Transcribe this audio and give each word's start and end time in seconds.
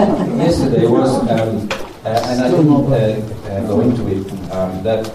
yesterday 0.38 0.86
was, 0.86 1.10
um, 1.28 1.68
uh, 2.06 2.24
and 2.28 2.40
I 2.40 2.50
didn't 2.50 2.70
uh, 2.70 3.50
uh, 3.50 3.66
go 3.66 3.80
into 3.82 4.08
it, 4.08 4.50
um, 4.50 4.82
that 4.82 5.06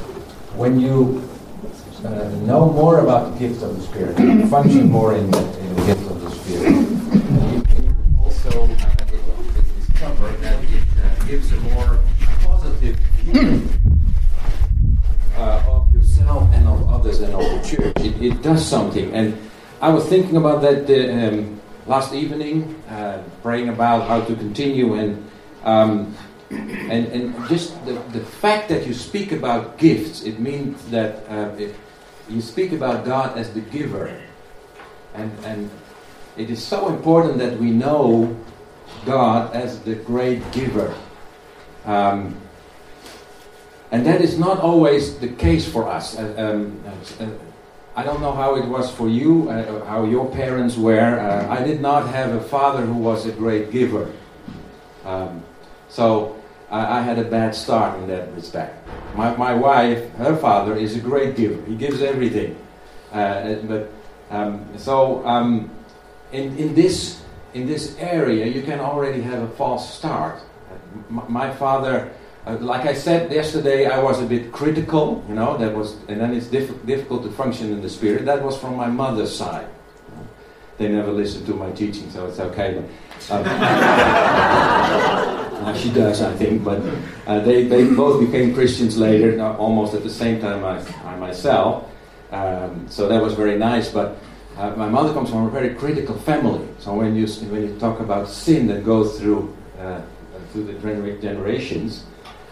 when 0.53 0.79
you 0.79 1.27
uh, 2.05 2.29
know 2.45 2.69
more 2.69 2.99
about 2.99 3.33
the 3.33 3.39
gifts 3.39 3.63
of 3.63 3.75
the 3.75 3.81
Spirit, 3.81 4.15
function 4.49 4.91
more 4.91 5.15
in 5.15 5.31
the, 5.31 5.59
in 5.59 5.75
the 5.75 5.85
gifts 5.87 6.07
of 6.07 6.21
the 6.21 6.29
Spirit, 6.29 6.73
you 7.81 7.95
also 8.23 8.65
uh, 8.65 8.95
discover 9.87 10.31
that 10.43 10.63
it 10.63 11.27
gives 11.27 11.51
a 11.51 11.59
more 11.61 11.99
positive 12.43 12.95
view 13.25 13.67
of 15.35 15.91
yourself 15.93 16.47
and 16.53 16.67
of 16.67 16.87
others 16.89 17.21
and 17.21 17.33
of 17.33 17.41
the 17.41 17.67
church. 17.67 17.97
It, 18.05 18.21
it 18.21 18.41
does 18.43 18.63
something. 18.63 19.11
And 19.15 19.35
I 19.81 19.89
was 19.89 20.05
thinking 20.05 20.37
about 20.37 20.61
that 20.61 20.85
um, 21.09 21.59
last 21.85 22.13
evening, 22.13 22.81
uh, 22.89 23.21
praying 23.41 23.69
about 23.69 24.07
how 24.07 24.21
to 24.21 24.35
continue 24.35 24.95
and. 24.95 25.31
Um, 25.63 26.15
and, 26.51 27.07
and 27.07 27.49
just 27.49 27.73
the, 27.85 27.93
the 28.13 28.19
fact 28.19 28.69
that 28.69 28.85
you 28.85 28.93
speak 28.93 29.31
about 29.31 29.77
gifts, 29.77 30.23
it 30.23 30.39
means 30.39 30.85
that 30.89 31.27
uh, 31.27 31.49
you 32.29 32.41
speak 32.41 32.71
about 32.71 33.05
God 33.05 33.37
as 33.37 33.51
the 33.53 33.61
giver. 33.61 34.15
And, 35.13 35.31
and 35.43 35.69
it 36.37 36.49
is 36.49 36.63
so 36.63 36.89
important 36.89 37.37
that 37.39 37.57
we 37.57 37.71
know 37.71 38.35
God 39.05 39.55
as 39.55 39.79
the 39.79 39.95
great 39.95 40.51
giver. 40.51 40.93
Um, 41.85 42.35
and 43.91 44.05
that 44.05 44.21
is 44.21 44.37
not 44.37 44.59
always 44.59 45.17
the 45.19 45.29
case 45.29 45.67
for 45.67 45.87
us. 45.87 46.17
Uh, 46.17 46.33
um, 46.37 46.83
uh, 47.19 47.29
I 47.95 48.03
don't 48.03 48.19
know 48.19 48.33
how 48.33 48.55
it 48.55 48.65
was 48.65 48.91
for 48.91 49.07
you, 49.07 49.49
uh, 49.49 49.85
how 49.85 50.03
your 50.03 50.29
parents 50.29 50.75
were. 50.75 51.17
Uh, 51.17 51.47
I 51.49 51.63
did 51.63 51.79
not 51.79 52.09
have 52.09 52.33
a 52.33 52.41
father 52.41 52.85
who 52.85 52.95
was 52.95 53.25
a 53.25 53.31
great 53.31 53.71
giver. 53.71 54.11
Um, 55.05 55.43
so 55.87 56.35
I, 56.69 56.99
I, 56.99 57.01
had 57.01 57.19
a 57.19 57.23
bad 57.23 57.55
start 57.55 57.97
in 57.99 58.07
that 58.07 58.33
respect. 58.33 58.85
My, 59.15 59.33
my 59.37 59.53
wife, 59.53 60.11
her 60.15 60.35
father, 60.35 60.75
is 60.75 60.97
a 60.97 60.99
great 60.99 61.37
giver. 61.37 61.63
He 61.65 61.75
gives 61.75 62.01
everything. 62.01 62.57
Uh, 63.13 63.55
but 63.63 63.89
um, 64.29 64.67
so 64.77 65.25
um, 65.25 65.71
in, 66.33 66.57
in 66.57 66.75
this 66.75 67.21
in 67.53 67.65
this 67.65 67.95
area, 67.97 68.45
you 68.45 68.61
can 68.61 68.81
already 68.81 69.21
have 69.21 69.41
a 69.41 69.47
false 69.55 69.93
start. 69.93 70.41
My, 71.09 71.23
my 71.29 71.53
father 71.53 72.11
uh, 72.45 72.57
like 72.57 72.85
I 72.85 72.93
said 72.93 73.31
yesterday, 73.31 73.87
I 73.87 74.01
was 74.01 74.21
a 74.21 74.25
bit 74.25 74.51
critical, 74.51 75.23
you 75.27 75.33
know, 75.33 75.57
that 75.57 75.73
was, 75.73 75.95
and 76.07 76.21
then 76.21 76.33
it's 76.33 76.45
diff- 76.45 76.85
difficult 76.85 77.23
to 77.23 77.31
function 77.31 77.71
in 77.71 77.81
the 77.81 77.89
spirit. 77.89 78.25
That 78.25 78.43
was 78.43 78.55
from 78.57 78.75
my 78.75 78.87
mother's 78.87 79.35
side. 79.35 79.67
They 80.77 80.89
never 80.89 81.11
listened 81.11 81.47
to 81.47 81.53
my 81.53 81.71
teaching, 81.71 82.11
so 82.11 82.27
it's 82.27 82.39
okay. 82.39 82.77
Um, 82.77 82.85
uh, 85.65 85.73
she 85.73 85.89
does, 85.91 86.21
I 86.21 86.35
think, 86.35 86.63
but 86.63 86.81
uh, 87.25 87.39
they, 87.39 87.63
they 87.63 87.85
both 87.85 88.19
became 88.19 88.53
Christians 88.53 88.97
later, 88.97 89.41
uh, 89.41 89.55
almost 89.57 89.95
at 89.95 90.03
the 90.03 90.09
same 90.09 90.39
time 90.39 90.63
as 90.65 90.87
I 91.03 91.15
myself. 91.17 91.89
Um, 92.31 92.85
so 92.89 93.07
that 93.07 93.23
was 93.23 93.33
very 93.33 93.57
nice, 93.57 93.89
but 93.89 94.17
uh, 94.57 94.71
my 94.75 94.87
mother 94.87 95.13
comes 95.13 95.31
from 95.31 95.45
a 95.47 95.49
very 95.49 95.73
critical 95.73 96.15
family. 96.15 96.67
So 96.79 96.93
when 96.93 97.15
you, 97.15 97.25
when 97.25 97.63
you 97.63 97.79
talk 97.79 98.01
about 98.01 98.27
sin 98.27 98.67
that 98.67 98.85
goes 98.85 99.17
through, 99.19 99.55
uh, 99.79 100.01
through 100.51 100.65
the 100.65 100.73
generations, 101.21 102.03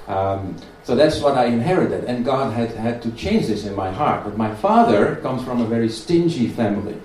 um, 0.08 0.58
so 0.84 0.96
that's 0.96 1.22
what 1.22 1.38
I 1.38 1.46
inherited, 1.46 2.06
and 2.06 2.26
God 2.26 2.54
had, 2.54 2.72
had 2.72 3.02
to 3.04 3.12
change 3.12 3.48
this 3.48 3.66
in 3.66 3.76
my 3.76 3.92
heart. 3.92 4.26
But 4.26 4.38
my 4.38 4.54
father 4.56 5.16
comes 5.18 5.44
from 5.44 5.62
a 5.62 5.66
very 5.66 5.90
stingy 5.90 6.48
family. 6.50 6.98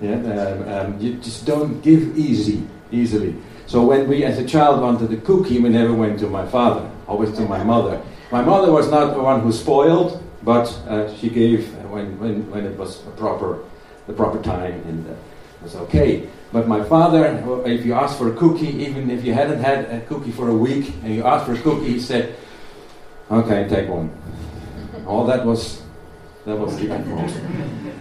Yeah, 0.00 0.14
um, 0.14 0.68
um, 0.68 1.00
you 1.00 1.14
just 1.14 1.44
don't 1.44 1.82
give 1.82 2.16
easy, 2.16 2.66
easily. 2.90 3.34
So 3.66 3.84
when 3.84 4.08
we, 4.08 4.24
as 4.24 4.38
a 4.38 4.46
child, 4.46 4.80
wanted 4.80 5.12
a 5.12 5.20
cookie, 5.20 5.60
we 5.60 5.68
never 5.68 5.92
went 5.92 6.18
to 6.20 6.26
my 6.28 6.46
father, 6.46 6.90
always 7.06 7.36
to 7.36 7.42
my 7.42 7.62
mother. 7.62 8.00
My 8.32 8.42
mother 8.42 8.72
was 8.72 8.90
not 8.90 9.14
the 9.14 9.20
one 9.20 9.40
who 9.40 9.52
spoiled, 9.52 10.22
but 10.42 10.66
uh, 10.88 11.14
she 11.16 11.28
gave 11.28 11.68
when, 11.90 12.18
when, 12.18 12.50
when 12.50 12.64
it 12.64 12.78
was 12.78 12.96
proper, 13.16 13.62
the 14.06 14.14
proper 14.14 14.42
time, 14.42 14.82
and 14.86 15.06
uh, 15.06 15.12
it 15.12 15.62
was 15.62 15.76
okay. 15.76 16.28
But 16.52 16.66
my 16.66 16.82
father, 16.82 17.26
if 17.64 17.86
you 17.86 17.94
asked 17.94 18.18
for 18.18 18.32
a 18.32 18.36
cookie, 18.36 18.82
even 18.82 19.08
if 19.10 19.24
you 19.24 19.32
hadn't 19.32 19.62
had 19.62 19.84
a 19.84 20.00
cookie 20.00 20.32
for 20.32 20.48
a 20.48 20.54
week, 20.54 20.92
and 21.04 21.14
you 21.14 21.22
asked 21.24 21.46
for 21.46 21.54
a 21.54 21.58
cookie, 21.58 21.92
he 21.92 22.00
said, 22.00 22.34
"Okay, 23.30 23.68
take 23.68 23.88
one." 23.88 24.10
All 25.06 25.24
that 25.26 25.46
was 25.46 25.82
that 26.44 26.58
was 26.58 26.74
utmost. 26.82 27.36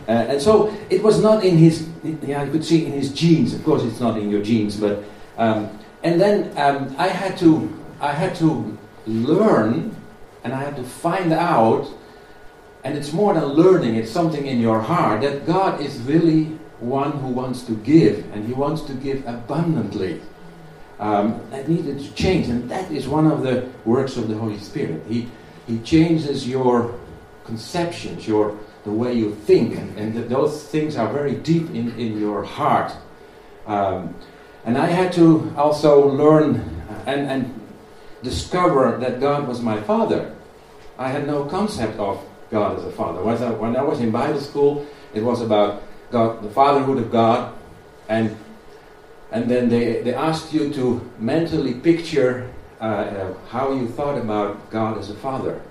Uh, 0.08 0.12
and 0.12 0.42
so 0.42 0.76
it 0.90 1.04
was 1.04 1.22
not 1.22 1.44
in 1.44 1.58
his. 1.58 1.88
Yeah, 2.04 2.44
you 2.44 2.52
could 2.52 2.66
see 2.66 2.86
in 2.86 2.92
his 2.92 3.14
genes. 3.14 3.54
Of 3.54 3.64
course, 3.64 3.84
it's 3.84 4.00
not 4.00 4.18
in 4.18 4.30
your 4.32 4.42
genes, 4.42 4.78
but 4.78 5.04
um, 5.38 5.70
and 6.04 6.20
then 6.20 6.58
um, 6.58 6.96
I 6.98 7.08
had 7.08 7.38
to 7.40 7.70
I 8.02 8.14
had 8.14 8.34
to 8.36 8.78
learn, 9.06 9.96
and 10.44 10.54
I 10.54 10.64
had 10.64 10.76
to 10.78 10.84
find 10.84 11.34
out. 11.34 11.88
And 12.82 12.98
it's 12.98 13.12
more 13.12 13.34
than 13.34 13.44
learning; 13.44 13.96
it's 13.96 14.10
something 14.10 14.48
in 14.48 14.60
your 14.60 14.80
heart 14.80 15.22
that 15.22 15.46
God 15.46 15.82
is 15.82 16.00
really 16.02 16.59
one 16.80 17.12
who 17.12 17.28
wants 17.28 17.64
to 17.64 17.74
give, 17.74 18.26
and 18.34 18.46
he 18.46 18.54
wants 18.54 18.82
to 18.84 18.94
give 18.94 19.26
abundantly. 19.28 20.22
Um, 21.00 21.42
that 21.52 21.70
needed 21.70 22.00
to 22.00 22.14
change, 22.14 22.50
and 22.50 22.70
that 22.70 22.92
is 22.92 23.08
one 23.08 23.26
of 23.28 23.42
the 23.42 23.70
works 23.86 24.18
of 24.18 24.28
the 24.28 24.36
Holy 24.36 24.60
Spirit. 24.60 25.02
He, 25.08 25.30
he 25.66 25.80
changes 25.80 26.48
your 26.48 27.00
conceptions, 27.46 28.28
your 28.28 28.58
the 28.84 28.92
way 28.92 29.14
you 29.14 29.36
think, 29.36 29.76
and, 29.76 29.98
and 29.98 30.30
those 30.30 30.64
things 30.64 30.96
are 30.96 31.12
very 31.12 31.36
deep 31.36 31.70
in, 31.72 31.92
in 32.00 32.18
your 32.20 32.44
heart. 32.44 32.92
Um, 33.68 34.16
and 34.66 34.78
I 34.78 34.88
had 34.88 35.14
to 35.14 35.54
also 35.58 36.08
learn 36.08 36.84
and, 37.06 37.30
and 37.30 37.62
discover 38.24 38.98
that 39.00 39.20
God 39.20 39.48
was 39.48 39.62
my 39.62 39.82
Father. 39.82 40.36
I 40.98 41.10
had 41.10 41.28
no 41.28 41.46
concept 41.46 42.00
of 42.00 42.24
God 42.52 42.78
as 42.78 42.86
a 42.86 42.92
Father. 42.92 43.22
When 43.22 43.38
I, 43.42 43.52
When 43.52 43.76
I 43.76 43.82
was 43.82 44.00
in 44.00 44.12
Bible 44.12 44.42
school, 44.42 44.86
it 45.14 45.24
was 45.24 45.42
about 45.42 45.84
God, 46.12 46.42
the 46.44 46.50
fatherhood 46.50 46.98
of 46.98 47.12
God, 47.12 47.54
and 48.08 48.36
and 49.32 49.50
then 49.50 49.70
they, 49.70 50.02
they 50.02 50.14
asked 50.14 50.54
you 50.54 50.74
to 50.74 51.08
mentally 51.20 51.76
picture 51.76 52.50
uh, 52.82 52.84
uh, 52.84 53.34
how 53.50 53.74
you 53.74 53.88
thought 53.88 54.18
about 54.18 54.72
God 54.72 54.98
as 54.98 55.12
a 55.12 55.14
father. 55.14 55.62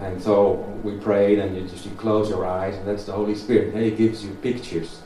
And 0.00 0.22
so 0.22 0.52
we 0.82 0.96
prayed, 0.96 1.38
and 1.40 1.56
you 1.56 1.68
just 1.68 1.84
you 1.84 1.90
close 1.92 2.30
your 2.30 2.46
eyes, 2.46 2.74
and 2.76 2.86
that's 2.86 3.04
the 3.04 3.12
Holy 3.12 3.34
Spirit. 3.34 3.74
And 3.74 3.84
He 3.84 3.90
gives 3.90 4.24
you 4.24 4.32
pictures. 4.42 5.02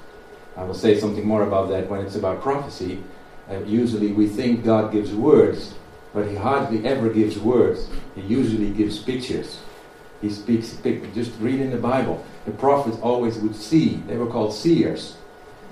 I 0.56 0.64
will 0.64 0.74
say 0.74 1.00
something 1.00 1.26
more 1.26 1.42
about 1.42 1.70
that 1.70 1.88
when 1.88 2.00
it's 2.00 2.14
about 2.14 2.42
prophecy. 2.42 3.02
Uh, 3.50 3.58
usually 3.64 4.12
we 4.12 4.28
think 4.28 4.64
God 4.64 4.92
gives 4.92 5.12
words, 5.12 5.74
but 6.14 6.28
He 6.28 6.36
hardly 6.36 6.86
ever 6.86 7.08
gives 7.08 7.38
words. 7.38 7.88
He 8.14 8.20
usually 8.20 8.70
gives 8.70 8.98
pictures. 8.98 9.58
He 10.20 10.30
speaks, 10.30 10.76
just 11.14 11.32
read 11.40 11.58
in 11.58 11.70
the 11.70 11.78
Bible 11.78 12.24
the 12.44 12.52
prophets 12.52 12.98
always 13.00 13.38
would 13.38 13.54
see. 13.54 13.96
They 14.06 14.16
were 14.16 14.26
called 14.26 14.54
seers. 14.54 15.16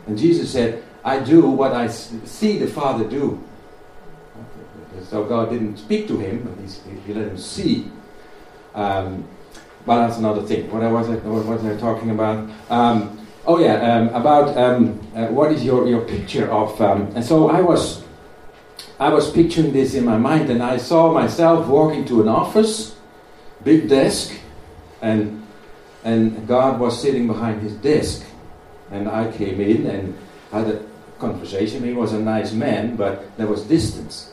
And 0.06 0.18
Jesus 0.18 0.52
said, 0.52 0.82
I 1.04 1.20
do 1.20 1.48
what 1.48 1.72
I 1.72 1.88
see 1.88 2.58
the 2.58 2.66
Father 2.66 3.08
do. 3.08 3.42
So 5.08 5.24
God 5.24 5.50
didn't 5.50 5.78
speak 5.78 6.06
to 6.08 6.18
him, 6.18 6.42
but 6.44 7.04
he, 7.06 7.14
let 7.14 7.28
him 7.28 7.38
see. 7.38 7.90
Um, 8.74 9.26
but 9.86 10.06
that's 10.06 10.18
another 10.18 10.42
thing. 10.42 10.70
What 10.70 10.82
was 10.82 11.08
I, 11.08 11.14
what 11.16 11.46
was 11.46 11.64
I 11.64 11.76
talking 11.80 12.10
about? 12.10 12.48
Um, 12.68 13.26
oh 13.46 13.58
yeah, 13.58 13.74
um, 13.74 14.08
about 14.10 14.56
um, 14.56 15.00
uh, 15.16 15.26
what 15.28 15.52
is 15.52 15.64
your, 15.64 15.88
your 15.88 16.02
picture 16.02 16.50
of? 16.50 16.80
Um, 16.80 17.10
and 17.16 17.24
so 17.24 17.48
I 17.48 17.60
was, 17.60 18.04
I 18.98 19.08
was 19.08 19.30
picturing 19.32 19.72
this 19.72 19.94
in 19.94 20.04
my 20.04 20.18
mind, 20.18 20.50
and 20.50 20.62
I 20.62 20.76
saw 20.76 21.12
myself 21.12 21.66
walking 21.66 22.04
to 22.06 22.20
an 22.20 22.28
office, 22.28 22.94
big 23.64 23.88
desk, 23.88 24.32
and 25.00 25.39
and 26.04 26.46
God 26.46 26.80
was 26.80 27.00
sitting 27.00 27.26
behind 27.26 27.62
his 27.62 27.74
desk. 27.74 28.24
And 28.90 29.08
I 29.08 29.30
came 29.30 29.60
in 29.60 29.86
and 29.86 30.18
had 30.50 30.66
a 30.66 30.82
conversation. 31.18 31.84
He 31.84 31.92
was 31.92 32.12
a 32.12 32.20
nice 32.20 32.52
man, 32.52 32.96
but 32.96 33.36
there 33.36 33.46
was 33.46 33.62
distance. 33.64 34.32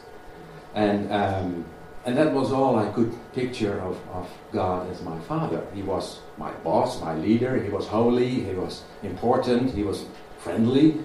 And, 0.73 1.11
um, 1.11 1.65
and 2.05 2.17
that 2.17 2.33
was 2.33 2.51
all 2.51 2.77
I 2.77 2.89
could 2.91 3.13
picture 3.33 3.79
of, 3.81 3.99
of 4.13 4.29
God 4.51 4.89
as 4.91 5.01
my 5.01 5.19
father. 5.21 5.65
He 5.73 5.83
was 5.83 6.19
my 6.37 6.51
boss, 6.63 7.01
my 7.01 7.15
leader. 7.15 7.61
He 7.61 7.69
was 7.69 7.85
holy, 7.87 8.29
he 8.29 8.53
was 8.53 8.83
important, 9.03 9.73
he 9.73 9.83
was 9.83 10.05
friendly, 10.39 11.03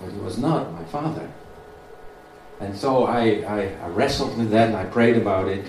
but 0.00 0.12
he 0.12 0.18
was 0.18 0.38
not 0.38 0.72
my 0.72 0.84
father. 0.84 1.28
And 2.60 2.74
so 2.76 3.04
I, 3.04 3.44
I, 3.46 3.74
I 3.82 3.88
wrestled 3.88 4.38
with 4.38 4.50
that 4.50 4.68
and 4.68 4.76
I 4.76 4.84
prayed 4.84 5.16
about 5.16 5.48
it. 5.48 5.66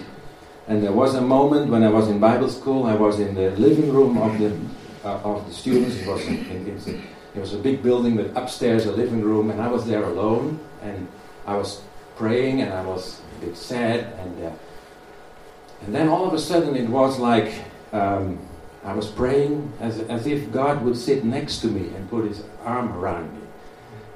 And 0.68 0.84
there 0.84 0.92
was 0.92 1.16
a 1.16 1.22
moment 1.22 1.72
when 1.72 1.84
I 1.84 1.90
was 1.90 2.10
in 2.10 2.20
Bible 2.20 2.50
school, 2.50 2.86
I 2.86 2.96
was 2.96 3.20
in 3.20 3.36
the 3.36 3.52
living 3.52 3.92
room 3.94 4.18
of 4.18 4.38
the, 4.38 4.52
uh, 5.08 5.20
of 5.24 5.48
the 5.48 5.54
students. 5.54 5.96
It 5.96 6.08
was, 6.08 6.88
it 6.88 7.40
was 7.40 7.54
a 7.54 7.58
big 7.58 7.82
building 7.82 8.16
with 8.16 8.36
upstairs 8.36 8.86
a 8.86 8.92
living 8.92 9.22
room, 9.22 9.50
and 9.50 9.62
I 9.62 9.70
was 9.70 9.86
there 9.86 10.04
alone. 10.04 10.60
And 10.82 11.08
I 11.46 11.56
was 11.56 11.82
praying, 12.18 12.62
and 12.62 12.74
I 12.74 12.84
was 12.84 13.22
a 13.38 13.46
bit 13.46 13.56
sad. 13.56 14.14
And, 14.20 14.46
uh, 14.46 14.52
and 15.84 15.96
then 15.96 16.10
all 16.10 16.26
of 16.28 16.34
a 16.34 16.40
sudden, 16.40 16.76
it 16.76 16.90
was 16.90 17.18
like 17.18 17.54
um, 17.94 18.38
I 18.84 18.94
was 18.94 19.08
praying 19.08 19.72
as, 19.80 20.00
as 20.00 20.28
if 20.28 20.52
God 20.52 20.84
would 20.84 20.98
sit 20.98 21.24
next 21.24 21.60
to 21.60 21.68
me 21.68 21.96
and 21.96 22.10
put 22.10 22.26
his 22.26 22.44
arm 22.66 22.92
around 22.92 23.32
me. 23.34 23.48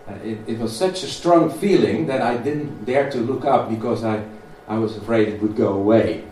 uh, 0.07 0.13
it, 0.23 0.39
it 0.47 0.59
was 0.59 0.75
such 0.75 1.03
a 1.03 1.07
strong 1.07 1.49
feeling 1.49 2.07
that 2.07 2.21
I 2.21 2.37
didn't 2.37 2.85
dare 2.85 3.09
to 3.11 3.17
look 3.19 3.45
up 3.45 3.69
because 3.69 4.03
I, 4.03 4.23
I 4.67 4.77
was 4.77 4.97
afraid 4.97 5.27
it 5.27 5.41
would 5.41 5.55
go 5.55 5.73
away. 5.73 6.25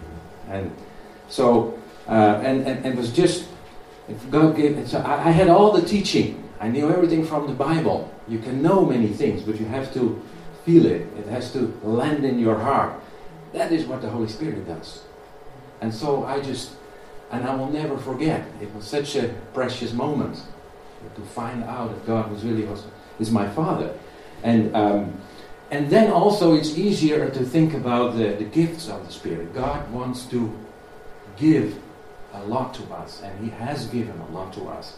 And 0.49 0.75
so, 1.29 1.79
uh, 2.07 2.41
and, 2.43 2.67
and, 2.67 2.85
and 2.85 2.93
it 2.93 2.95
was 2.97 3.11
just, 3.11 3.47
God 4.29 4.57
gave, 4.57 4.87
so 4.87 4.99
I, 4.99 5.27
I 5.27 5.31
had 5.31 5.49
all 5.49 5.71
the 5.71 5.85
teaching. 5.87 6.43
I 6.59 6.67
knew 6.67 6.89
everything 6.89 7.25
from 7.25 7.47
the 7.47 7.53
Bible. 7.53 8.11
You 8.27 8.39
can 8.39 8.61
know 8.61 8.85
many 8.85 9.07
things, 9.07 9.43
but 9.43 9.59
you 9.59 9.65
have 9.67 9.93
to 9.93 10.21
feel 10.65 10.85
it. 10.85 11.07
It 11.17 11.27
has 11.27 11.53
to 11.53 11.79
land 11.83 12.25
in 12.25 12.39
your 12.39 12.57
heart. 12.57 12.99
That 13.53 13.71
is 13.71 13.85
what 13.85 14.01
the 14.01 14.09
Holy 14.09 14.27
Spirit 14.27 14.67
does. 14.67 15.03
And 15.81 15.93
so 15.93 16.25
I 16.25 16.41
just, 16.41 16.71
and 17.31 17.45
I 17.45 17.55
will 17.55 17.69
never 17.71 17.97
forget. 17.97 18.45
It 18.61 18.73
was 18.73 18.85
such 18.85 19.15
a 19.15 19.29
precious 19.53 19.93
moment 19.93 20.41
to 21.15 21.21
find 21.21 21.63
out 21.63 21.89
that 21.89 22.05
God 22.05 22.29
was 22.31 22.43
really 22.43 22.63
was 22.63 22.83
is 23.19 23.31
my 23.31 23.47
Father, 23.49 23.97
and 24.43 24.75
um, 24.75 25.13
and 25.71 25.89
then 25.89 26.11
also 26.11 26.55
it's 26.55 26.77
easier 26.77 27.29
to 27.29 27.45
think 27.45 27.73
about 27.73 28.17
the, 28.17 28.33
the 28.33 28.45
gifts 28.45 28.89
of 28.89 29.05
the 29.05 29.11
Spirit. 29.11 29.53
God 29.53 29.89
wants 29.91 30.25
to 30.25 30.51
give 31.37 31.77
a 32.33 32.43
lot 32.45 32.73
to 32.75 32.83
us, 32.93 33.21
and 33.21 33.43
He 33.43 33.49
has 33.51 33.87
given 33.87 34.19
a 34.19 34.31
lot 34.31 34.53
to 34.53 34.67
us, 34.69 34.97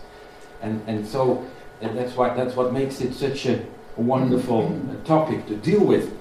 and 0.61 0.81
and 0.87 1.05
so 1.05 1.45
and 1.81 1.97
that's 1.97 2.15
what 2.15 2.35
that's 2.35 2.55
what 2.55 2.73
makes 2.73 3.01
it 3.01 3.13
such 3.13 3.45
a 3.45 3.63
wonderful 3.97 4.79
topic 5.05 5.45
to 5.47 5.55
deal 5.55 5.83
with. 5.83 6.17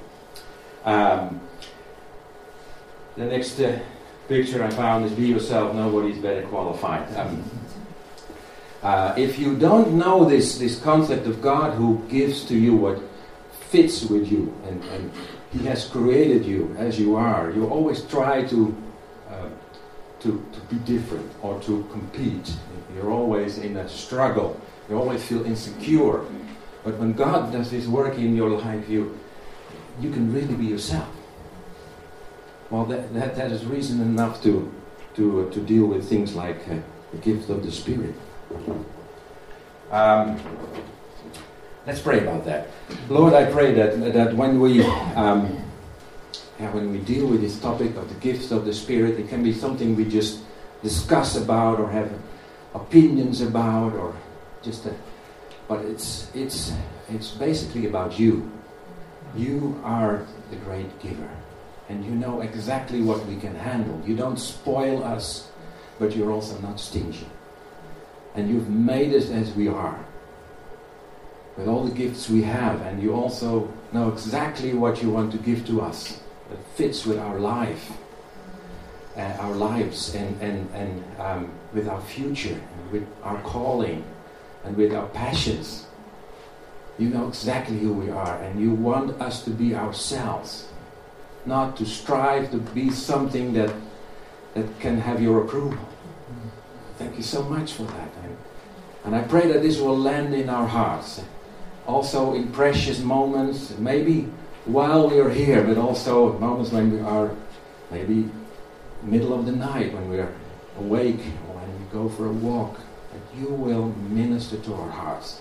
Um, 0.85 1.41
the 3.17 3.27
next 3.27 3.61
uh, 3.61 3.79
picture 4.29 4.63
I 4.63 4.71
found 4.71 5.05
is 5.05 5.13
be 5.13 5.27
yourself, 5.27 5.75
nobody's 5.75 6.19
better 6.19 6.43
qualified. 6.47 7.15
Um, 7.17 7.45
uh, 8.83 9.15
if 9.17 9.39
you 9.39 9.57
don't 9.57 9.93
know 9.93 10.25
this, 10.25 10.59
this 10.59 10.81
concept 10.81 11.27
of 11.27 11.43
God 11.43 11.75
who 11.75 12.03
gives 12.09 12.45
to 12.47 12.57
you 12.57 12.75
what 12.75 13.03
fits 13.71 14.05
with 14.05 14.31
you, 14.31 14.53
and, 14.67 14.83
and 14.85 15.13
He 15.53 15.61
has 15.67 15.87
created 15.87 16.45
you 16.45 16.75
as 16.79 16.99
you 16.99 17.17
are, 17.17 17.51
you 17.51 17.67
always 17.69 18.03
try 18.03 18.45
to, 18.45 18.77
uh, 19.31 19.49
to, 20.21 20.45
to 20.53 20.61
be 20.69 20.77
different 20.85 21.31
or 21.43 21.61
to 21.63 21.87
compete. 21.93 22.53
You're 22.95 23.11
always 23.11 23.59
in 23.59 23.77
a 23.77 23.89
struggle. 23.89 24.61
You 24.89 24.99
always 24.99 25.23
feel 25.25 25.45
insecure. 25.47 26.25
But 26.83 26.99
when 26.99 27.13
God 27.13 27.53
does 27.53 27.71
His 27.71 27.87
work 27.87 28.19
in 28.19 28.35
your 28.35 28.51
life, 28.51 28.89
you, 28.89 29.19
you 30.01 30.11
can 30.11 30.33
really 30.33 30.55
be 30.55 30.67
yourself. 30.67 31.09
Well, 32.71 32.85
that, 32.87 33.15
that, 33.15 33.37
that 33.37 33.53
is 33.53 33.65
reason 33.65 34.01
enough 34.01 34.43
to, 34.43 34.73
to, 35.15 35.47
uh, 35.47 35.53
to 35.53 35.61
deal 35.61 35.87
with 35.87 36.09
things 36.09 36.35
like 36.35 36.59
uh, 36.69 36.77
the 37.13 37.19
gift 37.19 37.51
of 37.51 37.65
the 37.65 37.71
Spirit. 37.71 38.15
Um, 39.91 40.41
let's 41.87 42.01
pray 42.01 42.21
about 42.21 42.45
that. 42.45 42.69
Lord, 43.09 43.35
I 43.35 43.51
pray 43.51 43.73
that, 43.75 44.13
that 44.15 44.37
when 44.37 44.61
we. 44.61 44.85
Um, 45.15 45.57
yeah, 46.59 46.71
when 46.75 46.93
we 46.93 46.99
deal 46.99 47.27
with 47.27 47.41
this 47.41 47.59
topic 47.59 47.97
of 47.97 48.07
the 48.11 48.21
gifts 48.21 48.51
of 48.51 48.67
the 48.67 48.75
Spirit, 48.75 49.19
it 49.19 49.31
can 49.31 49.43
be 49.43 49.51
something 49.51 49.97
we 49.97 50.05
just 50.05 50.41
discuss 50.83 51.37
about 51.37 51.81
or 51.81 51.91
have 51.91 52.13
opinions 52.75 53.41
about 53.41 53.95
or 53.95 54.15
just 54.63 54.85
a, 54.85 54.95
but 55.69 55.81
it's 55.87 56.31
it's 56.35 56.75
it's 57.09 57.31
basically 57.31 57.87
about 57.87 58.19
you. 58.19 58.51
You 59.35 59.81
are 59.85 60.27
the 60.51 60.57
great 60.57 61.01
giver 61.01 61.31
and 61.91 62.05
you 62.05 62.13
know 62.13 62.41
exactly 62.41 63.03
what 63.03 63.27
we 63.27 63.37
can 63.37 63.55
handle. 63.55 64.01
You 64.07 64.15
don't 64.15 64.39
spoil 64.39 65.03
us, 65.03 65.51
but 65.99 66.15
you're 66.15 66.31
also 66.31 66.57
not 66.61 66.79
stingy. 66.79 67.27
And 68.37 68.49
you've 68.49 68.71
made 68.71 69.13
us 69.13 69.29
as 69.31 69.53
we 69.55 69.67
are, 69.67 69.99
with 71.57 71.69
all 71.69 71.85
the 71.85 71.95
gifts 71.95 72.31
we 72.31 72.43
have, 72.43 72.81
and 72.83 73.03
you 73.03 73.15
also 73.15 73.73
know 73.93 74.09
exactly 74.11 74.73
what 74.75 75.03
you 75.03 75.11
want 75.11 75.33
to 75.33 75.39
give 75.39 75.67
to 75.67 75.81
us 75.81 76.21
that 76.49 76.59
fits 76.77 77.05
with 77.07 77.19
our 77.19 77.39
life, 77.39 77.93
uh, 79.17 79.21
our 79.41 79.55
lives, 79.55 80.15
and, 80.15 80.41
and, 80.41 80.69
and 80.75 81.05
um, 81.19 81.51
with 81.73 81.89
our 81.89 82.01
future, 82.01 82.55
and 82.55 82.93
with 82.93 83.07
our 83.23 83.41
calling, 83.43 84.05
and 84.65 84.77
with 84.77 84.95
our 84.95 85.07
passions. 85.09 85.87
You 86.99 87.09
know 87.09 87.29
exactly 87.29 87.79
who 87.79 87.93
we 87.93 88.11
are, 88.11 88.37
and 88.43 88.61
you 88.61 88.73
want 88.73 89.21
us 89.21 89.45
to 89.45 89.51
be 89.51 89.75
ourselves 89.75 90.69
not 91.47 91.77
to 91.79 91.87
strive 91.87 92.51
to 92.51 92.59
be 92.59 92.91
something 92.91 93.53
that, 93.55 93.75
that 94.55 94.81
can 94.81 95.01
have 95.01 95.23
your 95.23 95.45
approval. 95.45 95.79
Thank 96.99 97.17
you 97.17 97.23
so 97.23 97.43
much 97.43 97.73
for 97.73 97.85
that. 97.85 98.11
And 99.05 99.17
I 99.17 99.23
pray 99.23 99.51
that 99.51 99.63
this 99.63 99.81
will 99.81 99.97
land 99.97 100.35
in 100.35 100.51
our 100.51 100.67
hearts. 100.67 101.23
Also 101.87 102.35
in 102.35 102.51
precious 102.53 103.01
moments, 103.01 103.77
maybe 103.79 104.29
while 104.65 105.09
we 105.09 105.19
are 105.19 105.31
here, 105.31 105.63
but 105.65 105.79
also 105.79 106.39
moments 106.39 106.71
when 106.71 106.93
we 106.93 107.01
are 107.01 107.31
maybe 107.91 108.31
middle 109.03 109.33
of 109.33 109.47
the 109.47 109.53
night, 109.53 109.93
when 109.93 110.09
we 110.09 110.19
are 110.19 110.33
awake, 110.79 111.21
or 111.49 111.57
when 111.57 111.79
we 111.79 111.93
go 111.93 112.09
for 112.09 112.27
a 112.27 112.33
walk, 112.33 112.79
that 113.13 113.39
you 113.39 113.49
will 113.49 113.87
minister 114.11 114.57
to 114.59 114.75
our 114.75 114.91
hearts 114.91 115.41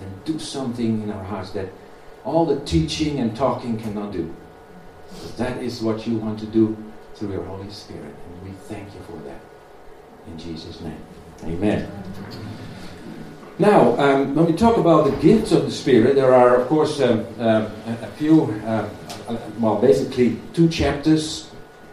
and 0.00 0.24
do 0.24 0.38
something 0.38 1.02
in 1.02 1.10
our 1.10 1.24
hearts 1.24 1.50
that 1.50 1.68
all 2.24 2.46
the 2.46 2.60
teaching 2.64 3.18
and 3.18 3.36
talking 3.36 3.78
cannot 3.78 4.12
do. 4.12 4.34
That 5.36 5.62
is 5.62 5.82
what 5.82 6.06
you 6.06 6.16
want 6.16 6.38
to 6.40 6.46
do 6.46 6.76
through 7.14 7.32
your 7.32 7.44
Holy 7.44 7.70
Spirit. 7.70 8.14
And 8.26 8.42
we 8.44 8.52
thank 8.68 8.94
you 8.94 9.00
for 9.02 9.16
that. 9.28 9.40
In 10.26 10.38
Jesus' 10.38 10.80
name. 10.80 11.00
Amen. 11.44 11.90
Now, 13.62 13.96
um, 13.96 14.34
when 14.34 14.46
we 14.46 14.54
talk 14.54 14.76
about 14.76 15.04
the 15.04 15.16
gifts 15.18 15.52
of 15.52 15.62
the 15.66 15.70
Spirit, 15.70 16.16
there 16.16 16.34
are, 16.34 16.56
of 16.56 16.66
course, 16.66 17.00
um, 17.00 17.24
uh, 17.38 17.70
a, 17.86 18.08
few, 18.18 18.50
uh, 18.66 18.88
well, 19.60 19.80
basically 19.80 20.40
two 20.52 20.68
chapters, 20.68 21.48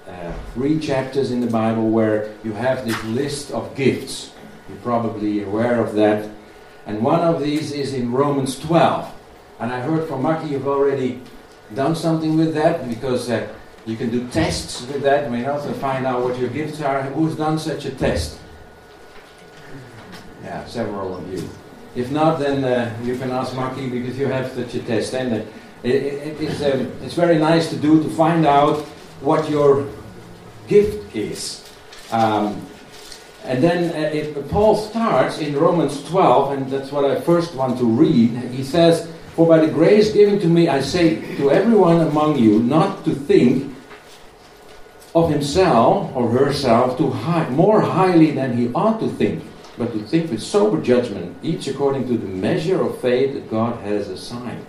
uh, 0.08 0.34
three 0.56 0.80
chapters 0.80 1.30
in 1.30 1.42
the 1.42 1.52
Bible 1.52 1.88
where 1.92 2.34
you 2.44 2.54
have 2.54 2.88
this 2.88 3.04
list 3.04 3.52
of 3.52 3.76
gifts. 3.76 4.34
You're 4.68 4.80
probably 4.80 5.44
aware 5.44 5.80
of 5.80 5.94
that. 5.94 6.28
And 6.88 7.04
one 7.04 7.20
of 7.20 7.40
these 7.40 7.72
is 7.72 7.94
in 7.94 8.12
Romans 8.12 8.58
12. 8.58 9.08
And 9.60 9.72
I 9.72 9.80
heard 9.80 10.08
from 10.08 10.24
Maki 10.24 10.50
you've 10.50 10.68
already 10.68 11.22
done 11.76 11.96
something 11.96 12.36
with 12.36 12.56
that 12.56 12.90
because 12.90 13.30
uh, 13.30 13.48
you 13.86 13.96
can 13.96 14.10
do 14.10 14.28
tests 14.30 14.88
with 14.88 15.04
that. 15.04 15.32
Mean, 15.32 15.46
also 15.46 15.72
find 15.74 16.08
out 16.08 16.24
what 16.24 16.40
your 16.40 16.50
gifts 16.50 16.82
are. 16.82 17.04
Who's 17.04 17.36
done 17.36 17.60
such 17.60 17.86
a 17.86 17.92
test? 17.92 18.39
Yeah, 20.50 20.66
several 20.66 21.16
of 21.16 21.32
you. 21.32 21.48
If 21.94 22.10
not, 22.10 22.40
then 22.40 22.64
uh, 22.64 22.92
you 23.04 23.16
can 23.20 23.30
ask 23.30 23.54
Maki 23.54 23.86
because 23.92 24.18
you 24.18 24.26
have 24.26 24.52
such 24.52 24.74
a 24.74 24.80
test. 24.80 25.14
And 25.14 25.32
uh, 25.32 25.46
it, 25.84 25.94
it, 25.94 26.42
it's, 26.42 26.60
um, 26.64 26.92
it's 27.04 27.14
very 27.14 27.38
nice 27.38 27.70
to 27.70 27.76
do 27.76 28.02
to 28.02 28.10
find 28.10 28.48
out 28.48 28.80
what 29.22 29.48
your 29.48 29.86
gift 30.68 31.16
is. 31.16 31.70
Um, 32.12 32.66
and 33.44 33.62
then 33.62 33.94
uh, 33.94 34.42
Paul 34.50 34.76
starts 34.76 35.38
in 35.38 35.56
Romans 35.56 36.04
12, 36.10 36.54
and 36.54 36.72
that's 36.72 36.92
what 36.92 37.06
I 37.06 37.22
first 37.22 37.54
want 37.54 37.78
to 37.78 37.86
read. 37.86 38.32
He 38.50 38.64
says, 38.64 39.08
for 39.36 39.48
by 39.48 39.60
the 39.60 39.72
grace 39.72 40.12
given 40.14 40.40
to 40.40 40.48
me, 40.48 40.68
I 40.68 40.82
say 40.82 41.22
to 41.38 41.52
everyone 41.52 42.02
among 42.02 42.40
you 42.40 42.64
not 42.64 43.06
to 43.06 43.14
think 43.14 43.72
of 45.14 45.30
himself 45.30 46.10
or 46.16 46.28
herself 46.28 46.98
too 46.98 47.12
high, 47.12 47.48
more 47.50 47.82
highly 47.82 48.32
than 48.32 48.58
he 48.58 48.74
ought 48.74 49.00
to 49.02 49.10
think, 49.10 49.44
but 49.80 49.94
to 49.94 50.00
think 50.00 50.30
with 50.30 50.44
sober 50.44 50.82
judgment, 50.82 51.38
each 51.42 51.70
according 51.70 52.06
to 52.10 52.18
the 52.18 52.28
measure 52.28 52.82
of 52.82 53.00
faith 53.00 53.34
that 53.34 53.50
God 53.50 53.80
has 53.80 54.10
assigned. 54.10 54.66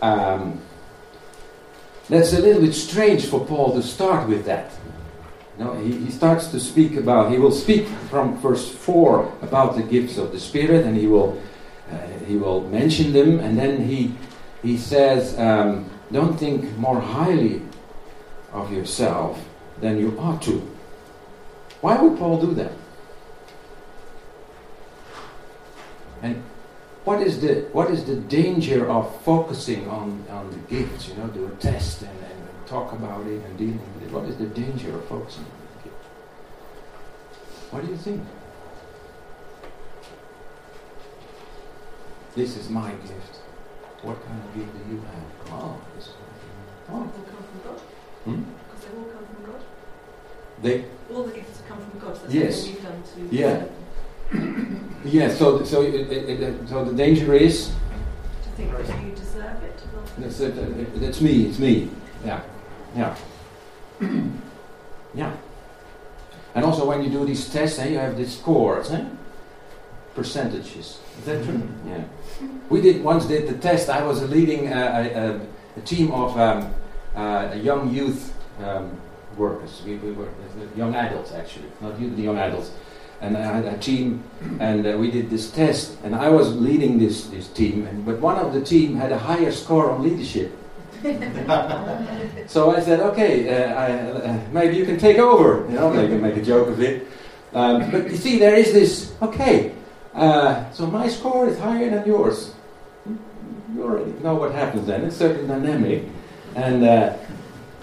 Um, 0.00 0.60
that's 2.08 2.32
a 2.32 2.40
little 2.40 2.62
bit 2.62 2.74
strange 2.74 3.26
for 3.26 3.44
Paul 3.44 3.74
to 3.74 3.82
start 3.82 4.28
with 4.28 4.44
that. 4.44 4.70
No, 5.58 5.74
he, 5.74 5.96
he 5.96 6.10
starts 6.12 6.46
to 6.52 6.60
speak 6.60 6.96
about, 6.96 7.32
he 7.32 7.38
will 7.38 7.50
speak 7.50 7.88
from 8.08 8.38
verse 8.38 8.72
4 8.72 9.38
about 9.42 9.74
the 9.74 9.82
gifts 9.82 10.16
of 10.16 10.30
the 10.30 10.38
Spirit, 10.38 10.86
and 10.86 10.96
he 10.96 11.08
will 11.08 11.42
uh, 11.90 11.98
he 12.26 12.36
will 12.36 12.60
mention 12.68 13.12
them, 13.12 13.40
and 13.40 13.58
then 13.58 13.84
he 13.84 14.14
he 14.62 14.78
says, 14.78 15.36
um, 15.38 15.90
"Don't 16.10 16.38
think 16.38 16.74
more 16.78 17.00
highly 17.00 17.62
of 18.52 18.72
yourself 18.72 19.44
than 19.80 19.98
you 19.98 20.16
ought 20.18 20.40
to." 20.42 20.62
Why 21.82 22.00
would 22.00 22.16
Paul 22.16 22.40
do 22.40 22.54
that? 22.54 22.72
And 26.22 26.42
what 27.04 27.20
is 27.20 27.40
the 27.40 27.68
what 27.72 27.90
is 27.90 28.04
the 28.04 28.16
danger 28.16 28.88
of 28.88 29.22
focusing 29.22 29.88
on, 29.88 30.24
on 30.30 30.50
the 30.50 30.58
gifts? 30.74 31.08
You 31.08 31.14
know, 31.16 31.26
do 31.26 31.46
a 31.46 31.50
test 31.56 32.02
and, 32.02 32.10
and 32.10 32.66
talk 32.66 32.92
about 32.92 33.26
it 33.26 33.44
and 33.44 33.58
dealing 33.58 33.80
with 33.94 34.04
it. 34.04 34.12
What 34.12 34.24
is 34.24 34.36
the 34.36 34.46
danger 34.46 34.94
of 34.96 35.04
focusing 35.06 35.44
on 35.44 35.50
the 35.76 35.88
gift? 35.88 36.04
What 37.72 37.84
do 37.84 37.88
you 37.88 37.96
think? 37.96 38.22
This 42.36 42.56
is 42.56 42.70
my 42.70 42.90
gift. 42.92 43.40
What 44.02 44.24
kind 44.24 44.40
of 44.42 44.54
gift 44.54 44.72
do 44.72 44.94
you 44.94 45.00
have? 45.00 45.52
Oh, 45.52 45.80
this 45.96 46.06
is 46.06 46.14
what 46.88 46.98
All 46.98 47.04
come 47.04 47.44
from 47.50 47.60
God. 47.64 47.80
Hmm? 48.24 48.42
Because 48.64 48.84
they 48.84 48.96
all 48.96 49.04
come 49.04 49.26
from 49.26 49.52
God. 49.52 49.62
They. 50.62 50.84
All 51.12 51.24
the 51.24 51.32
gifts 51.32 51.62
come 51.68 51.78
from 51.78 51.98
God. 51.98 52.16
That's 52.16 52.34
yes. 52.34 52.62
what 52.62 52.70
you've 52.70 52.82
done 52.82 53.02
to. 53.02 53.36
Yeah. 53.36 53.64
Yeah. 55.04 55.28
So, 55.28 55.64
so, 55.64 55.82
it, 55.82 55.94
it, 55.94 56.40
it, 56.40 56.68
so 56.68 56.84
the 56.84 56.94
danger 56.94 57.34
is 57.34 57.72
That's, 60.18 60.40
it, 60.40 60.58
it, 60.58 61.00
that's 61.00 61.20
me. 61.20 61.46
It's 61.46 61.58
me. 61.58 61.90
Yeah. 62.24 62.40
Yeah. 62.96 63.16
yeah. 65.14 65.32
And 66.54 66.64
also, 66.64 66.86
when 66.86 67.02
you 67.02 67.10
do 67.10 67.24
these 67.24 67.48
tests, 67.48 67.78
eh, 67.78 67.88
you 67.88 67.98
have 67.98 68.16
these 68.16 68.36
scores, 68.38 68.90
eh? 68.90 69.04
percentages. 70.14 71.00
Is 71.18 71.24
that 71.24 71.44
true? 71.44 71.62
Yeah. 71.86 72.04
We 72.68 72.80
did 72.80 73.02
once 73.02 73.26
did 73.26 73.48
the 73.48 73.56
test. 73.58 73.88
I 73.88 74.04
was 74.04 74.22
leading 74.28 74.68
a, 74.68 75.40
a, 75.74 75.78
a 75.78 75.80
team 75.82 76.10
of 76.10 76.38
um, 76.38 76.74
uh, 77.14 77.54
young 77.54 77.92
youth 77.92 78.34
um, 78.62 78.90
workers. 79.36 79.82
We, 79.84 79.96
we 79.96 80.12
were 80.12 80.28
young 80.76 80.94
adults, 80.94 81.32
actually, 81.32 81.68
not 81.80 81.98
youth, 81.98 82.16
the 82.16 82.22
young 82.22 82.38
adults. 82.38 82.72
And 83.22 83.36
I 83.36 83.40
had 83.40 83.64
a 83.64 83.78
team, 83.78 84.22
and 84.58 84.86
uh, 84.86 84.98
we 84.98 85.10
did 85.10 85.30
this 85.30 85.50
test. 85.50 85.96
And 86.04 86.14
I 86.14 86.28
was 86.28 86.54
leading 86.54 86.98
this 86.98 87.28
this 87.28 87.48
team, 87.48 87.86
and, 87.86 88.04
but 88.04 88.18
one 88.20 88.36
of 88.36 88.52
the 88.52 88.60
team 88.60 88.96
had 88.96 89.12
a 89.12 89.18
higher 89.18 89.52
score 89.52 89.90
on 89.90 90.02
leadership. 90.02 90.52
so 92.46 92.70
I 92.70 92.80
said, 92.80 93.00
okay, 93.00 93.48
uh, 93.48 93.74
I, 93.74 93.86
uh, 93.90 94.40
maybe 94.52 94.76
you 94.76 94.84
can 94.84 94.98
take 94.98 95.18
over. 95.18 95.66
You 95.70 95.74
know, 95.78 95.90
make, 95.90 96.10
make 96.20 96.36
a 96.36 96.42
joke 96.42 96.68
of 96.68 96.80
it. 96.80 97.08
Um, 97.54 97.90
but 97.90 98.10
you 98.10 98.16
see, 98.16 98.38
there 98.38 98.54
is 98.54 98.72
this, 98.72 99.12
okay, 99.20 99.74
uh, 100.14 100.70
so 100.70 100.86
my 100.86 101.08
score 101.08 101.48
is 101.48 101.58
higher 101.58 101.90
than 101.90 102.06
yours. 102.06 102.54
You 103.74 103.82
already 103.82 104.12
know 104.22 104.34
what 104.34 104.52
happens 104.52 104.86
then. 104.86 105.04
It's 105.04 105.16
certain 105.16 105.48
dynamic. 105.48 106.04
And 106.54 106.84
uh, 106.84 107.16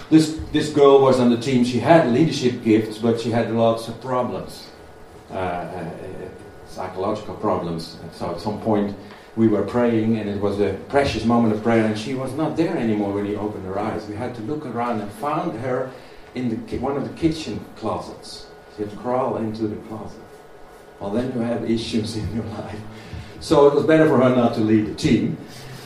this, 0.09 0.39
this 0.51 0.71
girl 0.71 1.01
was 1.01 1.19
on 1.19 1.29
the 1.29 1.37
team. 1.37 1.63
She 1.65 1.79
had 1.79 2.11
leadership 2.11 2.63
gifts, 2.63 2.97
but 2.97 3.19
she 3.19 3.31
had 3.31 3.51
lots 3.51 3.87
of 3.87 3.99
problems, 4.01 4.68
psychological 6.67 7.35
problems. 7.35 7.97
So 8.13 8.31
at 8.31 8.39
some 8.39 8.61
point, 8.61 8.95
we 9.35 9.47
were 9.47 9.63
praying, 9.63 10.17
and 10.17 10.29
it 10.29 10.41
was 10.41 10.59
a 10.59 10.73
precious 10.89 11.23
moment 11.25 11.53
of 11.53 11.63
prayer, 11.63 11.85
and 11.85 11.97
she 11.97 12.13
was 12.13 12.33
not 12.33 12.57
there 12.57 12.77
anymore 12.77 13.13
when 13.13 13.25
he 13.25 13.35
opened 13.35 13.65
her 13.65 13.79
eyes. 13.79 14.05
We 14.07 14.15
had 14.15 14.35
to 14.35 14.41
look 14.41 14.65
around 14.65 15.01
and 15.01 15.11
found 15.13 15.57
her 15.59 15.91
in 16.35 16.49
the 16.49 16.77
one 16.77 16.97
of 16.97 17.07
the 17.07 17.15
kitchen 17.15 17.63
closets. 17.75 18.47
She 18.75 18.83
had 18.83 18.97
crawled 18.97 19.41
into 19.41 19.67
the 19.67 19.75
closet. 19.87 20.21
Well, 20.99 21.11
then 21.11 21.31
you 21.33 21.39
have 21.39 21.69
issues 21.69 22.17
in 22.21 22.35
your 22.35 22.45
life. 22.45 22.79
So 23.39 23.67
it 23.67 23.73
was 23.73 23.85
better 23.85 24.07
for 24.07 24.17
her 24.17 24.35
not 24.35 24.53
to 24.55 24.61
lead 24.61 24.87
the 24.87 24.95
team. 24.95 25.37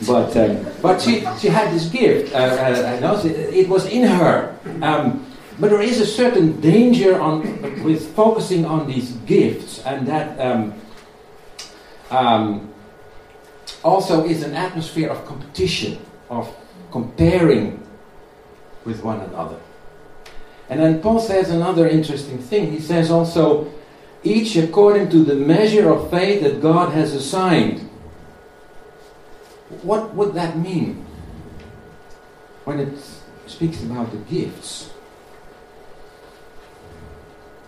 But, 0.08 0.36
um, 0.36 0.66
but 0.82 1.02
she, 1.02 1.22
she 1.40 1.48
had 1.48 1.72
this 1.72 1.88
gift. 1.88 2.34
Uh, 2.34 2.38
uh, 2.38 3.00
know, 3.00 3.22
it 3.24 3.70
was 3.70 3.86
in 3.86 4.04
her. 4.08 4.58
Um, 4.82 5.26
but 5.60 5.70
there 5.70 5.82
is 5.82 6.00
a 6.02 6.06
certain 6.06 6.60
danger 6.62 7.20
on, 7.20 7.42
with 7.84 8.16
focusing 8.16 8.66
on 8.66 8.88
these 8.88 9.12
gifts, 9.26 9.80
and 9.86 10.08
that 10.08 10.40
um, 10.40 10.74
um 12.10 12.70
also 13.84 14.24
is 14.24 14.44
an 14.44 14.54
atmosphere 14.56 15.10
of 15.10 15.26
competition, 15.26 16.00
of 16.30 16.56
comparing 16.92 17.84
with 18.86 19.04
one 19.04 19.20
another. 19.20 19.60
And 20.70 20.80
then 20.80 21.02
Paul 21.02 21.20
says 21.20 21.50
another 21.50 21.88
interesting 21.88 22.38
thing. 22.38 22.72
He 22.72 22.80
says 22.80 23.12
also, 23.12 23.72
each 24.24 24.56
according 24.56 25.10
to 25.10 25.24
the 25.24 25.36
measure 25.36 25.92
of 25.92 26.10
faith 26.10 26.44
that 26.44 26.62
God 26.62 26.94
has 26.94 27.14
assigned. 27.14 27.90
What 29.82 30.14
would 30.16 30.34
that 30.36 30.58
mean 30.58 31.06
when 32.64 32.80
it 32.80 32.98
speaks 33.48 33.84
about 33.84 34.12
the 34.12 34.18
gifts? 34.18 34.93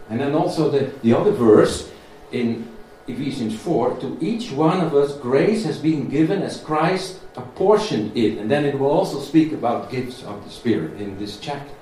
And 0.09 0.19
then 0.19 0.33
also 0.33 0.69
the, 0.69 0.91
the 1.01 1.13
other 1.13 1.31
verse 1.31 1.91
in 2.31 2.67
Ephesians 3.07 3.55
4 3.59 3.97
to 3.99 4.17
each 4.19 4.51
one 4.51 4.81
of 4.81 4.95
us 4.95 5.17
grace 5.17 5.63
has 5.63 5.77
been 5.77 6.09
given 6.09 6.41
as 6.41 6.59
Christ 6.59 7.19
apportioned 7.35 8.15
it. 8.17 8.37
And 8.37 8.49
then 8.49 8.65
it 8.65 8.77
will 8.77 8.89
also 8.89 9.19
speak 9.19 9.51
about 9.51 9.91
gifts 9.91 10.23
of 10.23 10.43
the 10.43 10.49
Spirit 10.49 10.99
in 10.99 11.17
this 11.19 11.37
chapter, 11.39 11.73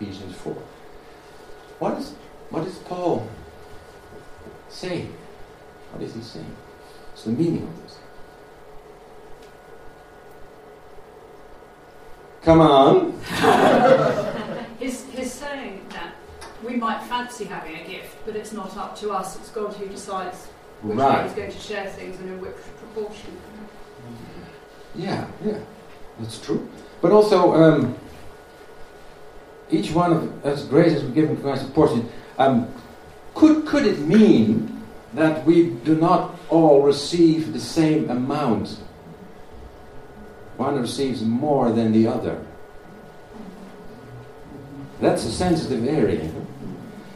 Ephesians 0.00 0.34
4. 0.36 0.56
What 1.78 1.98
is, 1.98 2.14
what 2.50 2.66
is 2.66 2.78
Paul 2.78 3.28
saying? 4.68 5.12
What 5.92 6.02
is 6.02 6.14
he 6.14 6.22
saying? 6.22 6.56
What's 7.10 7.24
the 7.24 7.30
meaning 7.30 7.64
of 7.64 7.82
this? 7.82 7.98
Come 12.42 12.60
on. 12.60 13.20
he's, 14.78 15.04
he's 15.10 15.32
saying 15.32 15.86
that 15.90 16.14
we 16.62 16.76
might 16.76 17.02
fancy 17.02 17.44
having 17.44 17.76
a 17.76 17.84
gift, 17.84 18.16
but 18.24 18.36
it's 18.36 18.52
not 18.52 18.76
up 18.76 18.96
to 18.98 19.10
us. 19.10 19.36
It's 19.36 19.50
God 19.50 19.72
who 19.74 19.88
decides 19.88 20.46
which 20.82 20.96
right. 20.96 21.18
way 21.18 21.28
He's 21.28 21.36
going 21.36 21.52
to 21.52 21.58
share 21.58 21.86
things 21.90 22.18
and 22.20 22.28
in 22.28 22.40
which 22.40 22.56
proportion. 22.78 23.36
Yeah, 24.94 25.26
yeah, 25.44 25.58
that's 26.18 26.38
true. 26.38 26.68
But 27.00 27.12
also, 27.12 27.54
um, 27.54 27.96
each 29.70 29.92
one 29.92 30.12
of 30.12 30.46
us 30.46 30.64
grace 30.64 30.92
has 30.92 31.02
been 31.02 31.14
given 31.14 31.36
to 31.36 31.42
Christ 31.42 31.64
a 31.64 31.70
portion. 31.70 32.08
Um, 32.38 32.72
could 33.34 33.66
could 33.66 33.86
it 33.86 33.98
mean 34.00 34.82
that 35.14 35.44
we 35.46 35.70
do 35.70 35.94
not 35.96 36.38
all 36.48 36.82
receive 36.82 37.52
the 37.52 37.60
same 37.60 38.10
amount? 38.10 38.78
One 40.58 40.80
receives 40.80 41.22
more 41.22 41.72
than 41.72 41.92
the 41.92 42.06
other. 42.06 42.44
That's 45.00 45.24
a 45.24 45.32
sensitive 45.32 45.88
area. 45.88 46.30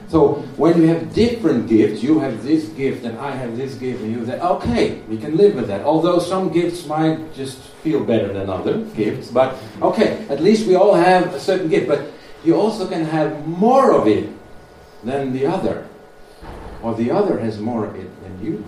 So 0.08 0.34
when 0.56 0.80
you 0.80 0.86
have 0.88 1.12
different 1.12 1.68
gifts, 1.68 2.02
you 2.02 2.20
have 2.20 2.44
this 2.44 2.68
gift 2.70 3.04
and 3.04 3.18
I 3.18 3.32
have 3.32 3.56
this 3.56 3.74
gift, 3.74 4.02
and 4.02 4.12
you 4.12 4.24
say, 4.24 4.38
okay, 4.38 5.00
we 5.08 5.18
can 5.18 5.36
live 5.36 5.56
with 5.56 5.66
that. 5.66 5.84
Although 5.84 6.20
some 6.20 6.52
gifts 6.52 6.86
might 6.86 7.34
just 7.34 7.58
feel 7.82 8.04
better 8.04 8.32
than 8.32 8.48
other 8.48 8.78
gifts, 8.94 9.30
but 9.30 9.58
okay, 9.82 10.24
at 10.28 10.40
least 10.40 10.68
we 10.68 10.76
all 10.76 10.94
have 10.94 11.34
a 11.34 11.40
certain 11.40 11.68
gift. 11.68 11.88
But 11.88 12.12
you 12.44 12.54
also 12.54 12.86
can 12.86 13.04
have 13.04 13.48
more 13.48 13.92
of 13.92 14.06
it 14.06 14.30
than 15.02 15.32
the 15.32 15.46
other, 15.46 15.88
or 16.82 16.94
the 16.94 17.10
other 17.10 17.38
has 17.40 17.58
more 17.58 17.84
of 17.84 17.96
it 17.96 18.10
than 18.22 18.44
you. 18.44 18.64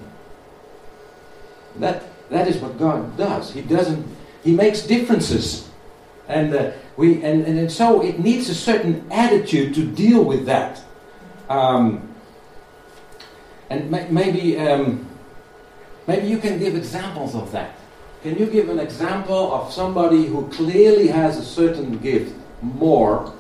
That 1.77 2.03
that 2.31 2.49
is 2.49 2.57
what 2.59 2.79
God 2.79 3.17
does. 3.17 3.53
He 3.53 3.63
doesn't. 3.63 4.05
He 4.43 4.53
makes 4.55 4.83
differences, 4.83 5.71
and 6.27 6.53
uh, 6.53 6.73
we 6.97 7.23
and, 7.23 7.47
and 7.47 7.71
so 7.71 8.03
it 8.03 8.19
needs 8.19 8.49
a 8.49 8.55
certain 8.55 9.07
attitude 9.13 9.75
to 9.75 9.87
deal 9.87 10.25
with 10.25 10.47
that. 10.47 10.83
Um, 11.49 12.15
and 13.71 13.91
ma- 13.91 14.07
maybe, 14.11 14.59
um, 14.59 15.07
maybe 16.07 16.27
you 16.27 16.39
can 16.39 16.59
give 16.59 16.75
examples 16.75 17.35
of 17.35 17.51
that. 17.53 17.75
Can 18.23 18.37
you 18.39 18.47
give 18.47 18.69
an 18.69 18.81
example 18.81 19.53
of 19.55 19.73
somebody 19.73 20.27
who 20.27 20.49
clearly 20.49 21.09
has 21.09 21.39
a 21.39 21.45
certain 21.45 21.99
gift 21.99 22.35
more, 22.63 23.33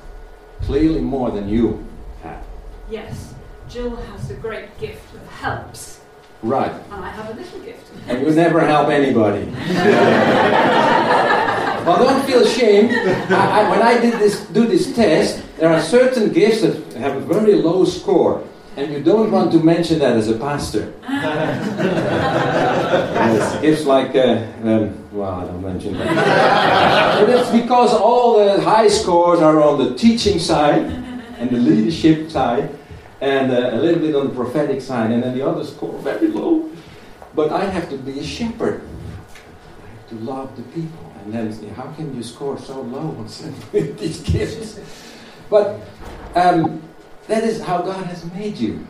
clearly 0.62 1.00
more 1.00 1.30
than 1.30 1.48
you 1.48 1.84
have? 2.22 2.42
Yes. 2.90 3.34
Jill 3.68 3.96
has 3.96 4.30
a 4.30 4.34
great 4.34 4.78
gift 4.78 5.14
of 5.14 5.26
helps. 5.28 6.00
Right. 6.42 6.70
And 6.92 7.04
I 7.04 7.10
have 7.10 7.30
a 7.30 7.34
little 7.34 7.58
gift. 7.60 7.90
And 8.06 8.24
you 8.24 8.30
never 8.30 8.64
help 8.64 8.88
anybody. 8.88 9.44
well, 11.88 12.04
don't 12.04 12.24
feel 12.26 12.42
ashamed. 12.42 12.92
I, 12.92 13.60
I, 13.60 13.70
when 13.70 13.82
I 13.82 13.98
did 14.00 14.14
this, 14.14 14.44
do 14.46 14.66
this 14.66 14.94
test, 14.94 15.42
there 15.56 15.72
are 15.72 15.80
certain 15.80 16.32
gifts 16.32 16.60
that 16.60 16.92
have 16.94 17.16
a 17.16 17.20
very 17.20 17.54
low 17.54 17.84
score, 17.84 18.46
and 18.76 18.92
you 18.92 19.02
don't 19.02 19.30
want 19.32 19.52
to 19.52 19.60
mention 19.60 19.98
that 20.00 20.16
as 20.16 20.28
a 20.28 20.36
pastor. 20.36 20.92
yes, 22.28 23.60
gifts 23.60 23.84
like, 23.86 24.14
uh, 24.14 24.46
um, 24.64 24.94
well, 25.12 25.32
I 25.32 25.44
don't 25.46 25.62
mention 25.62 25.96
that. 25.98 27.20
but 27.20 27.30
it's 27.30 27.50
because 27.50 27.94
all 27.94 28.38
the 28.38 28.60
high 28.60 28.88
scores 28.88 29.40
are 29.40 29.60
on 29.62 29.78
the 29.78 29.94
teaching 29.96 30.38
side 30.38 30.82
and 31.38 31.50
the 31.50 31.56
leadership 31.58 32.30
side, 32.30 32.68
and 33.20 33.50
uh, 33.50 33.70
a 33.72 33.76
little 33.76 34.00
bit 34.00 34.14
on 34.14 34.28
the 34.28 34.34
prophetic 34.34 34.82
side, 34.82 35.10
and 35.10 35.22
then 35.22 35.36
the 35.36 35.46
others 35.46 35.70
score 35.74 35.98
very 36.00 36.28
low. 36.28 36.70
But 37.34 37.50
I 37.50 37.64
have 37.64 37.88
to 37.90 37.96
be 37.96 38.20
a 38.20 38.24
shepherd. 38.24 38.82
I 38.82 39.86
have 39.88 40.08
to 40.10 40.14
love 40.16 40.54
the 40.56 40.62
people. 40.74 41.07
And 41.24 41.72
how 41.72 41.92
can 41.92 42.14
you 42.14 42.22
score 42.22 42.58
so 42.58 42.80
low 42.80 43.08
with 43.08 43.72
these 43.98 44.20
gifts? 44.20 44.80
But 45.50 45.80
um, 46.34 46.82
that 47.26 47.44
is 47.44 47.60
how 47.60 47.82
God 47.82 48.04
has 48.06 48.24
made 48.32 48.56
you. 48.56 48.86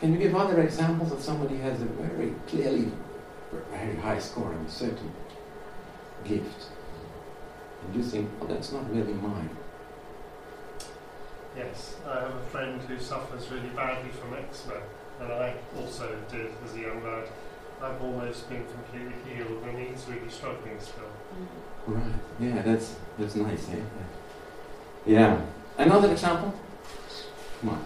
Can 0.00 0.12
you 0.12 0.18
give 0.18 0.34
other 0.34 0.60
examples 0.62 1.12
of 1.12 1.20
somebody 1.20 1.56
who 1.56 1.62
has 1.62 1.80
a 1.82 1.84
very 1.84 2.34
clearly 2.46 2.90
very 3.70 3.96
high 3.96 4.18
score 4.18 4.46
on 4.46 4.64
a 4.64 4.70
certain 4.70 5.12
gift? 6.24 6.66
And 7.84 7.96
you 7.96 8.02
think, 8.02 8.30
well, 8.38 8.48
that's 8.48 8.72
not 8.72 8.90
really 8.94 9.12
mine. 9.14 9.50
Yes, 11.56 11.96
I 12.08 12.20
have 12.20 12.34
a 12.34 12.44
friend 12.46 12.80
who 12.82 12.98
suffers 12.98 13.50
really 13.50 13.68
badly 13.70 14.10
from 14.10 14.34
eczema, 14.34 14.80
and 15.20 15.32
I 15.32 15.54
also 15.76 16.16
did 16.30 16.46
as 16.64 16.74
a 16.74 16.80
young 16.80 17.02
lad. 17.02 17.26
I've 17.82 18.02
almost 18.02 18.48
been 18.50 18.64
completely 18.66 19.14
healed, 19.34 19.62
and 19.66 19.78
he's 19.78 20.06
really 20.06 20.28
struggling 20.28 20.78
still. 20.80 21.04
Right. 21.86 22.12
Yeah, 22.38 22.60
that's 22.62 22.96
that's 23.18 23.36
nice. 23.36 23.70
Eh? 23.70 23.76
Yeah. 25.06 25.40
Another 25.78 26.10
example? 26.12 26.52
Come 27.60 27.70
on. 27.70 27.84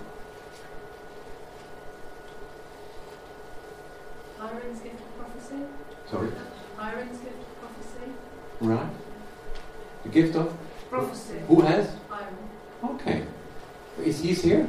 Hiram's 4.38 4.80
gift 4.80 4.96
of 4.96 5.18
prophecy. 5.18 5.62
Sorry? 6.10 6.30
Hiram's 6.76 7.18
gift 7.18 7.38
of 7.38 7.60
prophecy. 7.60 8.12
Right. 8.60 8.90
The 10.02 10.08
gift 10.08 10.36
of? 10.36 10.56
Prophecy. 10.90 11.38
Who 11.46 11.60
has? 11.60 11.88
I'm. 12.10 12.90
Okay. 12.96 13.22
Is 14.02 14.20
he 14.20 14.34
here? 14.34 14.66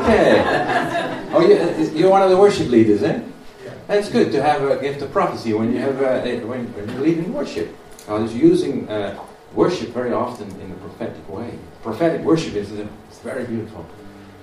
okay. 0.00 0.56
Oh, 1.32 1.40
you, 1.46 1.54
you're 2.00 2.10
one 2.10 2.22
of 2.22 2.30
the 2.30 2.36
worship 2.36 2.68
leaders, 2.68 3.02
eh? 3.02 3.20
Yeah. 3.64 3.74
That's 3.86 4.08
good 4.08 4.32
to 4.32 4.42
have 4.42 4.62
a 4.62 4.80
gift 4.80 5.02
of 5.02 5.12
prophecy 5.12 5.52
when 5.52 5.72
you 5.72 5.78
have 5.78 6.00
uh, 6.00 6.22
when, 6.46 6.72
when 6.72 6.88
you're 6.88 7.00
leading 7.00 7.32
worship. 7.32 7.76
God 8.06 8.22
is 8.22 8.34
using 8.34 8.88
uh, 8.88 9.22
worship 9.54 9.90
very 9.90 10.12
often 10.12 10.48
in 10.60 10.72
a 10.72 10.74
prophetic 10.76 11.28
way. 11.28 11.58
Prophetic 11.82 12.22
worship 12.22 12.54
is 12.54 12.70
very 13.22 13.44
beautiful. 13.44 13.86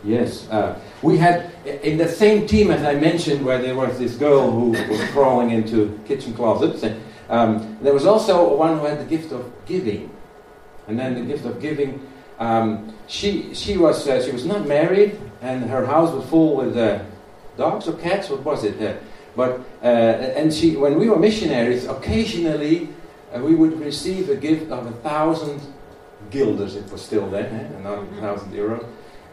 Yes, 0.04 0.48
uh, 0.50 0.80
we 1.02 1.18
had 1.18 1.52
in 1.66 1.98
the 1.98 2.08
same 2.08 2.48
team 2.48 2.70
as 2.70 2.84
I 2.84 2.94
mentioned, 2.94 3.44
where 3.44 3.60
there 3.60 3.76
was 3.76 3.98
this 3.98 4.16
girl 4.16 4.52
who 4.52 4.70
was 4.70 5.04
crawling 5.10 5.50
into 5.50 6.00
kitchen 6.08 6.34
closets, 6.34 6.84
and 6.84 7.02
um, 7.30 7.78
there 7.82 7.94
was 7.94 8.06
also 8.06 8.56
one 8.56 8.78
who 8.78 8.86
had 8.86 9.00
the 9.00 9.06
gift 9.06 9.32
of 9.32 9.52
giving, 9.66 10.12
and 10.88 11.00
then 11.00 11.16
the 11.16 11.22
gift 11.22 11.46
of 11.46 11.60
giving. 11.60 12.08
Um, 12.40 12.94
she 13.08 13.54
she 13.56 13.78
was 13.78 14.08
uh, 14.08 14.24
she 14.24 14.32
was 14.32 14.46
not 14.46 14.68
married, 14.68 15.20
and 15.42 15.64
her 15.66 15.86
house 15.86 16.14
was 16.14 16.24
full 16.30 16.56
with 16.56 16.78
uh, 16.78 17.00
dogs 17.58 17.88
or 17.88 17.94
cats. 17.94 18.30
What 18.30 18.44
was 18.44 18.64
it? 18.64 18.82
Uh, 18.82 18.98
but 19.36 19.60
uh, 19.84 19.86
and 19.86 20.54
she 20.54 20.76
when 20.76 20.98
we 21.00 21.10
were 21.10 21.20
missionaries, 21.20 21.86
occasionally 21.86 22.90
uh, 23.34 23.40
we 23.40 23.56
would 23.56 23.80
receive 23.80 24.30
a 24.30 24.36
gift 24.36 24.72
of 24.72 24.86
a 24.88 24.92
thousand 24.92 25.62
guilders. 26.32 26.76
It 26.76 26.92
was 26.92 27.02
still 27.02 27.30
then, 27.30 27.46
eh? 27.46 27.80
not 27.82 28.00
a 28.00 28.22
thousand 28.22 28.52
euros, 28.54 28.86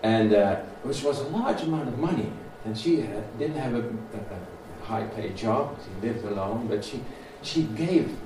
and 0.02 0.35
uh, 0.35 0.57
which 0.83 1.02
was 1.02 1.21
a 1.21 1.28
large 1.28 1.62
amount 1.62 1.88
of 1.88 1.99
money. 1.99 2.31
And 2.64 2.76
she 2.76 2.97
didn't 3.38 3.57
have 3.57 3.75
a, 3.75 3.81
a, 3.81 3.83
a 3.83 4.85
high-paid 4.85 5.37
job. 5.37 5.76
She 5.85 6.07
lived 6.07 6.25
alone, 6.25 6.66
but 6.66 6.85
she 6.85 7.00
she 7.43 7.64
gave, 7.76 8.16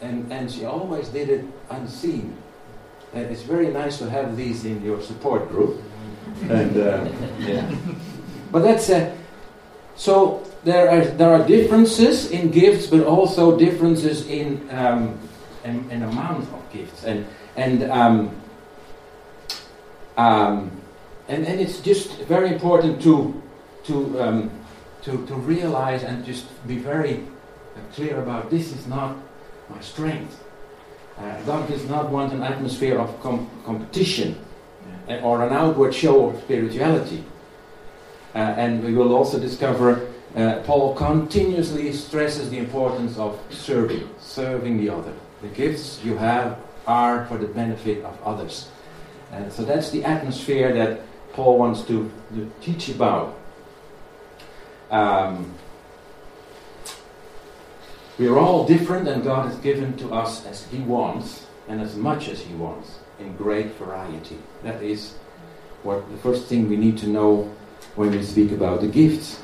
and 0.00 0.30
and 0.32 0.50
she 0.50 0.64
always 0.64 1.08
did 1.08 1.28
it 1.28 1.44
unseen. 1.70 2.36
Uh, 3.14 3.20
it's 3.20 3.42
very 3.42 3.68
nice 3.68 3.98
to 3.98 4.10
have 4.10 4.36
these 4.36 4.64
in 4.64 4.84
your 4.84 5.00
support 5.00 5.48
group. 5.48 5.80
And 6.50 6.76
uh, 6.76 7.08
yeah, 7.38 7.74
but 8.52 8.62
that's 8.62 8.90
uh, 8.90 9.14
so. 9.96 10.42
There 10.66 10.90
are 10.90 11.04
there 11.04 11.30
are 11.30 11.46
differences 11.46 12.32
in 12.32 12.50
gifts, 12.50 12.88
but 12.88 13.06
also 13.06 13.56
differences 13.56 14.26
in 14.26 14.66
um, 14.74 15.14
an, 15.62 15.86
an 15.92 16.02
amount 16.02 16.42
of 16.42 16.72
gifts, 16.72 17.04
and 17.04 17.24
and 17.54 17.84
um, 17.84 18.34
um, 20.16 20.70
and 21.28 21.46
and 21.46 21.60
it's 21.60 21.78
just 21.78 22.18
very 22.26 22.50
important 22.52 23.00
to 23.02 23.40
to 23.84 24.20
um, 24.20 24.50
to 25.02 25.24
to 25.26 25.34
realize 25.34 26.02
and 26.02 26.24
just 26.24 26.46
be 26.66 26.78
very 26.78 27.22
clear 27.94 28.18
about 28.20 28.50
this 28.50 28.72
is 28.72 28.86
not 28.88 29.16
my 29.70 29.80
strength. 29.80 30.42
Uh, 31.16 31.40
God 31.42 31.68
does 31.68 31.88
not 31.88 32.10
want 32.10 32.32
an 32.32 32.42
atmosphere 32.42 32.98
of 32.98 33.20
com- 33.22 33.48
competition 33.64 34.36
uh, 35.08 35.14
or 35.22 35.46
an 35.46 35.52
outward 35.52 35.94
show 35.94 36.30
of 36.30 36.42
spirituality. 36.42 37.24
Uh, 38.36 38.54
and 38.58 38.84
we 38.84 38.92
will 38.92 39.14
also 39.14 39.40
discover 39.40 40.06
uh, 40.34 40.60
Paul 40.64 40.94
continuously 40.94 41.90
stresses 41.94 42.50
the 42.50 42.58
importance 42.58 43.16
of 43.16 43.40
serving, 43.48 44.10
serving 44.18 44.76
the 44.76 44.90
other. 44.90 45.14
The 45.40 45.48
gifts 45.48 46.04
you 46.04 46.18
have 46.18 46.58
are 46.86 47.24
for 47.28 47.38
the 47.38 47.46
benefit 47.46 48.04
of 48.04 48.22
others. 48.22 48.68
And 49.32 49.50
so 49.50 49.64
that's 49.64 49.88
the 49.88 50.04
atmosphere 50.04 50.74
that 50.74 51.00
Paul 51.32 51.56
wants 51.56 51.80
to, 51.84 52.12
to 52.34 52.52
teach 52.60 52.90
about. 52.90 53.38
Um, 54.90 55.54
we 58.18 58.28
are 58.28 58.38
all 58.38 58.66
different, 58.66 59.08
and 59.08 59.24
God 59.24 59.46
has 59.46 59.56
given 59.60 59.96
to 59.96 60.12
us 60.12 60.44
as 60.44 60.66
He 60.66 60.80
wants 60.80 61.46
and 61.68 61.80
as 61.80 61.96
much 61.96 62.28
as 62.28 62.42
He 62.42 62.52
wants 62.52 62.98
in 63.18 63.34
great 63.36 63.72
variety. 63.76 64.36
That 64.62 64.82
is 64.82 65.14
what 65.82 66.10
the 66.10 66.18
first 66.18 66.48
thing 66.48 66.68
we 66.68 66.76
need 66.76 66.98
to 66.98 67.06
know 67.06 67.50
when 67.96 68.10
we 68.10 68.22
speak 68.22 68.52
about 68.52 68.80
the 68.80 68.88
gifts. 68.88 69.40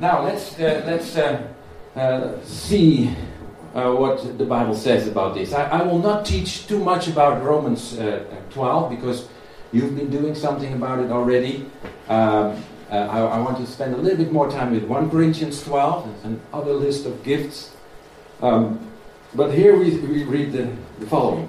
Now 0.00 0.22
let's 0.22 0.58
uh, 0.58 0.82
let's 0.86 1.16
uh, 1.16 1.46
uh, 1.94 2.40
see 2.44 3.14
uh, 3.74 3.92
what 3.92 4.38
the 4.38 4.44
Bible 4.44 4.74
says 4.74 5.06
about 5.06 5.34
this. 5.34 5.52
I, 5.52 5.64
I, 5.64 5.82
will 5.82 5.98
not 5.98 6.24
teach 6.24 6.66
too 6.66 6.78
much 6.78 7.08
about 7.08 7.42
Romans 7.42 7.98
uh, 7.98 8.24
12 8.50 8.90
because 8.90 9.28
you've 9.72 9.96
been 9.96 10.10
doing 10.10 10.34
something 10.34 10.72
about 10.74 11.00
it 11.00 11.10
already. 11.10 11.66
Um, 12.08 12.62
uh, 12.90 12.96
I, 12.96 13.20
I, 13.20 13.38
want 13.38 13.58
to 13.58 13.66
spend 13.66 13.94
a 13.94 13.96
little 13.96 14.18
bit 14.18 14.30
more 14.32 14.48
time 14.48 14.72
with 14.72 14.84
1 14.84 15.10
Corinthians 15.10 15.62
12 15.64 16.24
and 16.24 16.40
another 16.52 16.74
list 16.74 17.06
of 17.06 17.22
gifts. 17.24 17.74
Um, 18.42 18.90
but 19.34 19.52
here 19.52 19.76
we, 19.76 19.96
we 19.98 20.22
read 20.24 20.52
the, 20.52 20.70
the 21.00 21.06
following. 21.06 21.48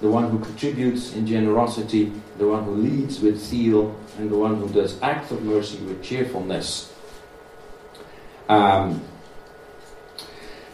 the 0.00 0.08
one 0.08 0.30
who 0.30 0.38
contributes 0.38 1.14
in 1.14 1.26
generosity, 1.26 2.12
the 2.38 2.46
one 2.46 2.64
who 2.64 2.74
leads 2.74 3.20
with 3.20 3.38
zeal, 3.38 3.98
and 4.18 4.30
the 4.30 4.36
one 4.36 4.56
who 4.56 4.68
does 4.68 5.00
acts 5.02 5.30
of 5.30 5.42
mercy 5.42 5.78
with 5.78 6.02
cheerfulness. 6.02 6.92
Um, 8.48 9.02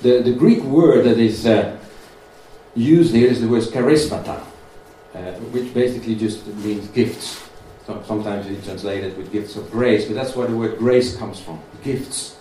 the, 0.02 0.22
the 0.22 0.32
Greek 0.32 0.62
word 0.62 1.06
that 1.06 1.18
is 1.18 1.46
uh, 1.46 1.78
used 2.74 3.14
here 3.14 3.28
is 3.28 3.40
the 3.40 3.48
word 3.48 3.62
charismata, 3.62 4.44
uh, 5.14 5.32
which 5.52 5.72
basically 5.72 6.14
just 6.14 6.46
means 6.46 6.87
gifts. 6.88 7.48
So 7.87 8.02
sometimes 8.06 8.46
we 8.46 8.56
translate 8.62 9.04
it 9.04 9.16
with 9.16 9.32
gifts 9.32 9.56
of 9.56 9.70
grace, 9.70 10.06
but 10.06 10.14
that's 10.14 10.37
where 10.37 10.46
the 10.46 10.56
word 10.56 10.78
grace 10.78 11.16
comes 11.16 11.40
from 11.40 11.60
gifts. 11.82 12.37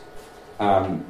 Um, 0.59 1.05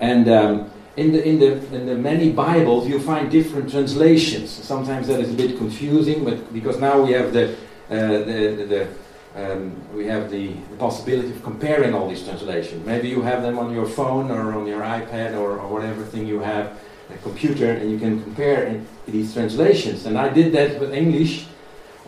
and 0.00 0.28
um, 0.28 0.70
in, 0.96 1.12
the, 1.12 1.22
in, 1.26 1.38
the, 1.38 1.52
in 1.74 1.86
the 1.86 1.94
many 1.94 2.32
Bibles, 2.32 2.88
you 2.88 2.98
find 2.98 3.30
different 3.30 3.70
translations. 3.70 4.50
Sometimes 4.50 5.08
that 5.08 5.20
is 5.20 5.30
a 5.30 5.34
bit 5.34 5.58
confusing, 5.58 6.24
but 6.24 6.52
because 6.52 6.80
now 6.80 7.00
we 7.02 7.12
have 7.12 7.32
the, 7.32 7.52
uh, 7.90 8.24
the, 8.24 8.66
the 8.68 8.88
um, 9.36 9.76
we 9.94 10.06
have 10.06 10.30
the, 10.30 10.54
possibility 10.78 11.30
of 11.30 11.42
comparing 11.42 11.94
all 11.94 12.08
these 12.08 12.22
translations. 12.22 12.84
Maybe 12.84 13.08
you 13.08 13.22
have 13.22 13.42
them 13.42 13.58
on 13.58 13.72
your 13.72 13.86
phone 13.86 14.30
or 14.30 14.52
on 14.54 14.66
your 14.66 14.82
iPad 14.82 15.34
or, 15.34 15.58
or 15.58 15.68
whatever 15.72 16.04
thing 16.04 16.26
you 16.26 16.40
have, 16.40 16.78
a 17.10 17.16
computer, 17.18 17.70
and 17.72 17.90
you 17.90 17.98
can 17.98 18.22
compare 18.22 18.80
these 19.06 19.32
translations. 19.32 20.04
And 20.04 20.18
I 20.18 20.28
did 20.28 20.52
that 20.52 20.78
with 20.80 20.92
English. 20.92 21.46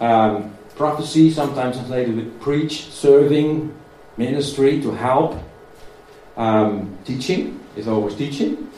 Um, 0.00 0.54
prophecy, 0.76 1.30
sometimes 1.30 1.76
translated 1.76 2.14
with 2.14 2.40
preach, 2.40 2.86
serving, 2.90 3.74
ministry, 4.16 4.80
to 4.82 4.90
help. 4.92 5.38
Um, 6.36 6.96
teaching 7.04 7.58
is 7.78 7.88
always 7.88 8.14
teaching. 8.14 8.70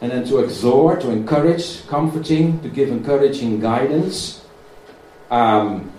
And 0.00 0.12
then 0.12 0.24
to 0.26 0.38
exhort, 0.38 1.00
to 1.00 1.10
encourage, 1.10 1.86
comforting, 1.86 2.60
to 2.60 2.68
give 2.68 2.90
encouraging 2.90 3.60
guidance. 3.60 4.44
Um, 5.30 5.90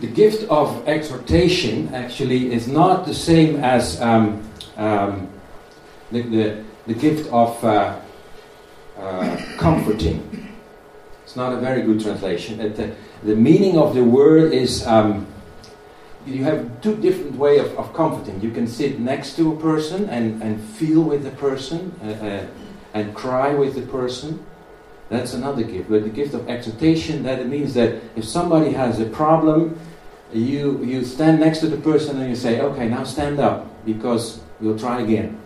the 0.00 0.08
gift 0.08 0.48
of 0.50 0.86
exhortation 0.86 1.94
actually 1.94 2.52
is 2.52 2.68
not 2.68 3.06
the 3.06 3.14
same 3.14 3.56
as 3.56 4.00
um, 4.00 4.42
um, 4.76 5.28
the, 6.10 6.22
the, 6.22 6.64
the, 6.86 6.94
gift 6.94 7.32
of 7.32 7.64
uh, 7.64 7.98
uh, 8.98 9.36
comforting. 9.56 10.48
It's 11.24 11.36
not 11.36 11.52
a 11.52 11.56
very 11.56 11.82
good 11.82 12.00
translation. 12.00 12.60
It, 12.60 12.78
uh, 12.78 12.88
the 13.22 13.36
meaning 13.36 13.78
of 13.78 13.94
the 13.94 14.04
word 14.04 14.52
is 14.52 14.84
um, 14.86 15.26
you 16.26 16.44
have 16.44 16.80
two 16.80 16.96
different 16.96 17.36
way 17.36 17.58
of, 17.58 17.76
of, 17.78 17.92
comforting. 17.94 18.40
You 18.40 18.50
can 18.50 18.66
sit 18.66 19.00
next 19.00 19.36
to 19.36 19.52
a 19.52 19.56
person 19.60 20.08
and, 20.08 20.42
and 20.42 20.60
feel 20.60 21.02
with 21.02 21.24
the 21.24 21.30
person 21.32 21.94
uh, 22.02 22.06
uh, 22.06 22.46
and 22.94 23.14
cry 23.14 23.54
with 23.54 23.74
the 23.74 23.82
person. 23.82 24.44
That's 25.08 25.34
another 25.34 25.62
gift. 25.62 25.90
But 25.90 26.04
the 26.04 26.10
gift 26.10 26.34
of 26.34 26.48
exhortation, 26.48 27.22
that 27.24 27.38
it 27.38 27.46
means 27.46 27.74
that 27.74 28.00
if 28.16 28.24
somebody 28.24 28.72
has 28.72 29.00
a 29.00 29.06
problem, 29.06 29.78
you, 30.32 30.82
you 30.82 31.04
stand 31.04 31.40
next 31.40 31.58
to 31.58 31.68
the 31.68 31.76
person 31.76 32.20
and 32.20 32.30
you 32.30 32.36
say, 32.36 32.60
okay, 32.60 32.88
now 32.88 33.04
stand 33.04 33.38
up 33.38 33.84
because 33.84 34.40
we'll 34.60 34.78
try 34.78 35.02
again. 35.02 35.38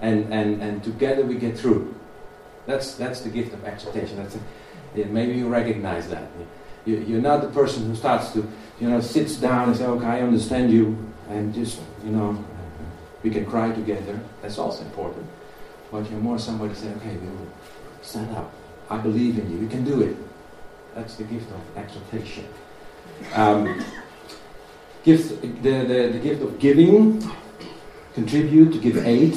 And, 0.00 0.32
and, 0.32 0.62
and 0.62 0.84
together 0.84 1.24
we 1.24 1.36
get 1.36 1.58
through. 1.58 1.94
That's, 2.66 2.94
that's 2.94 3.20
the 3.22 3.30
gift 3.30 3.52
of 3.52 3.64
exhortation. 3.64 4.16
That's 4.16 4.36
a, 4.36 5.04
maybe 5.06 5.34
you 5.34 5.48
recognize 5.48 6.08
that. 6.08 6.28
You, 6.84 7.18
are 7.18 7.22
not 7.22 7.40
the 7.40 7.48
person 7.48 7.86
who 7.86 7.96
starts 7.96 8.32
to, 8.32 8.46
you 8.80 8.90
know, 8.90 9.00
sits 9.00 9.36
down 9.36 9.68
and 9.68 9.76
says, 9.76 9.88
okay, 9.88 10.06
I 10.06 10.20
understand 10.20 10.70
you, 10.70 10.98
and 11.30 11.54
just, 11.54 11.80
you 12.04 12.10
know, 12.10 12.44
we 13.22 13.30
can 13.30 13.46
cry 13.46 13.72
together. 13.72 14.20
That's 14.42 14.58
also 14.58 14.84
important. 14.84 15.26
but 15.90 16.10
you're 16.10 16.20
more 16.20 16.38
somebody 16.38 16.74
saying, 16.74 16.94
okay, 16.96 17.16
we 17.16 17.28
will 17.28 17.48
stand 18.02 18.34
up. 18.36 18.52
I 18.90 18.98
believe 18.98 19.38
in 19.38 19.50
you. 19.50 19.58
You 19.60 19.68
can 19.68 19.84
do 19.84 20.02
it. 20.02 20.16
That's 20.94 21.14
the 21.16 21.24
gift 21.24 21.50
of 21.50 21.60
exhortation. 21.76 22.46
Um, 23.34 23.82
the, 25.04 25.16
the, 25.62 26.10
the 26.12 26.20
gift 26.22 26.42
of 26.42 26.58
giving, 26.58 27.22
contribute, 28.14 28.72
to 28.72 28.78
give 28.78 28.98
aid, 29.06 29.34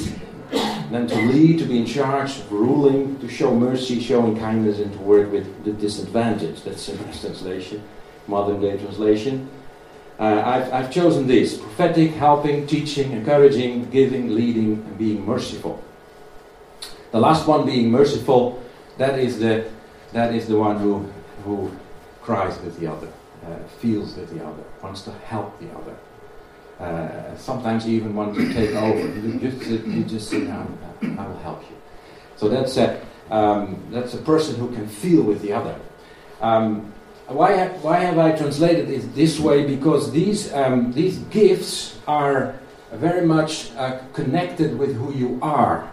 then 0.94 1.06
to 1.06 1.16
lead, 1.16 1.58
to 1.58 1.64
be 1.64 1.78
in 1.78 1.86
charge, 1.86 2.40
ruling, 2.50 3.18
to 3.20 3.28
show 3.28 3.54
mercy, 3.54 4.00
showing 4.00 4.38
kindness, 4.38 4.78
and 4.78 4.92
to 4.92 4.98
work 4.98 5.30
with 5.30 5.64
the 5.64 5.72
disadvantaged. 5.72 6.64
That's 6.64 6.86
the 6.86 6.96
translation, 6.96 7.82
modern 8.26 8.60
day 8.60 8.78
translation. 8.78 9.50
Uh, 10.18 10.42
I've, 10.44 10.72
I've 10.72 10.90
chosen 10.90 11.26
this 11.26 11.56
prophetic, 11.58 12.10
helping, 12.12 12.66
teaching, 12.66 13.12
encouraging, 13.12 13.90
giving, 13.90 14.34
leading, 14.34 14.72
and 14.72 14.98
being 14.98 15.24
merciful. 15.24 15.82
The 17.12 17.20
last 17.20 17.46
one, 17.46 17.64
being 17.64 17.90
merciful, 17.90 18.62
that 18.96 19.18
is 19.18 19.38
the, 19.38 19.70
that 20.12 20.34
is 20.34 20.48
the 20.48 20.58
one 20.58 20.78
who, 20.78 21.10
who 21.44 21.70
cries 22.20 22.60
with 22.60 22.78
the 22.80 22.90
other, 22.90 23.08
uh, 23.46 23.58
feels 23.78 24.16
with 24.16 24.30
the 24.36 24.44
other, 24.44 24.62
wants 24.82 25.02
to 25.02 25.12
help 25.12 25.58
the 25.60 25.70
other. 25.70 25.96
Uh, 26.78 27.36
sometimes 27.36 27.86
you 27.86 27.96
even 27.96 28.14
want 28.14 28.34
to 28.34 28.52
take 28.52 28.74
over. 28.74 29.00
You 29.00 29.38
just, 29.40 29.86
you 29.86 30.04
just 30.04 30.32
I 30.32 31.26
will 31.26 31.38
help 31.38 31.62
you. 31.62 31.76
So 32.36 32.48
that's 32.48 32.76
a, 32.76 33.00
um, 33.30 33.82
that's 33.90 34.14
a 34.14 34.18
person 34.18 34.54
who 34.56 34.70
can 34.72 34.86
feel 34.86 35.22
with 35.22 35.42
the 35.42 35.52
other. 35.52 35.76
Um, 36.40 36.92
why, 37.26 37.52
have, 37.52 37.82
why 37.82 37.98
have 37.98 38.18
I 38.18 38.32
translated 38.32 38.88
it 38.88 39.14
this 39.14 39.40
way? 39.40 39.66
Because 39.66 40.12
these, 40.12 40.52
um, 40.54 40.92
these 40.92 41.18
gifts 41.30 41.98
are 42.06 42.58
very 42.92 43.26
much 43.26 43.72
uh, 43.76 43.98
connected 44.12 44.78
with 44.78 44.96
who 44.96 45.12
you 45.12 45.38
are. 45.42 45.90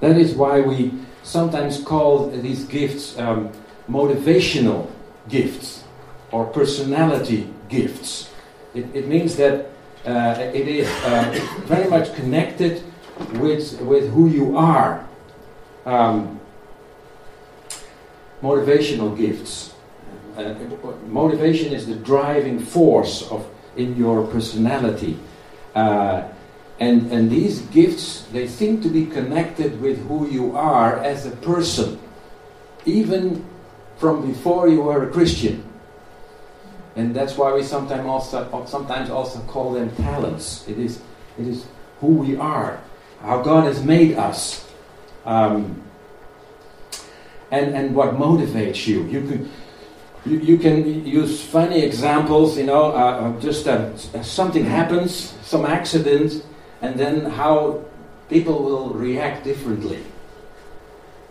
That 0.00 0.16
is 0.16 0.34
why 0.34 0.60
we 0.60 0.92
sometimes 1.22 1.82
call 1.82 2.30
these 2.30 2.64
gifts 2.64 3.18
um, 3.18 3.50
motivational 3.88 4.90
gifts 5.28 5.84
or 6.30 6.46
personality 6.46 7.52
gifts. 7.68 8.30
It, 8.78 8.86
it 8.94 9.08
means 9.08 9.34
that 9.36 9.70
uh, 10.06 10.36
it 10.54 10.68
is 10.68 10.88
uh, 11.04 11.34
very 11.64 11.90
much 11.90 12.14
connected 12.14 12.84
with, 13.34 13.80
with 13.80 14.08
who 14.12 14.28
you 14.28 14.56
are. 14.56 15.04
Um, 15.84 16.38
motivational 18.40 19.16
gifts. 19.18 19.74
Uh, 20.36 20.54
motivation 21.08 21.72
is 21.72 21.88
the 21.88 21.96
driving 21.96 22.60
force 22.60 23.28
of 23.32 23.44
in 23.76 23.96
your 23.96 24.24
personality. 24.28 25.18
Uh, 25.74 26.28
and, 26.78 27.10
and 27.10 27.28
these 27.28 27.62
gifts, 27.72 28.26
they 28.32 28.46
seem 28.46 28.80
to 28.82 28.88
be 28.88 29.06
connected 29.06 29.80
with 29.80 30.06
who 30.06 30.28
you 30.28 30.56
are 30.56 30.98
as 31.02 31.26
a 31.26 31.32
person, 31.32 31.98
even 32.86 33.44
from 33.96 34.24
before 34.24 34.68
you 34.68 34.82
were 34.82 35.08
a 35.08 35.10
Christian. 35.10 35.67
And 36.98 37.14
that's 37.14 37.36
why 37.38 37.54
we 37.54 37.62
sometimes 37.62 38.04
also, 38.06 38.66
sometimes 38.66 39.08
also 39.08 39.38
call 39.42 39.72
them 39.72 39.94
talents. 39.94 40.66
It 40.66 40.80
is, 40.80 41.00
it 41.38 41.46
is 41.46 41.64
who 42.00 42.08
we 42.08 42.36
are, 42.36 42.80
how 43.22 43.40
God 43.40 43.66
has 43.66 43.84
made 43.84 44.16
us, 44.16 44.66
um, 45.24 45.80
and, 47.52 47.72
and 47.72 47.94
what 47.94 48.16
motivates 48.16 48.88
you. 48.88 49.04
You 49.04 49.20
can, 49.28 49.50
you, 50.26 50.38
you 50.40 50.58
can 50.58 51.06
use 51.06 51.40
funny 51.40 51.82
examples, 51.82 52.58
you 52.58 52.66
know, 52.66 52.90
uh, 52.90 53.38
just 53.38 53.68
uh, 53.68 53.96
something 54.24 54.64
happens, 54.64 55.36
some 55.42 55.64
accident, 55.64 56.44
and 56.82 56.98
then 56.98 57.30
how 57.30 57.80
people 58.28 58.64
will 58.64 58.90
react 58.90 59.44
differently. 59.44 60.02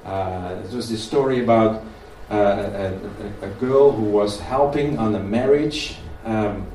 Uh, 0.06 0.62
there 0.62 0.78
was 0.78 0.90
this 0.90 1.04
story 1.04 1.44
about 1.44 1.76
uh, 1.76 1.84
a, 2.30 3.00
a, 3.42 3.48
girl 3.60 3.92
who 3.92 4.04
was 4.04 4.40
helping 4.40 4.98
on 4.98 5.16
a 5.16 5.20
marriage, 5.20 5.96
um, 6.26 6.68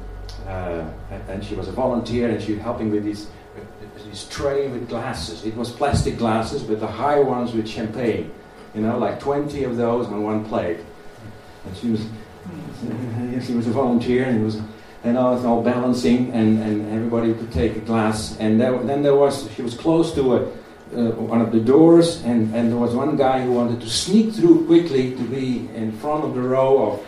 uh, 0.49 0.85
and 1.29 1.45
she 1.45 1.55
was 1.55 1.69
a 1.69 1.73
volunteer, 1.73 2.31
and 2.31 2.43
she 2.43 2.55
was 2.55 2.63
helping 2.63 2.91
with 2.91 3.05
this, 3.05 3.29
this 4.09 4.29
tray 4.29 4.69
with 4.69 4.89
glasses. 4.89 5.45
It 5.45 5.55
was 5.57 5.71
plastic 5.71 6.17
glasses, 6.17 6.63
but 6.63 6.81
the 6.81 6.87
high 6.87 7.21
ones 7.21 7.53
with 7.53 7.69
champagne. 7.69 8.33
You 8.75 8.81
know, 8.81 8.99
like 8.99 9.21
20 9.21 9.65
of 9.65 9.77
those 9.77 10.07
on 10.07 10.23
one 10.23 10.45
plate. 10.47 10.81
And 11.67 11.77
she 11.77 11.91
was, 11.91 12.01
she 13.47 13.55
was 13.55 13.67
a 13.67 13.73
volunteer, 13.73 14.25
and 14.25 14.41
it 14.41 14.45
was 14.45 14.61
and 15.05 15.17
was 15.17 15.45
all 15.45 15.63
balancing, 15.63 16.31
and, 16.33 16.63
and 16.63 16.93
everybody 16.93 17.35
could 17.35 17.53
take 17.53 17.77
a 17.77 17.81
glass. 17.81 18.37
And 18.39 18.61
there, 18.61 18.77
then 18.85 19.03
there 19.03 19.17
was, 19.17 19.51
she 19.53 19.63
was 19.63 19.75
close 19.75 20.15
to 20.15 20.37
a, 20.37 20.49
uh, 20.95 21.11
one 21.13 21.41
of 21.41 21.53
the 21.53 21.61
doors, 21.61 22.23
and, 22.23 22.55
and 22.55 22.71
there 22.71 22.79
was 22.79 22.95
one 22.95 23.17
guy 23.17 23.43
who 23.43 23.53
wanted 23.53 23.81
to 23.81 23.89
sneak 23.89 24.35
through 24.35 24.67
quickly 24.67 25.15
to 25.17 25.23
be 25.25 25.69
in 25.75 25.93
front 25.93 26.25
of 26.25 26.35
the 26.35 26.41
row 26.41 26.93
of 26.93 27.07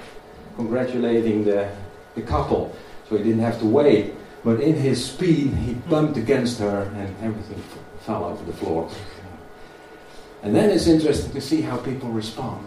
congratulating 0.56 1.44
the, 1.44 1.70
the 2.14 2.22
couple. 2.22 2.74
So 3.08 3.16
he 3.16 3.22
didn't 3.22 3.40
have 3.40 3.58
to 3.60 3.66
wait. 3.66 4.14
But 4.44 4.60
in 4.60 4.74
his 4.74 5.04
speed, 5.04 5.52
he 5.54 5.74
bumped 5.74 6.16
against 6.16 6.58
her, 6.60 6.82
and 6.96 7.14
everything 7.22 7.62
fell 8.00 8.24
over 8.24 8.44
the 8.44 8.52
floor. 8.52 8.90
And 10.42 10.54
then 10.54 10.70
it's 10.70 10.86
interesting 10.86 11.32
to 11.32 11.40
see 11.40 11.62
how 11.62 11.78
people 11.78 12.10
respond. 12.10 12.66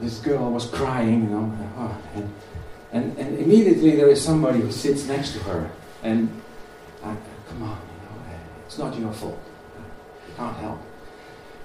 This 0.00 0.18
girl 0.18 0.50
was 0.50 0.66
crying, 0.66 1.22
you 1.22 1.30
know, 1.30 1.98
and 2.14 2.30
and, 2.92 3.18
and 3.18 3.38
immediately 3.38 3.96
there 3.96 4.08
is 4.08 4.22
somebody 4.22 4.60
who 4.60 4.70
sits 4.72 5.06
next 5.06 5.32
to 5.32 5.38
her, 5.40 5.70
and 6.02 6.28
uh, 7.02 7.14
come 7.48 7.62
on, 7.62 7.78
you 7.78 8.08
know, 8.08 8.38
it's 8.66 8.78
not 8.78 8.98
your 8.98 9.12
fault. 9.12 9.40
Can't 10.36 10.56
help. 10.58 10.80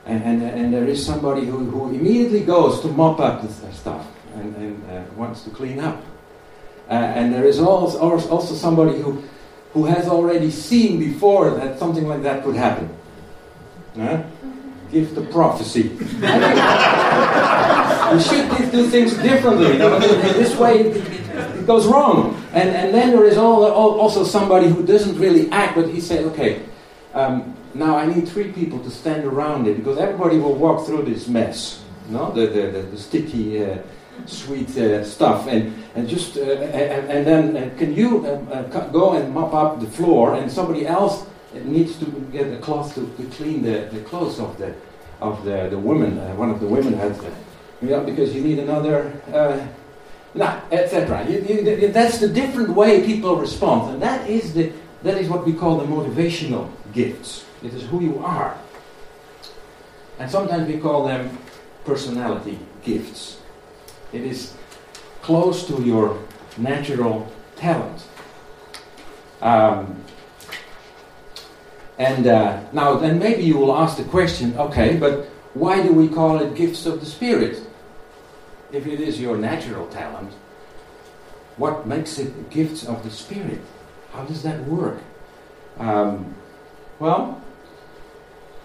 And, 0.06 0.24
and, 0.24 0.42
and 0.42 0.74
there 0.74 0.86
is 0.86 1.06
somebody 1.06 1.46
who, 1.46 1.60
who 1.66 1.90
immediately 1.90 2.44
goes 2.44 2.82
to 2.82 2.88
mop 2.88 3.20
up 3.20 3.42
the 3.42 3.72
stuff 3.72 4.08
and, 4.36 4.56
and 4.56 4.90
uh, 4.90 5.04
wants 5.16 5.44
to 5.44 5.50
clean 5.50 5.80
up. 5.80 6.04
Uh, 6.90 6.94
and 6.94 7.34
there 7.34 7.46
is 7.46 7.60
also, 7.60 8.00
also 8.00 8.56
somebody 8.56 9.00
who, 9.00 9.24
who 9.74 9.86
has 9.86 10.08
already 10.08 10.50
seen 10.52 11.00
before 11.00 11.52
that 11.52 11.80
something 11.80 12.08
like 12.08 12.24
that 12.24 12.44
could 12.44 12.56
happen. 12.56 12.90
Huh? 13.96 14.24
Give 14.92 15.14
the 15.16 15.22
prophecy. 15.22 15.84
we 15.90 16.00
should 18.22 18.72
do 18.72 18.88
things 18.90 19.16
differently. 19.18 19.78
This 19.78 20.58
way, 20.58 20.80
it 20.82 21.66
goes 21.66 21.86
wrong. 21.88 22.36
And, 22.54 22.70
and 22.70 22.94
then 22.94 23.12
there 23.12 23.26
is 23.26 23.38
all, 23.38 23.64
all, 23.64 24.00
also 24.00 24.26
somebody 24.26 24.68
who 24.68 24.86
doesn't 24.86 25.18
really 25.18 25.50
act, 25.52 25.76
but 25.76 25.88
he 25.88 26.02
says, 26.02 26.26
okay, 26.28 26.64
um, 27.14 27.56
now 27.74 27.98
I 27.98 28.06
need 28.06 28.28
three 28.28 28.52
people 28.52 28.80
to 28.80 28.90
stand 28.90 29.26
around 29.26 29.68
it 29.68 29.78
because 29.78 29.98
everybody 29.98 30.38
will 30.38 30.56
walk 30.56 30.86
through 30.86 31.04
this 31.04 31.28
mess, 31.28 31.84
no? 32.10 32.32
the, 32.32 32.48
the, 32.48 32.62
the, 32.68 32.82
the 32.84 32.98
sticky, 32.98 33.64
uh, 33.64 33.78
sweet 34.26 34.76
uh, 34.78 35.04
stuff. 35.04 35.48
And, 35.48 35.74
and 35.96 36.08
just 36.08 36.38
uh, 36.38 36.42
and, 36.42 37.12
and, 37.12 37.28
then 37.28 37.58
uh, 37.58 37.78
can 37.78 37.94
you 37.94 38.28
um, 38.28 38.48
uh, 38.52 38.64
go 38.88 39.14
and 39.14 39.34
mop 39.34 39.54
up 39.54 39.80
the 39.80 39.88
floor, 39.88 40.36
and 40.36 40.52
somebody 40.52 40.88
else 40.88 41.26
needs 41.54 41.98
to 42.00 42.06
get 42.32 42.52
a 42.54 42.58
cloth 42.58 42.96
to, 42.96 43.06
to 43.18 43.24
clean 43.36 43.62
the, 43.62 43.90
the 43.92 44.02
clothes 44.02 44.40
of 44.40 44.58
the 44.58 44.74
of 45.20 45.44
the, 45.44 45.68
the 45.70 45.78
woman. 45.78 46.18
Uh, 46.18 46.34
one 46.36 46.50
of 46.50 46.60
the 46.60 46.68
women 46.68 46.94
had, 46.94 47.16
yeah, 47.82 48.00
because 48.00 48.34
you 48.34 48.42
need 48.42 48.60
another 48.60 49.14
now, 50.34 50.64
etc. 50.72 51.26
That's 51.92 52.20
the 52.20 52.30
different 52.30 52.70
way 52.70 53.06
people 53.06 53.36
respond, 53.36 53.94
and 53.94 54.02
that 54.02 54.30
is 54.30 54.54
the 54.54 54.72
that 55.04 55.18
is 55.18 55.30
what 55.30 55.46
we 55.46 55.54
call 55.54 55.78
the 55.78 55.86
motivational 55.86 56.70
gifts. 56.94 57.46
It 57.64 57.74
is 57.74 57.84
who 57.84 58.02
you 58.02 58.20
are, 58.20 58.58
and 60.20 60.30
sometimes 60.30 60.68
we 60.68 60.80
call 60.80 61.06
them 61.06 61.38
personality 61.86 62.60
gifts. 62.84 63.40
It 64.12 64.22
is 64.22 64.54
close 65.22 65.68
to 65.68 65.82
your 65.82 66.18
natural 66.58 67.32
talent. 67.56 68.04
Um, 69.42 70.04
and 71.98 72.26
uh, 72.28 72.62
now, 72.74 72.96
then 72.96 73.20
maybe 73.20 73.44
you 73.44 73.58
will 73.58 73.76
ask 73.76 73.98
the 73.98 74.04
question, 74.04 74.58
okay, 74.58 74.98
but 74.98 75.30
why 75.54 75.82
do 75.82 75.94
we 75.94 76.08
call 76.08 76.40
it 76.40 76.56
gifts 76.56 76.86
of 76.86 77.00
the 77.00 77.06
Spirit? 77.06 77.62
if 78.72 78.88
it 78.88 79.00
is 79.00 79.20
your 79.20 79.38
natural 79.38 79.88
talent, 79.88 80.32
what 81.58 81.86
makes 81.86 82.18
it 82.18 82.50
gifts 82.50 82.86
of 82.86 83.04
the 83.04 83.12
Spirit? 83.12 83.62
How 84.14 84.24
does 84.26 84.44
that 84.44 84.64
work? 84.66 85.00
Um, 85.78 86.36
well, 87.00 87.41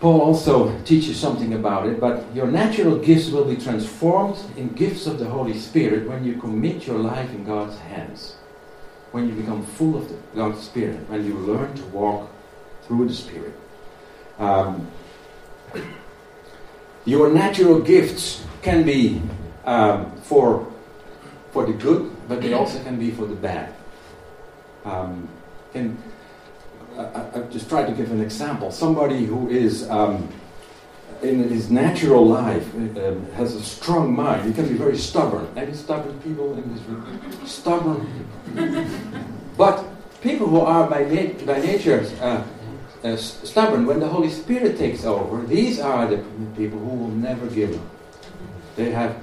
Paul 0.00 0.20
also 0.20 0.78
teaches 0.82 1.18
something 1.18 1.54
about 1.54 1.86
it, 1.86 1.98
but 1.98 2.22
your 2.34 2.46
natural 2.46 2.98
gifts 2.98 3.30
will 3.30 3.46
be 3.46 3.56
transformed 3.56 4.36
in 4.56 4.68
gifts 4.74 5.06
of 5.06 5.18
the 5.18 5.24
Holy 5.24 5.58
Spirit 5.58 6.06
when 6.08 6.22
you 6.22 6.34
commit 6.34 6.86
your 6.86 6.98
life 6.98 7.30
in 7.30 7.44
God's 7.44 7.78
hands. 7.78 8.36
When 9.12 9.26
you 9.26 9.34
become 9.34 9.64
full 9.64 9.96
of 9.96 10.08
the, 10.08 10.16
God's 10.34 10.62
Spirit, 10.62 11.08
when 11.08 11.24
you 11.24 11.34
learn 11.34 11.74
to 11.74 11.84
walk 11.86 12.30
through 12.82 13.08
the 13.08 13.14
Spirit. 13.14 13.54
Um, 14.38 14.86
your 17.06 17.32
natural 17.32 17.80
gifts 17.80 18.44
can 18.60 18.82
be 18.82 19.22
um, 19.64 20.10
for, 20.22 20.70
for 21.52 21.64
the 21.64 21.72
good, 21.72 22.14
but 22.28 22.42
they 22.42 22.52
also 22.52 22.82
can 22.82 22.98
be 22.98 23.12
for 23.12 23.24
the 23.24 23.34
bad. 23.34 23.72
Um, 24.84 25.28
and 25.72 25.96
I, 26.98 27.28
I 27.34 27.40
just 27.50 27.68
try 27.68 27.84
to 27.84 27.92
give 27.92 28.10
an 28.10 28.20
example. 28.20 28.70
Somebody 28.70 29.26
who 29.26 29.48
is 29.48 29.88
um, 29.90 30.28
in 31.22 31.48
his 31.48 31.70
natural 31.70 32.26
life 32.26 32.74
um, 32.74 33.26
has 33.32 33.54
a 33.54 33.62
strong 33.62 34.14
mind. 34.14 34.46
He 34.46 34.52
can 34.52 34.68
be 34.68 34.74
very 34.74 34.96
stubborn. 34.96 35.46
Any 35.56 35.74
stubborn 35.74 36.18
people 36.20 36.56
in 36.56 36.74
this 36.74 36.82
room? 36.84 37.46
Stubborn. 37.46 38.28
but 39.56 39.84
people 40.20 40.46
who 40.46 40.60
are 40.60 40.88
by, 40.88 41.04
by 41.44 41.60
nature 41.60 42.06
uh, 42.20 42.42
uh, 43.04 43.16
stubborn, 43.16 43.86
when 43.86 44.00
the 44.00 44.08
Holy 44.08 44.30
Spirit 44.30 44.78
takes 44.78 45.04
over, 45.04 45.44
these 45.46 45.78
are 45.78 46.06
the 46.06 46.18
people 46.56 46.78
who 46.78 46.96
will 46.96 47.08
never 47.08 47.46
give 47.46 47.74
up. 47.74 47.86
They 48.76 48.90
have 48.90 49.16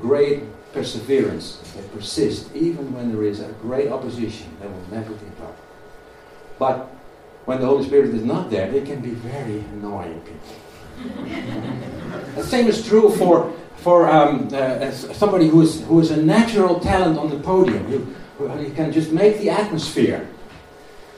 great 0.00 0.42
perseverance. 0.72 1.60
They 1.74 1.86
persist, 1.88 2.54
even 2.54 2.92
when 2.92 3.12
there 3.12 3.24
is 3.24 3.40
a 3.40 3.48
great 3.62 3.88
opposition. 3.90 4.48
They 4.60 4.66
will 4.66 4.86
never 4.90 5.12
give 5.12 5.40
up. 5.42 5.56
But 6.58 6.95
when 7.46 7.60
the 7.60 7.66
Holy 7.66 7.84
Spirit 7.84 8.14
is 8.14 8.24
not 8.24 8.50
there, 8.50 8.70
they 8.70 8.82
can 8.82 9.00
be 9.00 9.10
very 9.10 9.60
annoying 9.72 10.22
the 12.34 12.44
same 12.44 12.66
is 12.66 12.86
true 12.86 13.10
for 13.10 13.52
for 13.76 14.08
um, 14.08 14.48
uh, 14.52 14.90
somebody 14.90 15.48
who 15.48 15.62
is 15.62 15.84
who 15.84 16.00
is 16.00 16.10
a 16.10 16.16
natural 16.16 16.80
talent 16.80 17.18
on 17.18 17.30
the 17.30 17.38
podium. 17.38 17.90
You, 17.90 18.14
who 18.38 18.70
can 18.72 18.92
just 18.92 19.12
make 19.12 19.38
the 19.38 19.48
atmosphere. 19.48 20.28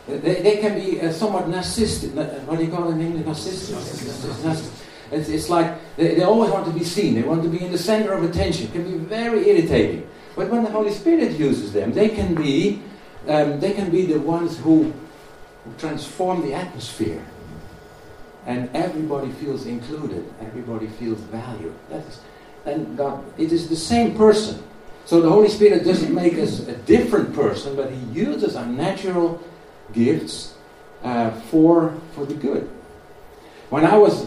They, 0.06 0.40
they 0.40 0.56
can 0.58 0.74
be 0.78 1.00
uh, 1.00 1.12
somewhat 1.12 1.46
narcissistic. 1.46 2.14
What 2.46 2.58
do 2.58 2.64
you 2.64 2.70
call 2.70 2.88
it 2.88 2.94
in 2.94 3.00
English? 3.00 3.26
Narcissistic. 3.26 4.84
It's, 5.10 5.28
it's 5.28 5.48
like 5.48 5.74
they, 5.96 6.14
they 6.14 6.22
always 6.22 6.50
want 6.50 6.66
to 6.66 6.72
be 6.72 6.84
seen. 6.84 7.14
They 7.14 7.22
want 7.22 7.42
to 7.42 7.48
be 7.48 7.64
in 7.64 7.72
the 7.72 7.78
center 7.78 8.12
of 8.12 8.22
attention. 8.22 8.66
It 8.66 8.72
can 8.72 8.84
be 8.84 8.98
very 8.98 9.48
irritating. 9.48 10.08
But 10.36 10.48
when 10.48 10.62
the 10.62 10.70
Holy 10.70 10.92
Spirit 10.92 11.32
uses 11.32 11.72
them, 11.72 11.92
they 11.92 12.08
can 12.08 12.34
be 12.34 12.80
um, 13.26 13.58
they 13.58 13.72
can 13.72 13.90
be 13.90 14.06
the 14.06 14.20
ones 14.20 14.56
who 14.58 14.92
transform 15.78 16.42
the 16.42 16.54
atmosphere. 16.54 17.24
And 18.46 18.70
everybody 18.74 19.30
feels 19.32 19.66
included, 19.66 20.32
everybody 20.40 20.86
feels 20.86 21.20
valued. 21.20 21.74
That 21.90 22.06
is, 22.06 22.20
and 22.64 22.96
God, 22.96 23.24
it 23.38 23.52
is 23.52 23.68
the 23.68 23.76
same 23.76 24.16
person. 24.16 24.62
So 25.04 25.20
the 25.20 25.30
Holy 25.30 25.48
Spirit 25.48 25.84
doesn't 25.84 26.14
make 26.14 26.34
us 26.34 26.66
a 26.68 26.76
different 26.76 27.34
person, 27.34 27.76
but 27.76 27.90
He 27.90 27.98
uses 28.12 28.56
our 28.56 28.66
natural 28.66 29.42
gifts 29.92 30.54
uh, 31.02 31.30
for, 31.50 31.94
for 32.12 32.26
the 32.26 32.34
good. 32.34 32.68
When 33.70 33.84
I 33.84 33.96
was, 33.96 34.26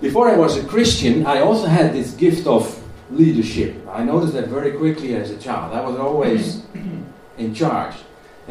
before 0.00 0.28
I 0.28 0.36
was 0.36 0.56
a 0.56 0.64
Christian, 0.64 1.26
I 1.26 1.40
also 1.40 1.66
had 1.66 1.92
this 1.92 2.12
gift 2.12 2.46
of 2.46 2.76
leadership. 3.10 3.76
I 3.88 4.04
noticed 4.04 4.34
that 4.34 4.48
very 4.48 4.72
quickly 4.72 5.16
as 5.16 5.30
a 5.30 5.36
child. 5.36 5.74
I 5.74 5.80
was 5.80 5.98
always 5.98 6.62
in 7.38 7.54
charge. 7.54 7.94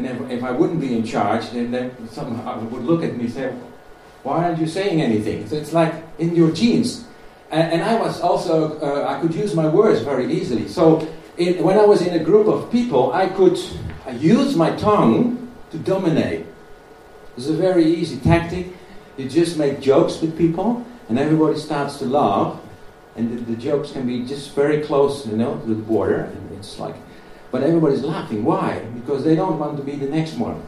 And 0.00 0.08
if, 0.08 0.30
if 0.38 0.42
I 0.42 0.50
wouldn't 0.50 0.80
be 0.80 0.96
in 0.96 1.04
charge, 1.04 1.50
then, 1.50 1.72
then 1.72 1.92
someone 2.08 2.70
would 2.70 2.84
look 2.84 3.04
at 3.04 3.14
me 3.18 3.24
and 3.24 3.32
say, 3.32 3.52
Why 4.22 4.44
aren't 4.44 4.58
you 4.58 4.66
saying 4.66 5.02
anything? 5.02 5.46
So 5.46 5.56
it's 5.56 5.74
like 5.74 5.92
in 6.18 6.34
your 6.34 6.50
genes. 6.52 7.04
And, 7.50 7.70
and 7.70 7.82
I 7.82 8.00
was 8.00 8.18
also, 8.22 8.80
uh, 8.80 9.06
I 9.06 9.20
could 9.20 9.34
use 9.34 9.54
my 9.54 9.68
words 9.68 10.00
very 10.00 10.32
easily. 10.32 10.68
So 10.68 11.00
when 11.36 11.76
I 11.76 11.84
was 11.84 12.00
in 12.00 12.18
a 12.18 12.24
group 12.24 12.46
of 12.46 12.72
people, 12.72 13.12
I 13.12 13.26
could 13.28 13.58
use 14.16 14.56
my 14.56 14.74
tongue 14.76 15.52
to 15.70 15.76
dominate. 15.76 16.46
It's 17.36 17.48
a 17.48 17.52
very 17.52 17.84
easy 17.84 18.16
tactic. 18.20 18.68
You 19.18 19.28
just 19.28 19.58
make 19.58 19.80
jokes 19.80 20.22
with 20.22 20.38
people, 20.38 20.82
and 21.10 21.18
everybody 21.18 21.58
starts 21.58 21.98
to 21.98 22.06
laugh. 22.06 22.58
And 23.16 23.36
the, 23.36 23.52
the 23.52 23.56
jokes 23.60 23.92
can 23.92 24.06
be 24.06 24.24
just 24.24 24.54
very 24.54 24.80
close, 24.80 25.26
you 25.26 25.36
know, 25.36 25.58
to 25.58 25.66
the 25.66 25.74
border. 25.74 26.22
And 26.22 26.52
it's 26.58 26.78
like, 26.78 26.94
but 27.50 27.62
everybody's 27.62 28.02
laughing. 28.02 28.44
Why? 28.44 28.82
Because 29.10 29.24
they 29.24 29.34
don't 29.34 29.58
want 29.58 29.76
to 29.76 29.82
be 29.82 29.96
the 29.96 30.06
next 30.06 30.34
one. 30.34 30.62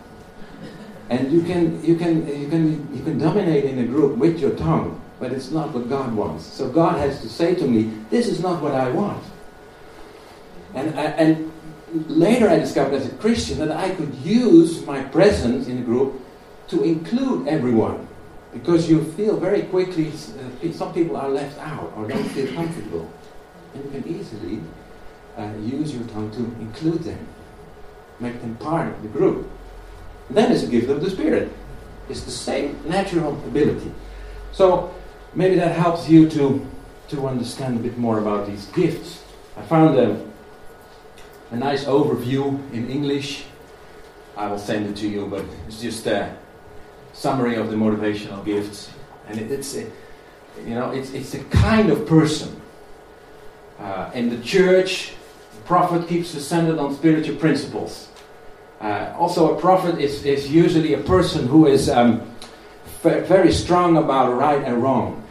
And 1.11 1.31
you 1.31 1.43
can, 1.43 1.85
you 1.85 1.95
can, 1.95 2.27
you 2.27 2.49
can, 2.49 2.93
you 2.93 3.05
can 3.05 3.17
dominate 3.17 3.65
in 3.67 3.79
a 3.79 3.85
group 3.85 4.17
with 4.17 4.41
your 4.41 4.51
tongue, 4.57 5.01
but 5.21 5.31
it's 5.31 5.53
not 5.53 5.73
what 5.73 5.89
God 5.89 6.13
wants. 6.13 6.45
So 6.45 6.69
God 6.69 6.99
has 6.99 7.21
to 7.21 7.29
say 7.29 7.55
to 7.55 7.65
me, 7.69 7.93
"This 8.11 8.27
is 8.27 8.43
not 8.43 8.61
what 8.61 8.75
I 8.75 8.91
want." 8.91 9.23
And 10.75 10.89
and 10.99 11.53
later 12.09 12.49
I 12.49 12.59
discovered 12.59 12.95
as 12.95 13.07
a 13.07 13.15
Christian 13.17 13.59
that 13.59 13.71
I 13.71 13.95
could 13.95 14.13
use 14.25 14.85
my 14.87 15.05
presence 15.05 15.69
in 15.69 15.79
a 15.79 15.83
group 15.83 16.21
to 16.69 16.83
include 16.83 17.47
everyone, 17.47 18.09
because 18.53 18.91
you 18.91 19.05
feel 19.13 19.37
very 19.37 19.63
quickly 19.63 20.09
uh, 20.09 20.73
some 20.73 20.93
people 20.93 21.17
are 21.17 21.29
left 21.29 21.61
out 21.61 21.93
or 21.97 22.09
don't 22.09 22.29
feel 22.31 22.53
comfortable, 22.55 23.09
and 23.75 23.85
you 23.85 23.91
can 24.01 24.09
easily 24.09 24.61
uh, 25.39 25.53
use 25.63 25.95
your 25.95 26.05
tongue 26.09 26.31
to 26.33 26.43
include 26.61 27.05
them, 27.05 27.21
make 28.23 28.41
them 28.41 28.55
part 28.57 28.89
of 28.89 29.03
the 29.03 29.09
group. 29.09 29.49
That 30.31 30.51
is 30.51 30.63
a 30.63 30.67
gift 30.67 30.89
of 30.89 31.01
the 31.03 31.11
Spirit. 31.11 31.53
It's 32.09 32.23
the 32.23 32.31
same 32.31 32.79
natural 32.87 33.33
ability. 33.47 33.93
So 34.53 34.95
maybe 35.35 35.57
that 35.57 35.77
helps 35.77 36.09
you 36.09 36.29
to, 36.31 36.67
to 37.09 37.27
understand 37.27 37.79
a 37.79 37.83
bit 37.83 37.99
more 37.99 38.19
about 38.19 38.47
these 38.47 38.67
gifts. 38.67 39.23
I 39.57 39.63
found 39.63 39.99
a, 39.99 40.25
a 41.51 41.57
nice 41.57 41.85
overview 41.85 42.59
in 42.73 42.91
English. 42.91 43.45
I 44.37 44.49
will 44.49 44.59
send 44.59 44.87
it 44.87 44.97
to 44.97 45.09
you, 45.09 45.27
but 45.27 45.45
it's 45.67 45.81
just 45.81 46.07
a 46.07 46.35
summary 47.13 47.57
of 47.57 47.71
the 47.71 47.77
motivational 47.77 48.45
gifts. 48.45 48.91
And 49.29 49.39
it, 49.39 49.51
it's 49.51 49.77
a, 49.77 49.83
you 50.65 50.75
know, 50.75 50.91
it's, 50.91 51.13
it's 51.13 51.35
a 51.35 51.45
kind 51.45 51.91
of 51.91 52.07
person. 52.07 52.61
Uh, 53.79 54.11
in 54.15 54.31
the 54.31 54.43
church, 54.43 55.13
the 55.55 55.61
prophet 55.63 56.09
keeps 56.09 56.35
us 56.35 56.47
centered 56.47 56.79
on 56.79 56.95
spiritual 56.95 57.37
principles. 57.37 58.09
Uh, 58.83 59.15
also, 59.17 59.57
a 59.57 59.61
prophet 59.61 59.99
is, 60.01 60.25
is 60.25 60.51
usually 60.51 60.95
a 60.95 60.99
person 60.99 61.47
who 61.47 61.67
is 61.67 61.89
um, 61.89 62.21
very 63.03 63.53
strong 63.53 63.97
about 63.97 64.37
right 64.37 64.63
and 64.65 64.83
wrong. 64.83 65.23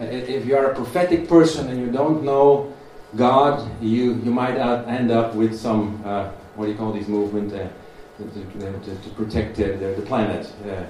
Uh, 0.00 0.02
if 0.04 0.44
you 0.44 0.56
are 0.56 0.72
a 0.72 0.74
prophetic 0.74 1.28
person 1.28 1.68
and 1.68 1.80
you 1.80 1.90
don't 1.90 2.24
know 2.24 2.74
God, 3.16 3.70
you, 3.80 4.14
you 4.24 4.30
might 4.30 4.56
end 4.56 5.10
up 5.10 5.34
with 5.34 5.56
some, 5.56 6.02
uh, 6.04 6.28
what 6.56 6.66
do 6.66 6.72
you 6.72 6.76
call 6.76 6.92
these 6.92 7.08
movements, 7.08 7.54
uh, 7.54 7.68
to, 8.18 8.24
to, 8.24 8.96
to, 8.96 9.10
protect 9.10 9.56
the, 9.56 9.94
the 9.96 10.02
planet. 10.04 10.52
Uh, 10.68 10.82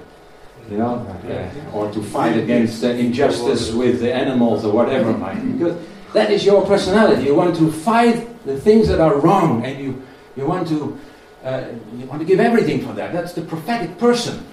you 0.71 0.77
know, 0.77 0.97
uh, 1.29 1.77
or 1.77 1.91
to 1.93 2.03
fight 2.03 2.37
against 2.37 2.83
injustice 2.83 3.71
with 3.73 4.01
the 4.01 4.13
animals 4.13 4.65
or 4.65 4.73
whatever. 4.73 5.13
Because 5.13 5.79
that 6.13 6.31
is 6.31 6.45
your 6.45 6.67
personality. 6.67 7.25
You 7.25 7.35
want 7.35 7.57
to 7.57 7.71
fight 7.71 8.45
the 8.45 8.59
things 8.59 8.89
that 8.89 9.01
are 9.01 9.19
wrong, 9.19 9.65
and 9.65 9.79
you, 9.79 10.03
you, 10.37 10.47
want, 10.47 10.69
to, 10.69 10.99
uh, 11.45 11.69
you 11.97 12.07
want 12.07 12.21
to 12.21 12.27
give 12.27 12.41
everything 12.41 12.87
for 12.87 12.93
that. 12.95 13.13
That's 13.13 13.33
the 13.33 13.43
prophetic 13.43 13.99
person. 13.99 14.47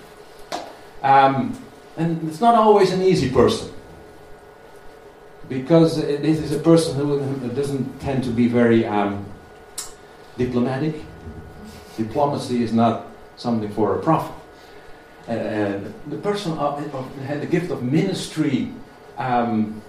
Um, 1.03 1.57
and 1.97 2.27
it's 2.27 2.41
not 2.41 2.55
always 2.55 2.91
an 2.91 3.01
easy 3.01 3.29
person. 3.29 3.71
Because 5.47 5.97
this 5.97 6.39
is 6.39 6.51
a 6.51 6.59
person 6.59 6.95
who 6.95 7.49
doesn't 7.49 7.99
tend 7.99 8.23
to 8.23 8.31
be 8.31 8.47
very 8.47 8.85
um, 8.85 9.23
diplomatic. 10.37 10.95
Diplomacy 11.97 12.63
is 12.63 12.73
not 12.73 13.07
something 13.37 13.71
for 13.71 13.99
a 13.99 14.01
prophet. 14.01 14.33
Uh, 15.27 15.79
the 16.07 16.17
person 16.21 16.55
had 17.25 17.41
the 17.41 17.45
gift 17.45 17.71
of 17.71 17.83
ministry 17.83 18.71
um, 19.17 19.81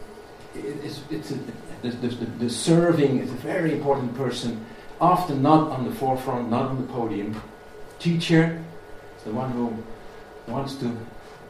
it's, 0.55 1.01
it's 1.11 1.31
a, 1.31 1.39
the, 1.83 1.91
the, 1.91 2.25
the, 2.39 2.51
serving 2.51 3.19
is 3.19 3.31
a 3.31 3.37
very 3.37 3.73
important 3.73 4.15
person, 4.17 4.65
often 5.01 5.43
not 5.43 5.71
on 5.71 5.85
the 5.85 5.95
forefront, 5.95 6.51
not 6.51 6.71
on 6.71 6.81
the 6.81 6.93
podium. 6.93 7.41
Teacher 7.99 8.63
is 9.17 9.25
the 9.25 9.33
one 9.33 9.51
who 9.53 9.77
wants 10.47 10.75
to 10.77 10.97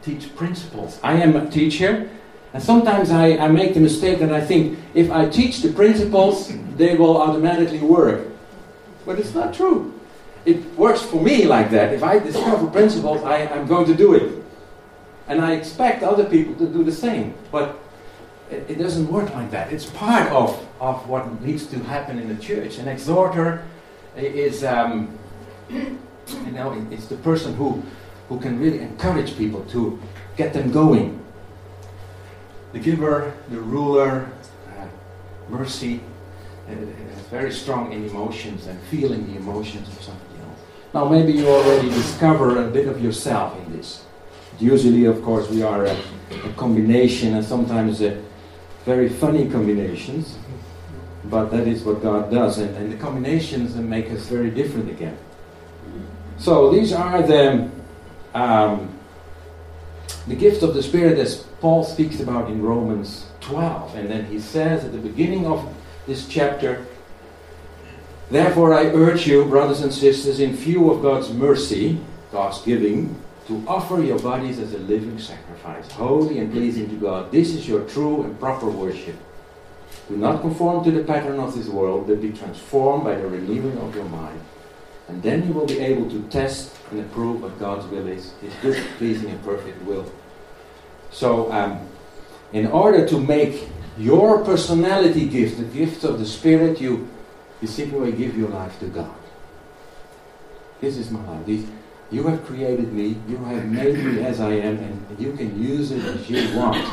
teach 0.01 0.35
principles. 0.35 0.99
I 1.03 1.13
am 1.13 1.35
a 1.35 1.49
teacher, 1.49 2.09
and 2.53 2.63
sometimes 2.63 3.11
I, 3.11 3.37
I 3.37 3.47
make 3.47 3.73
the 3.73 3.79
mistake 3.79 4.19
that 4.19 4.31
I 4.31 4.41
think 4.41 4.79
if 4.93 5.11
I 5.11 5.27
teach 5.29 5.61
the 5.61 5.71
principles, 5.71 6.51
they 6.75 6.95
will 6.95 7.21
automatically 7.21 7.79
work. 7.79 8.27
But 9.05 9.19
it's 9.19 9.33
not 9.33 9.53
true. 9.53 9.93
It 10.45 10.63
works 10.77 11.01
for 11.01 11.21
me 11.21 11.45
like 11.45 11.71
that. 11.71 11.93
If 11.93 12.03
I 12.03 12.19
discover 12.19 12.67
principles, 12.67 13.23
I, 13.23 13.47
I'm 13.47 13.67
going 13.67 13.85
to 13.87 13.95
do 13.95 14.13
it. 14.13 14.43
And 15.27 15.41
I 15.41 15.53
expect 15.53 16.03
other 16.03 16.23
people 16.23 16.55
to 16.55 16.67
do 16.71 16.83
the 16.83 16.91
same. 16.91 17.33
But 17.51 17.77
it, 18.49 18.65
it, 18.69 18.77
doesn't 18.77 19.11
work 19.11 19.33
like 19.33 19.51
that. 19.51 19.71
It's 19.71 19.85
part 19.85 20.31
of, 20.31 20.65
of 20.79 21.07
what 21.07 21.41
needs 21.41 21.65
to 21.67 21.79
happen 21.79 22.19
in 22.19 22.27
the 22.33 22.41
church. 22.41 22.77
An 22.77 22.87
exhorter 22.87 23.63
is, 24.15 24.63
um, 24.63 25.17
you 25.69 26.51
know, 26.51 26.87
it's 26.91 27.07
the 27.07 27.17
person 27.17 27.53
who, 27.55 27.83
who 28.29 28.39
can 28.39 28.59
really 28.59 28.79
encourage 28.79 29.37
people 29.37 29.63
to 29.65 29.99
get 30.35 30.53
them 30.53 30.71
going. 30.71 31.19
The 32.73 32.79
giver, 32.79 33.33
the 33.49 33.59
ruler, 33.59 34.29
uh, 34.77 34.87
mercy, 35.49 36.01
uh, 36.67 36.71
is 36.71 37.27
very 37.29 37.51
strong 37.51 37.91
in 37.91 38.09
emotions 38.09 38.67
and 38.67 38.79
feeling 38.83 39.27
the 39.31 39.37
emotions 39.37 39.87
of 39.87 40.01
somebody 40.01 40.39
else. 40.41 40.59
Now, 40.93 41.07
maybe 41.07 41.33
you 41.33 41.47
already 41.47 41.89
discover 41.89 42.65
a 42.65 42.69
bit 42.69 42.87
of 42.87 43.01
yourself 43.01 43.57
in 43.65 43.77
this. 43.77 44.03
Usually, 44.59 45.05
of 45.05 45.21
course, 45.23 45.49
we 45.49 45.61
are 45.61 45.85
a, 45.85 45.97
a 46.31 46.53
combination 46.57 47.35
and 47.35 47.45
sometimes 47.45 48.01
a, 48.01 48.21
very 48.87 49.09
funny 49.09 49.49
combinations, 49.49 50.37
but 51.25 51.51
that 51.51 51.67
is 51.67 51.83
what 51.83 52.01
God 52.01 52.31
does, 52.31 52.57
and, 52.57 52.73
and 52.77 52.89
the 52.89 52.95
combinations 52.95 53.75
make 53.75 54.09
us 54.09 54.25
very 54.27 54.49
different 54.49 54.89
again. 54.89 55.17
So 56.37 56.71
these 56.71 56.93
are 56.93 57.21
the 57.21 57.69
um, 58.33 58.97
the 60.27 60.35
gift 60.35 60.63
of 60.63 60.73
the 60.73 60.81
Spirit, 60.81 61.19
as 61.19 61.43
Paul 61.59 61.83
speaks 61.83 62.21
about 62.21 62.49
in 62.49 62.61
Romans 62.61 63.27
12. 63.41 63.95
And 63.95 64.09
then 64.09 64.25
he 64.25 64.39
says 64.39 64.85
at 64.85 64.91
the 64.93 64.97
beginning 64.97 65.45
of 65.45 65.67
this 66.05 66.27
chapter, 66.27 66.85
Therefore, 68.29 68.73
I 68.73 68.85
urge 68.87 69.25
you, 69.25 69.45
brothers 69.45 69.81
and 69.81 69.93
sisters, 69.93 70.39
in 70.39 70.53
view 70.53 70.91
of 70.91 71.01
God's 71.01 71.31
mercy, 71.31 71.99
God's 72.31 72.61
giving, 72.61 73.15
to 73.47 73.63
offer 73.67 74.01
your 74.01 74.19
bodies 74.19 74.59
as 74.59 74.73
a 74.73 74.77
living 74.79 75.17
sacrifice, 75.17 75.89
holy 75.91 76.39
and 76.39 76.51
pleasing 76.51 76.89
to 76.89 76.95
God. 76.95 77.31
This 77.31 77.55
is 77.55 77.67
your 77.67 77.87
true 77.87 78.23
and 78.23 78.37
proper 78.39 78.69
worship. 78.69 79.15
Do 80.09 80.17
not 80.17 80.41
conform 80.41 80.83
to 80.83 80.91
the 80.91 81.03
pattern 81.03 81.39
of 81.39 81.55
this 81.55 81.67
world, 81.67 82.07
but 82.07 82.21
be 82.21 82.31
transformed 82.31 83.05
by 83.05 83.15
the 83.15 83.27
renewing 83.27 83.77
of 83.77 83.95
your 83.95 84.05
mind. 84.05 84.39
And 85.07 85.23
then 85.23 85.47
you 85.47 85.53
will 85.53 85.65
be 85.65 85.79
able 85.79 86.09
to 86.09 86.21
test 86.23 86.75
and 86.91 86.99
approve 86.99 87.41
what 87.41 87.57
God's 87.59 87.85
will 87.87 88.07
is, 88.07 88.33
His 88.41 88.53
good, 88.61 88.75
pleasing, 88.97 89.29
and 89.29 89.41
perfect 89.43 89.81
will. 89.83 90.11
So, 91.11 91.51
um, 91.51 91.87
in 92.51 92.67
order 92.67 93.07
to 93.07 93.19
make 93.19 93.69
your 93.97 94.43
personality 94.43 95.27
gift, 95.27 95.57
the 95.57 95.63
gift 95.63 96.03
of 96.03 96.19
the 96.19 96.25
Spirit, 96.25 96.81
you, 96.81 97.07
you 97.61 97.67
simply 97.67 98.11
give 98.11 98.37
your 98.37 98.49
life 98.49 98.77
to 98.79 98.87
God. 98.87 99.15
This 100.81 100.97
is 100.97 101.09
my 101.09 101.25
life. 101.25 101.45
This, 101.45 101.65
you 102.11 102.23
have 102.23 102.45
created 102.45 102.93
me, 102.93 103.17
you 103.27 103.37
have 103.37 103.65
made 103.65 103.97
me 103.97 104.23
as 104.23 104.39
I 104.39 104.53
am, 104.53 104.77
and 104.77 105.19
you 105.19 105.33
can 105.33 105.61
use 105.61 105.91
it 105.91 106.03
as 106.03 106.29
you 106.29 106.57
want. 106.57 106.85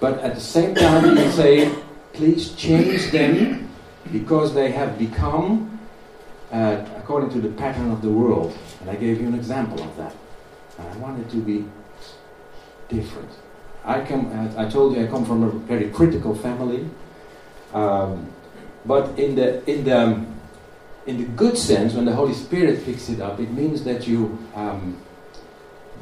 But 0.00 0.20
at 0.20 0.34
the 0.34 0.40
same 0.40 0.74
time, 0.74 1.04
you 1.04 1.14
can 1.14 1.32
say, 1.32 1.74
please 2.12 2.52
change 2.54 3.10
them 3.10 3.70
because 4.12 4.54
they 4.54 4.70
have 4.72 4.98
become 4.98 5.78
uh, 6.50 6.84
according 6.96 7.30
to 7.30 7.40
the 7.40 7.50
pattern 7.50 7.90
of 7.90 8.02
the 8.02 8.10
world. 8.10 8.56
And 8.80 8.90
I 8.90 8.96
gave 8.96 9.20
you 9.20 9.28
an 9.28 9.34
example 9.34 9.82
of 9.82 9.96
that. 9.96 10.14
And 10.78 10.88
I 10.88 10.96
want 10.98 11.20
it 11.20 11.30
to 11.30 11.36
be 11.38 11.64
different. 12.88 13.30
I 13.84 14.00
come. 14.00 14.26
Uh, 14.32 14.62
I 14.62 14.68
told 14.68 14.96
you 14.96 15.04
I 15.04 15.06
come 15.06 15.24
from 15.24 15.42
a 15.42 15.50
very 15.50 15.90
critical 15.90 16.34
family, 16.34 16.88
um, 17.72 18.30
but 18.84 19.18
in 19.18 19.34
the 19.34 19.64
in 19.70 19.84
the 19.84 20.24
in 21.08 21.16
the 21.16 21.24
good 21.24 21.56
sense, 21.56 21.94
when 21.94 22.04
the 22.04 22.14
Holy 22.14 22.34
Spirit 22.34 22.84
picks 22.84 23.08
it 23.08 23.18
up, 23.18 23.40
it 23.40 23.50
means 23.50 23.82
that 23.84 24.06
you 24.06 24.38
um, 24.54 24.98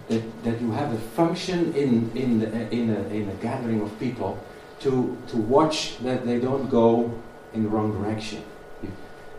that, 0.09 0.23
that 0.43 0.61
you 0.61 0.73
have 0.73 0.93
a 0.93 0.99
function 0.99 1.73
in 1.75 2.11
in 2.17 2.41
the, 2.41 2.49
in, 2.75 2.91
a, 2.91 3.01
in 3.15 3.29
a 3.29 3.35
gathering 3.35 3.81
of 3.83 3.97
people 4.01 4.37
to 4.81 5.17
to 5.29 5.37
watch 5.37 5.99
that 5.99 6.27
they 6.27 6.41
don't 6.41 6.69
go 6.69 7.17
in 7.55 7.63
the 7.63 7.69
wrong 7.69 7.93
direction. 7.93 8.43
You, 8.83 8.91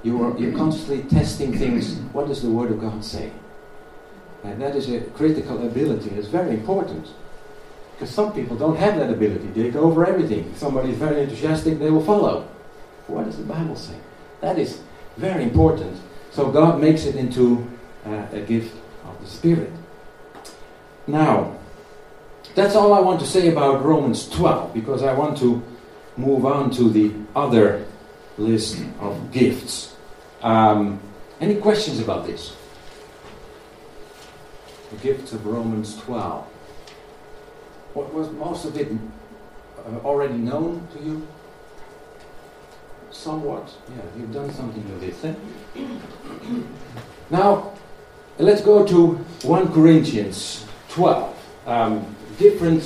you 0.03 0.23
are 0.23 0.37
you're 0.39 0.57
constantly 0.57 1.03
testing 1.09 1.57
things. 1.57 1.99
What 2.13 2.27
does 2.27 2.41
the 2.41 2.49
Word 2.49 2.71
of 2.71 2.79
God 2.79 3.03
say? 3.03 3.31
And 4.45 4.61
that 4.61 4.73
is 4.73 4.89
a 4.89 5.01
critical 5.19 5.67
ability. 5.67 6.11
It's 6.11 6.29
very 6.29 6.51
important. 6.51 7.09
Because 7.91 8.13
some 8.13 8.31
people 8.31 8.55
don't 8.55 8.77
have 8.77 8.95
that 8.99 9.09
ability. 9.09 9.47
They 9.47 9.69
go 9.71 9.81
over 9.81 10.05
everything. 10.05 10.47
If 10.51 10.59
somebody 10.59 10.91
is 10.91 10.97
very 10.97 11.23
enthusiastic, 11.23 11.79
they 11.79 11.89
will 11.89 12.05
follow. 12.05 12.47
What 13.07 13.25
does 13.25 13.37
the 13.37 13.43
Bible 13.43 13.75
say? 13.75 13.97
That 14.39 14.59
is 14.59 14.81
very 15.17 15.43
important. 15.43 15.97
So 16.31 16.51
God 16.51 16.79
makes 16.79 17.05
it 17.05 17.15
into 17.15 17.67
uh, 18.05 18.25
a 18.31 18.41
gift 18.41 18.75
of 19.05 19.19
the 19.19 19.27
Spirit. 19.27 19.71
Now, 21.07 21.57
that's 22.55 22.75
all 22.75 22.93
I 22.93 22.99
want 22.99 23.19
to 23.19 23.25
say 23.25 23.49
about 23.49 23.83
Romans 23.83 24.29
12, 24.29 24.73
because 24.73 25.03
I 25.03 25.13
want 25.13 25.37
to 25.39 25.63
move 26.15 26.45
on 26.45 26.71
to 26.71 26.89
the 26.89 27.13
other 27.35 27.85
list 28.37 28.83
of 28.99 29.31
gifts. 29.31 29.95
Um, 30.41 30.99
any 31.39 31.55
questions 31.55 31.99
about 31.99 32.25
this? 32.25 32.55
The 34.91 34.97
gifts 34.97 35.33
of 35.33 35.45
Romans 35.45 35.97
12. 36.01 36.45
What 37.93 38.13
was 38.13 38.31
most 38.31 38.65
of 38.65 38.77
it 38.77 38.89
uh, 39.85 39.97
already 40.05 40.37
known 40.37 40.87
to 40.93 41.03
you? 41.03 41.27
Somewhat. 43.17 43.73
Yeah, 43.89 44.03
you've 44.15 44.31
done 44.31 44.53
something 44.53 44.83
with 44.89 45.01
this. 45.01 45.25
Eh? 45.25 45.33
now, 47.31 47.73
let's 48.37 48.61
go 48.61 48.85
to 48.85 49.15
1 49.41 49.73
Corinthians 49.73 50.65
12. 50.89 51.35
Um, 51.65 52.15
different. 52.37 52.83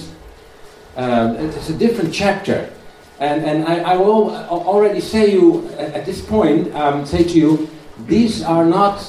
Um, 0.96 1.36
it's 1.36 1.70
a 1.70 1.78
different 1.78 2.14
chapter. 2.14 2.72
And, 3.20 3.44
and 3.44 3.66
I, 3.66 3.94
I 3.94 3.98
will 3.98 4.32
already 4.32 5.02
say 5.02 5.34
you 5.34 5.68
at 5.78 6.06
this 6.06 6.22
point 6.26 6.74
um, 6.76 7.06
say 7.06 7.24
to 7.24 7.38
you, 7.38 7.70
these 8.08 8.42
are 8.42 8.66
not 8.66 9.04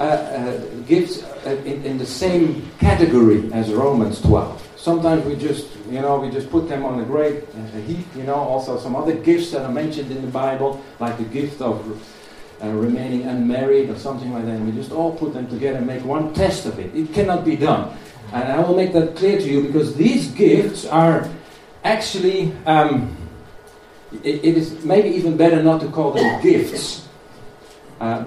uh, 0.00 0.02
uh, 0.02 0.60
gifts 0.86 1.22
uh, 1.22 1.50
in, 1.64 1.84
in 1.84 1.96
the 1.96 2.06
same 2.06 2.68
category 2.80 3.50
as 3.52 3.72
Romans 3.72 4.20
12 4.20 4.64
sometimes 4.84 5.24
we 5.24 5.34
just, 5.34 5.66
you 5.94 6.00
know, 6.00 6.18
we 6.18 6.28
just 6.28 6.50
put 6.50 6.68
them 6.68 6.84
on 6.84 6.98
a 6.98 7.04
great 7.04 7.44
heap, 7.86 8.04
you 8.16 8.24
know, 8.24 8.34
also 8.34 8.80
some 8.80 8.96
other 8.96 9.14
gifts 9.14 9.52
that 9.52 9.62
are 9.62 9.70
mentioned 9.70 10.10
in 10.10 10.22
the 10.22 10.28
Bible, 10.28 10.82
like 10.98 11.16
the 11.18 11.24
gift 11.24 11.60
of 11.60 11.78
uh, 12.60 12.68
remaining 12.70 13.22
unmarried 13.22 13.88
or 13.88 13.96
something 13.96 14.32
like 14.32 14.44
that, 14.44 14.56
and 14.56 14.66
we 14.66 14.72
just 14.72 14.90
all 14.90 15.16
put 15.16 15.32
them 15.32 15.46
together 15.46 15.78
and 15.78 15.86
make 15.86 16.04
one 16.04 16.34
test 16.34 16.66
of 16.66 16.80
it. 16.80 16.92
It 16.96 17.14
cannot 17.14 17.44
be 17.44 17.54
done. 17.54 17.96
And 18.32 18.42
I 18.42 18.58
will 18.58 18.74
make 18.74 18.92
that 18.92 19.14
clear 19.14 19.38
to 19.38 19.44
you 19.44 19.62
because 19.62 19.94
these 19.94 20.32
gifts 20.32 20.84
are 20.84 21.30
actually, 21.84 22.52
um, 22.66 23.16
it, 24.24 24.44
it 24.44 24.56
is 24.56 24.84
maybe 24.84 25.10
even 25.10 25.36
better 25.36 25.62
not 25.62 25.80
to 25.82 25.88
call 25.90 26.10
them 26.10 26.42
gifts. 26.42 27.06
Uh, 28.00 28.24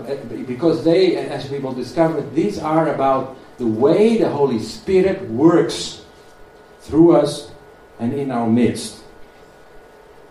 because 0.47 0.85
they, 0.85 1.17
as 1.17 1.51
we 1.51 1.59
will 1.59 1.73
discover, 1.73 2.21
these 2.33 2.59
are 2.59 2.93
about 2.93 3.35
the 3.57 3.67
way 3.67 4.17
the 4.17 4.29
Holy 4.29 4.59
Spirit 4.59 5.21
works 5.29 6.05
through 6.79 7.17
us 7.17 7.51
and 7.99 8.13
in 8.13 8.31
our 8.31 8.47
midst. 8.47 9.03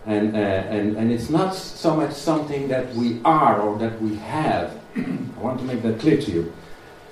And, 0.05 0.35
uh, 0.35 0.39
and, 0.39 0.95
and 0.95 1.11
it's 1.11 1.29
not 1.29 1.53
so 1.53 1.95
much 1.95 2.13
something 2.13 2.69
that 2.69 2.93
we 2.95 3.19
are 3.25 3.59
or 3.59 3.77
that 3.79 4.01
we 4.01 4.15
have. 4.15 4.79
I 4.95 5.39
want 5.41 5.59
to 5.59 5.65
make 5.65 5.81
that 5.83 5.99
clear 5.99 6.17
to 6.17 6.31
you. 6.31 6.53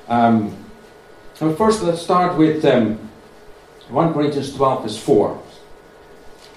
Um, 0.07 0.55
first, 1.35 1.81
let's 1.83 2.01
start 2.01 2.37
with 2.37 2.63
um, 2.63 2.97
1 3.89 4.13
Corinthians 4.13 4.55
12, 4.55 4.83
verse 4.83 4.97
4. 4.97 5.43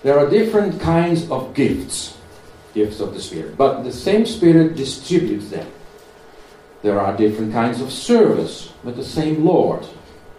There 0.02 0.18
are 0.18 0.30
different 0.30 0.80
kinds 0.80 1.28
of 1.30 1.54
gifts, 1.54 2.16
gifts 2.72 3.00
of 3.00 3.14
the 3.14 3.20
Spirit, 3.20 3.56
but 3.56 3.82
the 3.82 3.92
same 3.92 4.24
Spirit 4.24 4.76
distributes 4.76 5.50
them. 5.50 5.66
There 6.82 7.00
are 7.00 7.16
different 7.16 7.52
kinds 7.52 7.80
of 7.80 7.92
service, 7.92 8.72
but 8.84 8.96
the 8.96 9.04
same 9.04 9.44
Lord. 9.44 9.84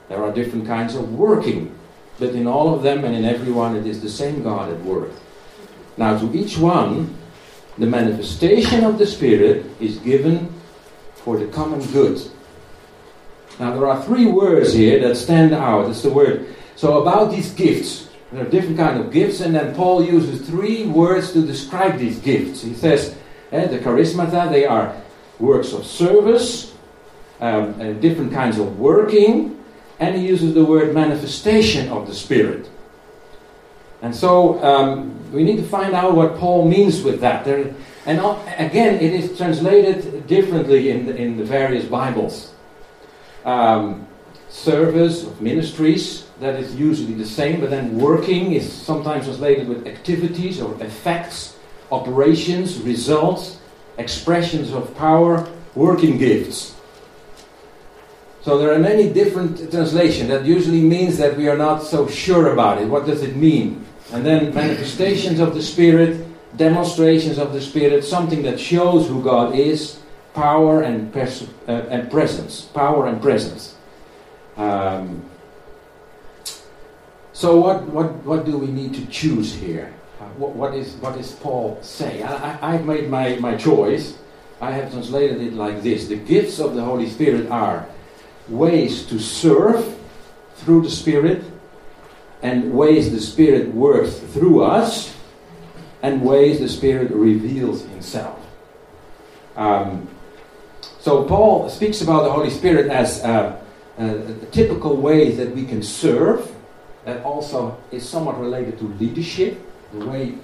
There 0.08 0.24
are 0.24 0.32
different 0.32 0.66
kinds 0.66 0.96
of 0.96 1.14
working, 1.14 1.78
but 2.20 2.36
in 2.36 2.48
all 2.48 2.74
of 2.74 2.84
them 2.84 3.06
and 3.06 3.16
in 3.16 3.26
everyone 3.26 3.76
it 3.76 3.88
is 3.88 4.02
the 4.02 4.10
same 4.10 4.44
God 4.44 4.72
at 4.72 4.80
work. 4.82 5.12
Now, 5.98 6.18
to 6.18 6.34
each 6.38 6.58
one, 6.58 7.16
the 7.78 7.86
manifestation 7.86 8.84
of 8.84 8.98
the 8.98 9.08
Spirit 9.08 9.66
is 9.80 9.98
given 9.98 10.54
for 11.16 11.38
the 11.38 11.48
common 11.48 11.82
good. 11.92 12.22
Now, 13.60 13.74
there 13.74 13.88
are 13.88 14.02
three 14.04 14.26
words 14.26 14.74
here 14.74 15.00
that 15.02 15.16
stand 15.16 15.54
out. 15.54 15.90
It's 15.90 16.02
the 16.02 16.10
word. 16.10 16.56
So, 16.76 17.02
about 17.02 17.32
these 17.32 17.52
gifts, 17.54 18.10
there 18.32 18.46
are 18.46 18.50
different 18.50 18.78
kind 18.78 19.00
of 19.00 19.12
gifts, 19.12 19.42
and 19.42 19.54
then 19.54 19.76
Paul 19.76 20.06
uses 20.06 20.48
three 20.48 20.86
words 20.86 21.34
to 21.34 21.46
describe 21.46 21.98
these 21.98 22.20
gifts. 22.20 22.62
He 22.62 22.74
says, 22.74 23.16
eh, 23.52 23.68
the 23.68 23.80
charismata, 23.80 24.50
they 24.50 24.66
are 24.66 24.96
works 25.40 25.74
of 25.74 25.86
service, 25.86 26.74
um, 27.42 28.00
different 28.00 28.32
kinds 28.32 28.58
of 28.60 28.80
working, 28.80 29.59
and 30.00 30.16
he 30.16 30.26
uses 30.26 30.54
the 30.54 30.64
word 30.64 30.94
manifestation 30.94 31.90
of 31.90 32.08
the 32.08 32.14
Spirit. 32.14 32.70
And 34.02 34.16
so 34.16 34.64
um, 34.64 35.32
we 35.32 35.44
need 35.44 35.58
to 35.58 35.68
find 35.68 35.94
out 35.94 36.16
what 36.16 36.38
Paul 36.38 36.68
means 36.68 37.04
with 37.04 37.20
that. 37.20 37.44
There, 37.44 37.74
and 38.06 38.20
again, 38.58 38.96
it 38.96 39.14
is 39.14 39.38
translated 39.38 40.26
differently 40.26 40.90
in 40.90 41.06
the, 41.06 41.16
in 41.16 41.38
the 41.38 41.44
various 41.44 41.86
Bibles. 41.86 42.54
Um, 43.44 44.08
service 44.48 45.28
ministries, 45.40 46.28
that 46.40 46.56
is 46.56 46.76
usually 46.76 47.14
the 47.14 47.26
same, 47.26 47.60
but 47.60 47.70
then 47.70 47.98
working 47.98 48.54
is 48.54 48.72
sometimes 48.72 49.26
translated 49.26 49.68
with 49.68 49.86
activities 49.86 50.62
or 50.62 50.82
effects, 50.82 51.58
operations, 51.92 52.80
results, 52.82 53.60
expressions 53.98 54.72
of 54.72 54.96
power, 54.96 55.48
working 55.76 56.18
gifts. 56.18 56.79
So 58.50 58.58
there 58.58 58.74
are 58.74 58.80
many 58.80 59.14
different 59.14 59.70
translations. 59.70 60.30
That 60.30 60.44
usually 60.44 60.82
means 60.82 61.20
that 61.20 61.38
we 61.38 61.48
are 61.48 61.56
not 61.56 61.84
so 61.84 62.08
sure 62.08 62.52
about 62.52 62.82
it. 62.82 62.88
What 62.88 63.06
does 63.06 63.22
it 63.22 63.36
mean? 63.36 63.86
And 64.12 64.26
then 64.26 64.56
manifestations 64.56 65.40
of 65.40 65.54
the 65.54 65.62
Spirit, 65.62 66.26
demonstrations 66.58 67.38
of 67.38 67.54
the 67.54 67.62
Spirit, 67.62 68.04
something 68.04 68.42
that 68.42 68.60
shows 68.60 69.08
who 69.08 69.22
God 69.22 69.54
is, 69.54 70.00
power 70.34 70.82
and, 70.82 71.16
uh, 71.16 71.72
and 71.94 72.10
presence. 72.10 72.62
Power 72.62 73.06
and 73.06 73.22
presence. 73.22 73.76
Um, 74.58 75.24
so 77.34 77.62
what, 77.62 77.84
what, 77.84 78.16
what 78.26 78.46
do 78.48 78.58
we 78.58 78.66
need 78.66 78.96
to 78.96 79.06
choose 79.12 79.54
here? 79.54 79.94
Uh, 80.20 80.24
what, 80.42 80.56
what, 80.56 80.74
is, 80.74 80.96
what 80.96 81.16
is 81.20 81.34
Paul? 81.34 81.80
I, 82.02 82.24
I, 82.24 82.74
I've 82.74 82.86
made 82.88 83.12
my, 83.12 83.36
my 83.36 83.56
choice. 83.56 84.18
I 84.60 84.72
have 84.72 84.92
translated 84.92 85.40
it 85.40 85.54
like 85.54 85.84
this. 85.84 86.08
The 86.08 86.16
gifts 86.16 86.58
of 86.58 86.74
the 86.74 86.82
Holy 86.82 87.08
Spirit 87.08 87.52
are 87.52 87.88
ways 88.50 89.06
to 89.08 89.20
serve 89.20 89.98
through 90.56 90.82
the 90.82 90.90
Spirit, 90.90 91.44
and 92.42 92.74
ways 92.74 93.12
the 93.12 93.20
Spirit 93.20 93.74
works 93.74 94.18
through 94.18 94.64
us, 94.64 95.16
and 96.02 96.22
ways 96.22 96.60
the 96.60 96.70
Spirit 96.70 97.12
reveals 97.12 97.84
Himself. 97.86 98.40
Um, 99.56 100.08
so 101.00 101.24
Paul 101.24 101.70
speaks 101.70 102.02
about 102.02 102.24
the 102.24 102.32
Holy 102.32 102.50
Spirit 102.50 102.88
as 102.88 103.24
uh, 103.24 103.62
uh, 103.98 104.22
typical 104.52 104.96
ways 104.98 105.38
that 105.38 105.54
we 105.54 105.66
can 105.66 105.84
serve. 105.84 106.56
That 107.06 107.24
also 107.24 107.78
is 107.92 108.08
somewhat 108.08 108.40
related 108.40 108.78
to 108.80 108.86
leadership, 108.86 109.60
the 109.94 110.06
way 110.06 110.36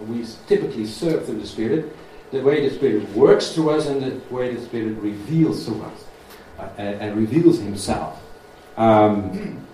we 0.00 0.24
typically 0.46 0.86
serve 0.86 1.26
through 1.26 1.40
the 1.40 1.46
Spirit, 1.46 1.94
the 2.30 2.40
way 2.40 2.66
the 2.66 2.74
Spirit 2.74 3.08
works 3.10 3.52
through 3.52 3.70
us, 3.70 3.86
and 3.86 4.02
the 4.02 4.34
way 4.34 4.54
the 4.54 4.62
Spirit 4.64 4.96
reveals 4.98 5.66
to 5.66 5.82
us 5.82 6.03
and, 6.78 7.00
and, 7.00 7.16
reveals 7.16 7.58
Himself. 7.58 8.20
Um, 8.76 9.64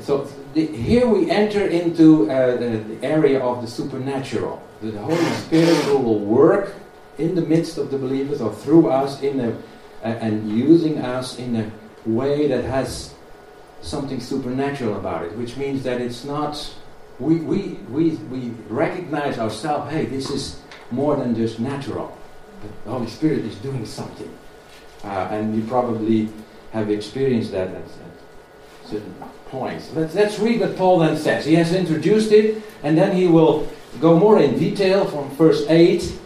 so 0.00 0.28
the, 0.54 0.66
here 0.66 1.06
we 1.06 1.30
enter 1.30 1.66
into 1.66 2.30
uh, 2.30 2.56
the, 2.56 2.78
the, 2.78 3.06
area 3.06 3.40
of 3.40 3.62
the 3.62 3.68
supernatural. 3.68 4.62
The 4.82 4.92
Holy 4.92 5.16
Spirit 5.16 5.86
will 5.86 6.18
work 6.18 6.74
in 7.18 7.34
the 7.34 7.42
midst 7.42 7.78
of 7.78 7.90
the 7.90 7.98
believers 7.98 8.40
or 8.40 8.52
through 8.52 8.88
us 8.90 9.22
in 9.22 9.40
a, 9.40 9.56
and 10.02 10.50
using 10.50 10.98
us 10.98 11.38
in 11.38 11.56
a 11.56 11.70
way 12.06 12.48
that 12.48 12.64
has 12.64 13.14
something 13.80 14.20
supernatural 14.20 14.96
about 14.96 15.24
it, 15.24 15.32
which 15.36 15.56
means 15.56 15.82
that 15.84 16.00
it's 16.00 16.24
not, 16.24 16.74
we, 17.18 17.36
we, 17.36 17.78
we, 17.88 18.10
we 18.30 18.50
recognize 18.68 19.38
ourselves, 19.38 19.90
hey, 19.92 20.06
this 20.06 20.30
is 20.30 20.60
more 20.90 21.16
than 21.16 21.34
just 21.34 21.60
natural. 21.60 22.16
The 22.84 22.90
Holy 22.90 23.06
Spirit 23.06 23.44
is 23.44 23.56
doing 23.56 23.84
something. 23.86 24.32
Uh, 25.04 25.28
and 25.30 25.54
you 25.54 25.62
probably 25.64 26.28
have 26.72 26.90
experienced 26.90 27.52
that 27.52 27.68
at, 27.68 27.84
certain 28.86 29.14
points. 29.48 29.90
Let's, 29.94 30.14
let's 30.14 30.38
read 30.38 30.60
what 30.60 30.76
Paul 30.76 30.98
then 30.98 31.16
says. 31.16 31.44
He 31.44 31.54
has 31.54 31.72
introduced 31.72 32.32
it, 32.32 32.62
and 32.82 32.98
then 32.98 33.16
he 33.16 33.26
will 33.26 33.68
go 34.00 34.18
more 34.18 34.40
in 34.40 34.58
detail 34.58 35.04
from 35.06 35.30
verse 35.30 35.64
8. 35.68 36.18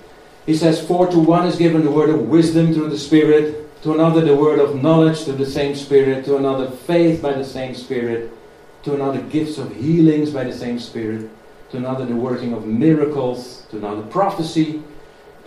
He 0.46 0.56
says, 0.56 0.84
For 0.84 1.06
to 1.08 1.18
one 1.18 1.46
is 1.46 1.56
given 1.56 1.84
the 1.84 1.90
word 1.90 2.10
of 2.10 2.28
wisdom 2.28 2.72
through 2.72 2.88
the 2.90 2.98
Spirit 2.98 3.68
to 3.82 3.94
another 3.94 4.20
the 4.20 4.34
word 4.34 4.58
of 4.58 4.82
knowledge 4.82 5.22
through 5.22 5.36
the 5.36 5.46
same 5.46 5.74
Spirit, 5.74 6.24
to 6.24 6.36
another 6.36 6.70
faith 6.70 7.22
by 7.22 7.32
the 7.32 7.44
same 7.44 7.74
Spirit, 7.74 8.32
to 8.82 8.94
another 8.94 9.20
gifts 9.22 9.58
of 9.58 9.74
healings 9.76 10.30
by 10.30 10.44
the 10.44 10.52
same 10.52 10.78
Spirit, 10.78 11.30
to 11.70 11.76
another 11.76 12.04
the 12.04 12.16
working 12.16 12.52
of 12.52 12.66
miracles, 12.66 13.66
to 13.70 13.76
another 13.76 14.02
prophecy, 14.02 14.82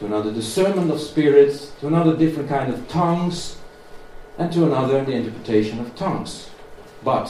to 0.02 0.08
another 0.08 0.34
discernment 0.34 0.90
of 0.90 1.00
spirits, 1.00 1.72
to 1.80 1.86
another 1.86 2.18
different 2.18 2.50
kind 2.50 2.74
of 2.74 2.88
tongues, 2.88 3.58
and 4.40 4.52
to 4.52 4.66
another 4.66 5.06
the 5.06 5.12
interpretation 5.12 5.80
of 5.80 5.96
tongues. 5.96 6.50
But 7.04 7.30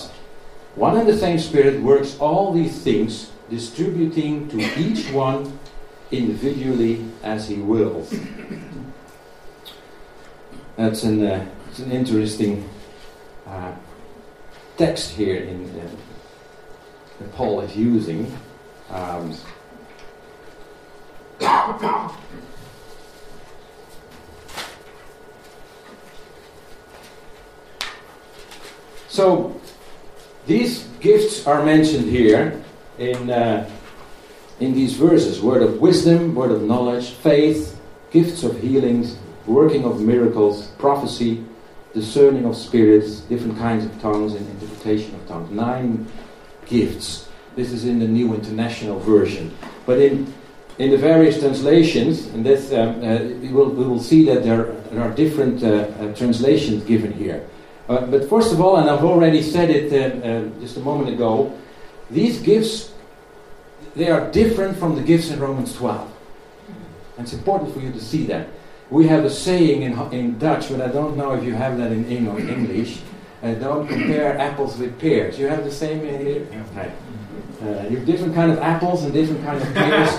one 0.75 0.97
and 0.97 1.05
the 1.05 1.17
same 1.17 1.37
Spirit 1.37 1.81
works 1.81 2.17
all 2.17 2.53
these 2.53 2.81
things, 2.81 3.29
distributing 3.49 4.47
to 4.47 4.57
each 4.79 5.11
one 5.11 5.59
individually 6.11 7.05
as 7.23 7.49
he 7.49 7.55
wills. 7.55 8.15
That's 10.77 11.03
an, 11.03 11.25
uh, 11.25 11.45
it's 11.69 11.79
an 11.79 11.91
interesting 11.91 12.69
uh, 13.47 13.73
text 14.77 15.11
here 15.11 15.35
in, 15.35 15.69
uh, 15.77 15.89
that 17.19 17.33
Paul 17.33 17.59
is 17.59 17.75
using. 17.75 18.31
Um, 18.89 19.35
so 29.11 29.59
these 30.47 30.87
gifts 31.01 31.45
are 31.45 31.65
mentioned 31.65 32.09
here 32.09 32.63
in 32.97 33.29
uh, 33.29 33.69
in 34.61 34.73
these 34.73 34.93
verses: 34.93 35.41
word 35.41 35.61
of 35.61 35.81
wisdom, 35.81 36.33
word 36.33 36.51
of 36.51 36.63
knowledge, 36.63 37.09
faith, 37.09 37.77
gifts 38.11 38.43
of 38.43 38.57
healings, 38.61 39.17
working 39.45 39.83
of 39.83 39.99
miracles, 39.99 40.67
prophecy, 40.77 41.43
discerning 41.93 42.45
of 42.45 42.55
spirits, 42.55 43.19
different 43.27 43.57
kinds 43.57 43.83
of 43.83 44.01
tongues, 44.01 44.33
and 44.33 44.47
interpretation 44.49 45.13
of 45.15 45.27
tongues. 45.27 45.51
Nine 45.51 46.07
gifts. 46.65 47.27
This 47.57 47.73
is 47.73 47.83
in 47.83 47.99
the 47.99 48.07
New 48.07 48.33
International 48.33 48.97
Version. 48.99 49.51
But 49.85 49.99
in 49.99 50.33
in 50.79 50.89
the 50.89 50.97
various 50.97 51.39
translations, 51.39 52.27
and 52.27 52.45
this, 52.45 52.71
um, 52.71 53.03
uh, 53.03 53.19
we, 53.19 53.49
will, 53.49 53.69
we 53.69 53.85
will 53.85 53.99
see 53.99 54.25
that 54.25 54.43
there, 54.43 54.71
there 54.89 55.01
are 55.01 55.11
different 55.11 55.61
uh, 55.63 55.67
uh, 55.67 56.15
translations 56.15 56.83
given 56.85 57.11
here. 57.11 57.45
Uh, 57.91 58.05
but 58.05 58.29
first 58.29 58.53
of 58.53 58.61
all, 58.61 58.77
and 58.77 58.89
I've 58.89 59.03
already 59.03 59.43
said 59.43 59.69
it 59.69 59.91
uh, 59.91 60.25
uh, 60.25 60.59
just 60.61 60.77
a 60.77 60.79
moment 60.79 61.09
ago, 61.09 61.51
these 62.09 62.41
gifts, 62.41 62.93
they 63.97 64.09
are 64.09 64.31
different 64.31 64.77
from 64.77 64.95
the 64.95 65.01
gifts 65.01 65.29
in 65.29 65.41
Romans 65.41 65.75
12. 65.75 66.09
And 67.17 67.25
it's 67.25 67.33
important 67.33 67.73
for 67.73 67.81
you 67.81 67.91
to 67.91 67.99
see 67.99 68.25
that. 68.27 68.47
We 68.89 69.07
have 69.07 69.25
a 69.25 69.29
saying 69.29 69.81
in, 69.81 69.99
in 70.13 70.39
Dutch, 70.39 70.69
but 70.69 70.79
I 70.79 70.87
don't 70.87 71.17
know 71.17 71.33
if 71.33 71.43
you 71.43 71.53
have 71.53 71.77
that 71.79 71.91
in, 71.91 72.05
English. 72.05 73.01
Uh, 73.43 73.55
don't 73.55 73.85
compare 73.87 74.37
apples 74.37 74.77
with 74.77 74.97
pears. 74.97 75.37
You 75.37 75.47
have 75.47 75.65
the 75.65 75.71
same 75.71 76.05
in 76.05 76.25
here? 76.25 76.47
Okay. 76.71 76.91
Uh, 77.61 77.89
you 77.89 77.97
have 77.97 78.05
different 78.05 78.33
kind 78.33 78.51
of 78.51 78.59
apples 78.59 79.03
and 79.03 79.13
different 79.13 79.43
kind 79.43 79.61
of 79.61 79.73
pears, 79.73 80.11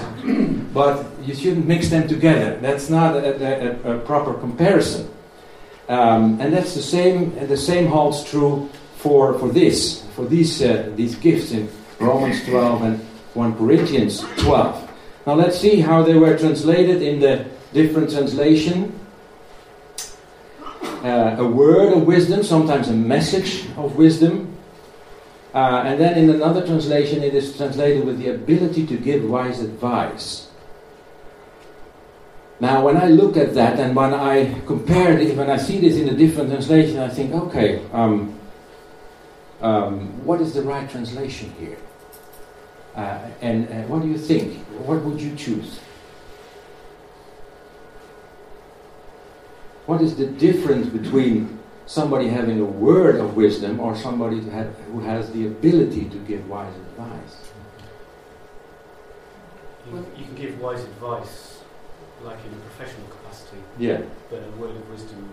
but 0.74 1.06
you 1.22 1.34
shouldn't 1.34 1.66
mix 1.66 1.88
them 1.88 2.06
together. 2.06 2.58
That's 2.60 2.90
not 2.90 3.16
a, 3.16 3.88
a, 3.88 3.96
a 3.96 3.98
proper 4.00 4.34
comparison. 4.34 5.11
Um, 5.88 6.40
and 6.40 6.52
that's 6.52 6.74
the 6.74 6.82
same. 6.82 7.34
The 7.48 7.56
same 7.56 7.86
holds 7.86 8.24
true 8.24 8.70
for, 8.96 9.38
for 9.38 9.48
this, 9.48 10.02
for 10.14 10.24
these 10.24 10.62
uh, 10.62 10.92
these 10.94 11.16
gifts 11.16 11.50
in 11.50 11.68
Romans 11.98 12.44
12 12.44 12.82
and 12.82 12.98
1 13.34 13.56
Corinthians 13.56 14.20
12. 14.38 14.90
Now 15.26 15.34
let's 15.34 15.58
see 15.58 15.80
how 15.80 16.02
they 16.02 16.14
were 16.14 16.38
translated 16.38 17.02
in 17.02 17.20
the 17.20 17.46
different 17.72 18.10
translation. 18.10 18.98
Uh, 21.02 21.36
a 21.38 21.46
word 21.46 21.92
of 21.92 22.06
wisdom, 22.06 22.44
sometimes 22.44 22.88
a 22.88 22.92
message 22.92 23.66
of 23.76 23.96
wisdom. 23.96 24.56
Uh, 25.52 25.82
and 25.84 26.00
then 26.00 26.16
in 26.16 26.30
another 26.30 26.64
translation, 26.64 27.22
it 27.22 27.34
is 27.34 27.56
translated 27.56 28.04
with 28.04 28.18
the 28.18 28.28
ability 28.28 28.86
to 28.86 28.96
give 28.96 29.28
wise 29.28 29.60
advice. 29.60 30.48
Now, 32.62 32.84
when 32.84 32.96
I 32.96 33.08
look 33.08 33.36
at 33.36 33.54
that 33.54 33.80
and 33.80 33.96
when 33.96 34.14
I 34.14 34.54
compare 34.66 35.18
it, 35.18 35.36
when 35.36 35.50
I 35.50 35.56
see 35.56 35.80
this 35.80 35.96
in 35.96 36.08
a 36.08 36.14
different 36.14 36.48
translation, 36.50 37.00
I 37.00 37.08
think, 37.08 37.34
okay, 37.34 37.84
um, 37.92 38.38
um, 39.60 40.24
what 40.24 40.40
is 40.40 40.54
the 40.54 40.62
right 40.62 40.88
translation 40.88 41.52
here? 41.58 41.76
Uh, 42.94 43.18
and 43.40 43.68
uh, 43.68 43.88
what 43.88 44.02
do 44.02 44.06
you 44.06 44.16
think? 44.16 44.64
What 44.86 45.02
would 45.02 45.20
you 45.20 45.34
choose? 45.34 45.80
What 49.86 50.00
is 50.00 50.14
the 50.14 50.28
difference 50.28 50.86
between 50.86 51.58
somebody 51.86 52.28
having 52.28 52.60
a 52.60 52.64
word 52.64 53.16
of 53.16 53.34
wisdom 53.34 53.80
or 53.80 53.96
somebody 53.96 54.38
who 54.38 55.00
has 55.00 55.28
the 55.32 55.48
ability 55.48 56.04
to 56.10 56.18
give 56.28 56.48
wise 56.48 56.76
advice? 56.76 57.50
You, 59.90 60.06
you 60.16 60.24
can 60.26 60.34
give 60.36 60.60
wise 60.60 60.84
advice 60.84 61.51
like 62.24 62.38
in 62.44 62.52
a 62.52 62.62
professional 62.70 63.06
capacity. 63.08 63.58
Yeah. 63.78 64.02
But 64.30 64.42
a 64.42 64.50
word 64.60 64.76
of 64.76 64.90
wisdom 64.90 65.28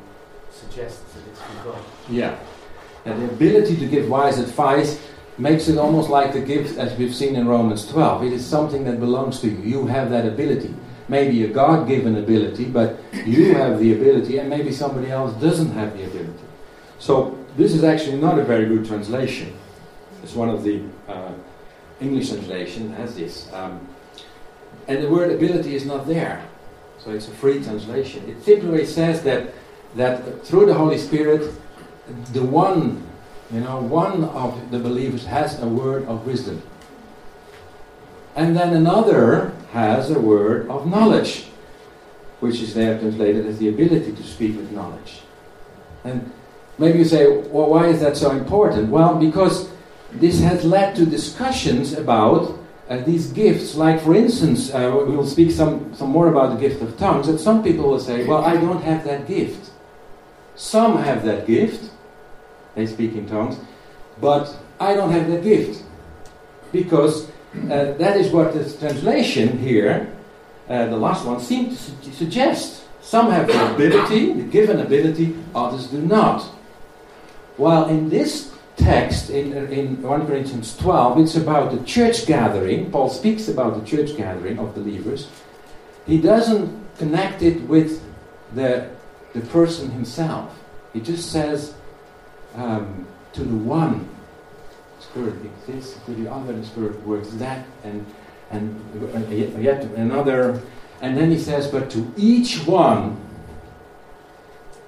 suggests 0.52 1.14
that 1.14 1.28
it's 1.30 1.42
from 1.42 1.72
God. 1.72 1.82
Yeah. 2.10 2.38
And 3.06 3.22
the 3.22 3.34
ability 3.34 3.78
to 3.78 3.88
give 3.88 4.10
wise 4.10 4.40
advice 4.40 5.02
makes 5.38 5.70
it 5.70 5.78
almost 5.78 6.10
like 6.10 6.34
the 6.34 6.42
gift 6.42 6.78
as 6.78 6.98
we've 6.98 7.16
seen 7.16 7.36
in 7.36 7.48
Romans 7.48 7.88
12. 7.88 8.24
It 8.26 8.34
is 8.34 8.46
something 8.46 8.84
that 8.86 9.00
belongs 9.00 9.40
to 9.42 9.48
you. 9.48 9.58
You 9.62 9.88
have 9.88 10.10
that 10.10 10.26
ability 10.26 10.74
maybe 11.10 11.44
a 11.44 11.48
God 11.48 11.88
given 11.88 12.16
ability, 12.16 12.66
but 12.66 13.00
you 13.26 13.56
have 13.56 13.80
the 13.80 13.94
ability, 13.94 14.38
and 14.38 14.50
maybe 14.50 14.72
somebody 14.72 15.12
else 15.12 15.34
doesn't 15.42 15.72
have 15.72 15.98
the 15.98 16.06
ability. 16.06 16.46
So, 17.00 17.38
this 17.58 17.74
is 17.74 17.84
actually 17.84 18.18
not 18.22 18.38
a 18.38 18.44
very 18.44 18.68
good 18.68 18.86
translation. 18.86 19.54
It's 20.24 20.36
one 20.36 20.50
of 20.50 20.64
the 20.64 20.84
uh, 21.08 21.34
English 22.00 22.30
translation 22.30 22.94
has 22.94 23.16
this. 23.16 23.52
Um, 23.52 23.88
and 24.88 25.04
the 25.04 25.10
word 25.10 25.32
ability 25.32 25.76
is 25.76 25.86
not 25.86 26.08
there. 26.08 26.46
So, 27.04 27.12
it's 27.12 27.28
a 27.28 27.32
free 27.32 27.64
translation. 27.64 28.28
It 28.30 28.44
simply 28.44 28.86
says 28.86 29.24
that, 29.24 29.54
that 29.96 30.46
through 30.46 30.66
the 30.66 30.74
Holy 30.74 30.98
Spirit, 30.98 31.54
the 32.34 32.44
one, 32.44 33.08
you 33.52 33.62
know, 33.62 33.80
one 33.80 34.26
of 34.26 34.72
the 34.72 34.80
believers 34.80 35.26
has 35.26 35.62
a 35.62 35.68
word 35.68 36.06
of 36.06 36.26
wisdom. 36.26 36.62
And 38.36 38.56
then 38.56 38.74
another 38.74 39.54
has 39.72 40.12
a 40.12 40.20
word 40.20 40.70
of 40.70 40.88
knowledge, 40.88 41.46
which 42.42 42.62
is 42.62 42.74
there 42.74 43.00
translated 43.00 43.46
as 43.46 43.60
the 43.60 43.70
ability 43.70 44.14
to 44.14 44.24
speak 44.24 44.58
with 44.58 44.72
knowledge. 44.72 45.22
And 46.04 46.32
maybe 46.78 47.00
you 47.00 47.06
say, 47.06 47.28
well, 47.28 47.70
why 47.70 47.88
is 47.88 48.02
that 48.02 48.18
so 48.18 48.32
important? 48.32 48.90
Well, 48.90 49.16
because 49.16 49.70
this 50.12 50.42
has 50.42 50.64
led 50.64 50.96
to 50.96 51.06
discussions 51.06 51.94
about 51.94 52.59
uh, 52.90 52.98
these 53.06 53.32
gifts. 53.32 53.76
Like, 53.76 54.02
for 54.02 54.16
instance, 54.16 54.74
uh, 54.74 55.04
we 55.08 55.16
will 55.16 55.28
speak 55.28 55.52
some, 55.52 55.94
some 55.94 56.10
more 56.10 56.28
about 56.28 56.56
the 56.56 56.60
gift 56.68 56.82
of 56.82 56.98
tongues, 56.98 57.28
that 57.28 57.40
some 57.40 57.64
people 57.64 57.90
will 57.90 58.00
say, 58.00 58.26
well, 58.26 58.44
I 58.44 58.56
don't 58.56 58.82
have 58.82 59.04
that 59.06 59.28
gift. 59.28 59.72
Some 60.56 60.98
have 60.98 61.24
that 61.24 61.48
gift, 61.48 61.92
they 62.76 62.86
speak 62.86 63.14
in 63.14 63.28
tongues. 63.28 63.58
But 64.20 64.58
I 64.80 64.94
don't 64.94 65.12
have 65.12 65.30
that 65.30 65.44
gift. 65.44 65.84
Because 66.72 67.30
uh, 67.70 67.94
that 67.94 68.18
is 68.18 68.32
what 68.32 68.54
the 68.54 68.64
translation 68.78 69.58
here, 69.60 70.12
uh, 70.68 70.86
the 70.88 70.98
last 70.98 71.26
one, 71.26 71.40
seems 71.40 71.86
to 71.86 71.92
su- 72.06 72.12
suggest. 72.12 72.84
Some 73.02 73.32
have 73.32 73.48
the 73.48 73.74
ability, 73.74 74.34
the 74.34 74.44
given 74.44 74.80
ability, 74.82 75.36
others 75.56 75.88
do 75.88 76.02
not. 76.02 76.44
While 77.58 77.90
in 77.90 78.10
this 78.10 78.54
text, 78.80 79.30
in, 79.30 79.54
in 79.72 80.02
1 80.02 80.28
Corinthians 80.28 80.76
12, 80.78 81.20
it's 81.20 81.36
about 81.36 81.72
the 81.72 81.84
church 81.86 82.26
gathering. 82.26 82.90
Paul 82.92 83.10
speaks 83.10 83.48
about 83.48 83.80
the 83.80 83.86
church 83.86 84.18
gathering 84.18 84.58
of 84.60 84.74
believers. 84.74 85.28
He 86.08 86.20
doesn't 86.20 86.98
connect 86.98 87.44
it 87.44 87.62
with 87.64 88.04
the, 88.56 88.90
the 89.34 89.42
person 89.42 89.92
himself. 89.92 90.58
He 90.94 91.02
just 91.02 91.32
says 91.32 91.76
um, 92.56 93.08
to 93.34 93.44
the 93.44 93.56
one 93.56 94.10
Spirit 95.00 95.36
exists, 95.46 96.00
to 96.06 96.12
the 96.12 96.32
other 96.32 96.54
the 96.54 96.66
Spirit 96.66 97.02
works 97.06 97.30
that, 97.32 97.66
and 97.84 98.06
and 98.52 99.32
yet 99.32 99.84
another, 99.96 100.62
and 101.02 101.16
then 101.16 101.30
he 101.30 101.38
says, 101.38 101.68
but 101.68 101.90
to 101.92 102.12
each 102.18 102.66
one 102.66 103.16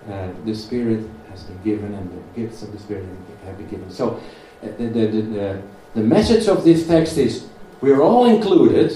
uh, 0.09 0.29
the 0.45 0.55
Spirit 0.55 1.07
has 1.32 1.43
been 1.43 1.61
given, 1.63 1.93
and 1.93 2.11
the 2.11 2.41
gifts 2.41 2.61
of 2.61 2.71
the 2.71 2.79
Spirit 2.79 3.05
have 3.45 3.57
been 3.57 3.67
given. 3.67 3.89
So 3.91 4.21
uh, 4.61 4.67
the, 4.77 4.88
the, 4.88 5.07
the, 5.07 5.61
the 5.95 6.01
message 6.01 6.47
of 6.47 6.63
this 6.63 6.88
text 6.88 7.17
is 7.17 7.47
we 7.82 7.91
are 7.91 8.01
all 8.01 8.25
included. 8.25 8.93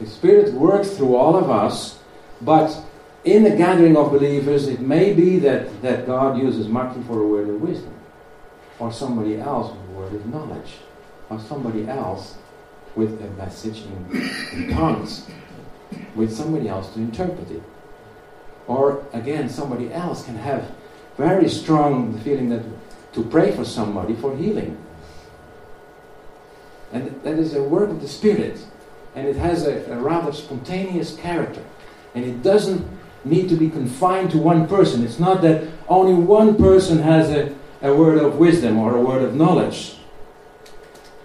The 0.00 0.06
Spirit 0.06 0.52
works 0.54 0.90
through 0.90 1.16
all 1.16 1.36
of 1.36 1.50
us, 1.50 1.98
but 2.42 2.76
in 3.24 3.42
the 3.42 3.50
gathering 3.50 3.96
of 3.96 4.12
believers, 4.12 4.68
it 4.68 4.80
may 4.80 5.12
be 5.12 5.38
that, 5.40 5.82
that 5.82 6.06
God 6.06 6.38
uses 6.38 6.68
Martin 6.68 7.02
for 7.04 7.20
a 7.20 7.26
word 7.26 7.48
of 7.48 7.60
wisdom, 7.60 7.94
or 8.78 8.92
somebody 8.92 9.40
else 9.40 9.72
with 9.72 9.90
a 9.90 9.92
word 9.98 10.14
of 10.14 10.26
knowledge, 10.26 10.76
or 11.28 11.40
somebody 11.40 11.88
else 11.88 12.36
with 12.94 13.20
a 13.20 13.30
message 13.32 13.82
in, 13.82 14.30
in 14.52 14.70
tongues, 14.70 15.26
with 16.14 16.32
somebody 16.32 16.68
else 16.68 16.92
to 16.94 17.00
interpret 17.00 17.50
it. 17.50 17.62
Or 18.68 19.04
again, 19.12 19.48
somebody 19.48 19.92
else 19.92 20.24
can 20.24 20.36
have 20.36 20.70
very 21.16 21.48
strong 21.48 22.18
feeling 22.20 22.48
that 22.50 22.62
to 23.12 23.24
pray 23.24 23.50
for 23.50 23.64
somebody 23.64 24.14
for 24.14 24.36
healing. 24.36 24.76
And 26.92 27.20
that 27.22 27.38
is 27.38 27.54
a 27.54 27.62
work 27.62 27.90
of 27.90 28.00
the 28.00 28.08
Spirit. 28.08 28.64
And 29.14 29.26
it 29.26 29.36
has 29.36 29.66
a, 29.66 29.84
a 29.90 29.96
rather 29.96 30.32
spontaneous 30.32 31.16
character. 31.16 31.64
And 32.14 32.24
it 32.24 32.42
doesn't 32.42 32.86
need 33.24 33.48
to 33.48 33.56
be 33.56 33.70
confined 33.70 34.30
to 34.30 34.38
one 34.38 34.68
person. 34.68 35.02
It's 35.04 35.18
not 35.18 35.42
that 35.42 35.66
only 35.88 36.14
one 36.14 36.56
person 36.56 36.98
has 36.98 37.30
a, 37.30 37.54
a 37.82 37.94
word 37.94 38.18
of 38.18 38.36
wisdom 38.36 38.78
or 38.78 38.96
a 38.96 39.00
word 39.00 39.22
of 39.22 39.34
knowledge. 39.34 39.96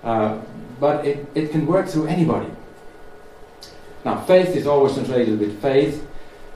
Uh, 0.04 0.40
but 0.80 1.06
it, 1.06 1.28
it 1.36 1.52
can 1.52 1.68
work 1.68 1.88
through 1.88 2.08
anybody. 2.08 2.50
Now, 4.04 4.22
faith 4.22 4.56
is 4.56 4.66
always 4.66 4.94
translated 4.94 5.40
with 5.40 5.62
faith. 5.62 6.08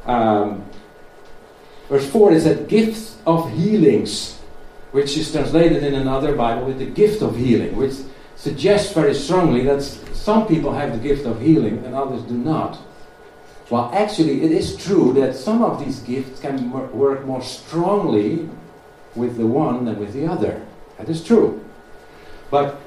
Um, 0.05 0.65
verse 1.89 2.09
4 2.09 2.31
is 2.31 2.43
that 2.45 2.67
gifts 2.67 3.17
of 3.25 3.51
healings, 3.51 4.39
which 4.91 5.17
is 5.17 5.31
translated 5.31 5.83
in 5.83 5.95
another 5.95 6.35
Bible 6.35 6.65
with 6.65 6.79
the 6.79 6.85
gift 6.85 7.21
of 7.21 7.35
healing, 7.35 7.75
which 7.75 7.93
suggests 8.35 8.93
very 8.93 9.13
strongly 9.13 9.63
that 9.63 9.81
some 9.81 10.47
people 10.47 10.73
have 10.73 10.91
the 10.91 10.97
gift 10.97 11.25
of 11.25 11.41
healing 11.41 11.83
and 11.85 11.95
others 11.95 12.21
do 12.23 12.33
not. 12.35 12.79
Well, 13.69 13.89
actually, 13.93 14.43
it 14.43 14.51
is 14.51 14.75
true 14.77 15.13
that 15.13 15.35
some 15.35 15.63
of 15.63 15.83
these 15.83 15.99
gifts 15.99 16.39
can 16.39 16.71
work 16.71 17.25
more 17.25 17.41
strongly 17.41 18.47
with 19.15 19.37
the 19.37 19.47
one 19.47 19.85
than 19.85 19.99
with 19.99 20.13
the 20.13 20.27
other. 20.27 20.61
That 20.97 21.09
is 21.09 21.23
true. 21.23 21.63
But 22.51 22.79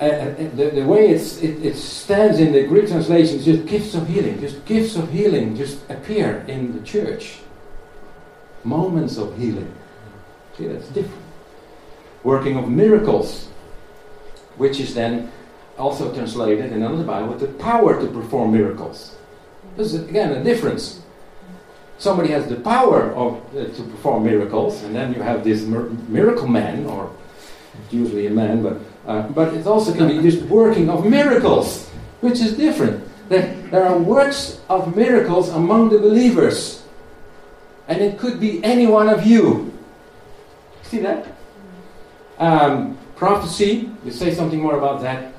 uh, 0.00 0.04
uh 0.04 0.34
the, 0.54 0.70
the 0.74 0.84
way 0.84 1.10
it, 1.10 1.42
it 1.42 1.76
stands 1.76 2.40
in 2.40 2.52
the 2.52 2.66
Greek 2.66 2.88
translation 2.88 3.38
is 3.38 3.44
just 3.44 3.66
gifts 3.66 3.94
of 3.94 4.08
healing. 4.08 4.40
Just 4.40 4.64
gifts 4.64 4.96
of 4.96 5.12
healing 5.12 5.56
just 5.56 5.78
appear 5.90 6.44
in 6.48 6.72
the 6.76 6.84
church. 6.84 7.40
Moments 8.64 9.18
of 9.18 9.36
healing. 9.36 9.72
See, 10.56 10.66
that's 10.66 10.88
different. 10.88 11.22
Working 12.22 12.56
of 12.56 12.68
miracles, 12.68 13.48
which 14.56 14.80
is 14.80 14.94
then 14.94 15.30
also 15.78 16.14
translated 16.14 16.72
in 16.72 16.82
another 16.82 17.04
Bible 17.04 17.28
with 17.28 17.40
the 17.40 17.48
power 17.62 18.00
to 18.00 18.06
perform 18.06 18.52
miracles. 18.52 19.16
There's 19.76 19.94
again 19.94 20.32
a 20.32 20.42
difference. 20.42 21.02
Somebody 21.98 22.30
has 22.30 22.46
the 22.48 22.56
power 22.56 23.12
of, 23.12 23.40
uh, 23.54 23.66
to 23.66 23.82
perform 23.82 24.24
miracles, 24.24 24.82
and 24.82 24.94
then 24.94 25.12
you 25.14 25.22
have 25.22 25.44
this 25.44 25.62
mir- 25.62 25.90
miracle 26.08 26.48
man, 26.48 26.86
or 26.86 27.10
usually 27.90 28.26
a 28.26 28.30
man, 28.30 28.62
but, 28.62 28.78
uh, 29.06 29.22
but 29.28 29.54
it 29.54 29.66
also 29.66 29.92
can 29.92 30.08
be 30.08 30.20
just 30.22 30.42
working 30.46 30.88
of 30.90 31.04
miracles, 31.06 31.88
which 32.20 32.40
is 32.40 32.56
different. 32.56 33.02
There, 33.28 33.54
there 33.70 33.86
are 33.86 33.98
works 33.98 34.60
of 34.68 34.96
miracles 34.96 35.48
among 35.50 35.90
the 35.90 35.98
believers, 35.98 36.82
and 37.88 38.00
it 38.00 38.18
could 38.18 38.40
be 38.40 38.62
any 38.64 38.86
one 38.86 39.08
of 39.08 39.26
you. 39.26 39.72
See 40.82 41.00
that? 41.00 41.26
Um, 42.38 42.98
prophecy, 43.16 43.90
we 44.04 44.10
say 44.10 44.34
something 44.34 44.60
more 44.60 44.76
about 44.76 45.00
that. 45.02 45.32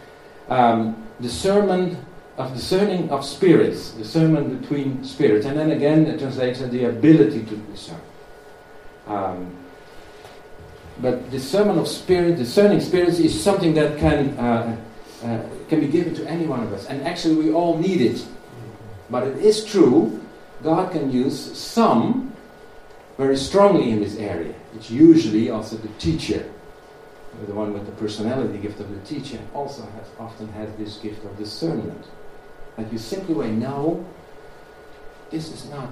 Um, 0.50 1.04
discernment 1.22 1.98
of 2.38 2.54
discerning 2.54 3.10
of 3.10 3.26
spirits, 3.26 3.92
discernment 3.92 4.62
between 4.62 5.04
spirits. 5.04 5.46
And 5.46 5.58
then 5.58 5.72
again, 5.72 6.06
it 6.06 6.20
translates 6.20 6.62
as 6.62 6.70
the 6.70 6.86
ability 6.86 7.44
to 7.46 7.56
discern. 7.56 8.02
Um, 9.08 9.56
but 11.00 11.30
discernment 11.30 11.80
of 11.80 11.88
spirit, 11.88 12.38
discerning 12.38 12.80
spirits 12.80 13.20
is 13.20 13.42
something 13.42 13.74
that 13.74 13.98
can, 13.98 14.38
uh, 14.38 14.78
uh, 15.24 15.42
can 15.70 15.80
be 15.80 15.88
given 15.88 16.16
to 16.16 16.28
any 16.28 16.46
one 16.46 16.64
of 16.64 16.72
us. 16.74 16.86
And 16.88 17.02
actually, 17.04 17.36
we 17.36 17.52
all 17.52 17.78
need 17.78 18.02
it. 18.02 18.26
But 19.10 19.28
it 19.28 19.38
is 19.38 19.64
true, 19.64 20.22
God 20.64 20.92
can 20.92 21.12
use 21.12 21.58
some 21.58 22.35
very 23.18 23.38
strongly 23.38 23.92
in 23.92 24.00
this 24.02 24.18
area. 24.18 24.54
It's 24.76 24.90
usually 24.90 25.50
also 25.50 25.78
the 25.78 25.88
teacher 26.00 26.52
the 27.48 27.54
one 27.54 27.74
with 27.74 27.86
the 27.86 27.92
personality 27.94 28.58
gift 28.58 28.80
of 28.80 28.90
the 28.90 29.00
teacher 29.02 29.40
also 29.54 29.84
has 29.84 30.08
often 30.20 30.48
has 30.54 30.70
this 30.78 30.98
gift 30.98 31.24
of 31.26 31.38
discernment. 31.38 32.06
That 32.78 32.92
you 32.92 32.98
simply 32.98 33.34
way 33.34 33.52
know 33.52 34.06
this 35.32 35.52
is 35.52 35.70
not 35.70 35.90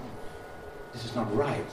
this 0.94 1.06
is 1.06 1.16
not 1.16 1.34
right. 1.36 1.66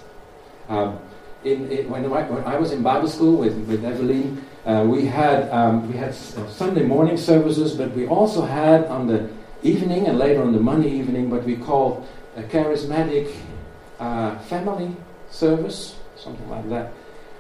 Um, 0.68 0.98
in, 1.44 1.70
in, 1.70 1.90
when, 1.90 2.04
I, 2.04 2.22
when, 2.22 2.44
I, 2.44 2.56
was 2.56 2.70
in 2.70 2.82
Bible 2.82 3.08
school 3.08 3.36
with, 3.36 3.56
with 3.66 3.82
Evelyn, 3.84 4.44
uh, 4.66 4.84
we 4.86 5.06
had 5.06 5.48
um, 5.50 5.90
we 5.90 5.96
had 5.96 6.14
Sunday 6.14 6.84
morning 6.84 7.16
services, 7.16 7.74
but 7.74 7.92
we 7.92 8.06
also 8.06 8.42
had 8.42 8.84
on 8.86 9.06
the 9.06 9.30
evening 9.62 10.06
and 10.06 10.18
later 10.18 10.42
on 10.42 10.52
the 10.52 10.60
Monday 10.60 10.90
evening 10.90 11.30
what 11.30 11.44
we 11.44 11.56
called 11.56 12.06
a 12.36 12.42
charismatic 12.42 13.34
uh, 13.98 14.38
family 14.40 14.94
service, 15.30 15.96
something 16.16 16.48
like 16.48 16.68
that. 16.68 16.92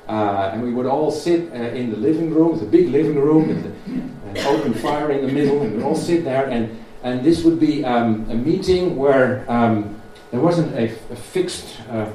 Uh, 0.08 0.50
and 0.52 0.62
we 0.62 0.72
would 0.72 0.86
all 0.86 1.10
sit 1.10 1.52
uh, 1.52 1.56
in 1.56 1.90
the 1.90 1.96
living 1.96 2.34
room, 2.34 2.58
the 2.58 2.64
big 2.64 2.88
living 2.88 3.20
room, 3.20 3.48
with 3.48 3.64
an 3.64 4.38
open 4.46 4.74
fire 4.74 5.10
in 5.12 5.26
the 5.26 5.32
middle, 5.32 5.62
and 5.62 5.76
we'd 5.76 5.82
all 5.82 5.94
sit 5.94 6.24
there 6.24 6.48
and 6.48 6.76
and 7.02 7.24
this 7.24 7.44
would 7.44 7.58
be 7.58 7.84
um, 7.84 8.28
a 8.30 8.34
meeting 8.34 8.96
where 8.96 9.50
um, 9.50 10.00
there 10.30 10.40
wasn't 10.40 10.76
a, 10.78 10.88
fixed 11.16 11.80
uh, 11.88 12.10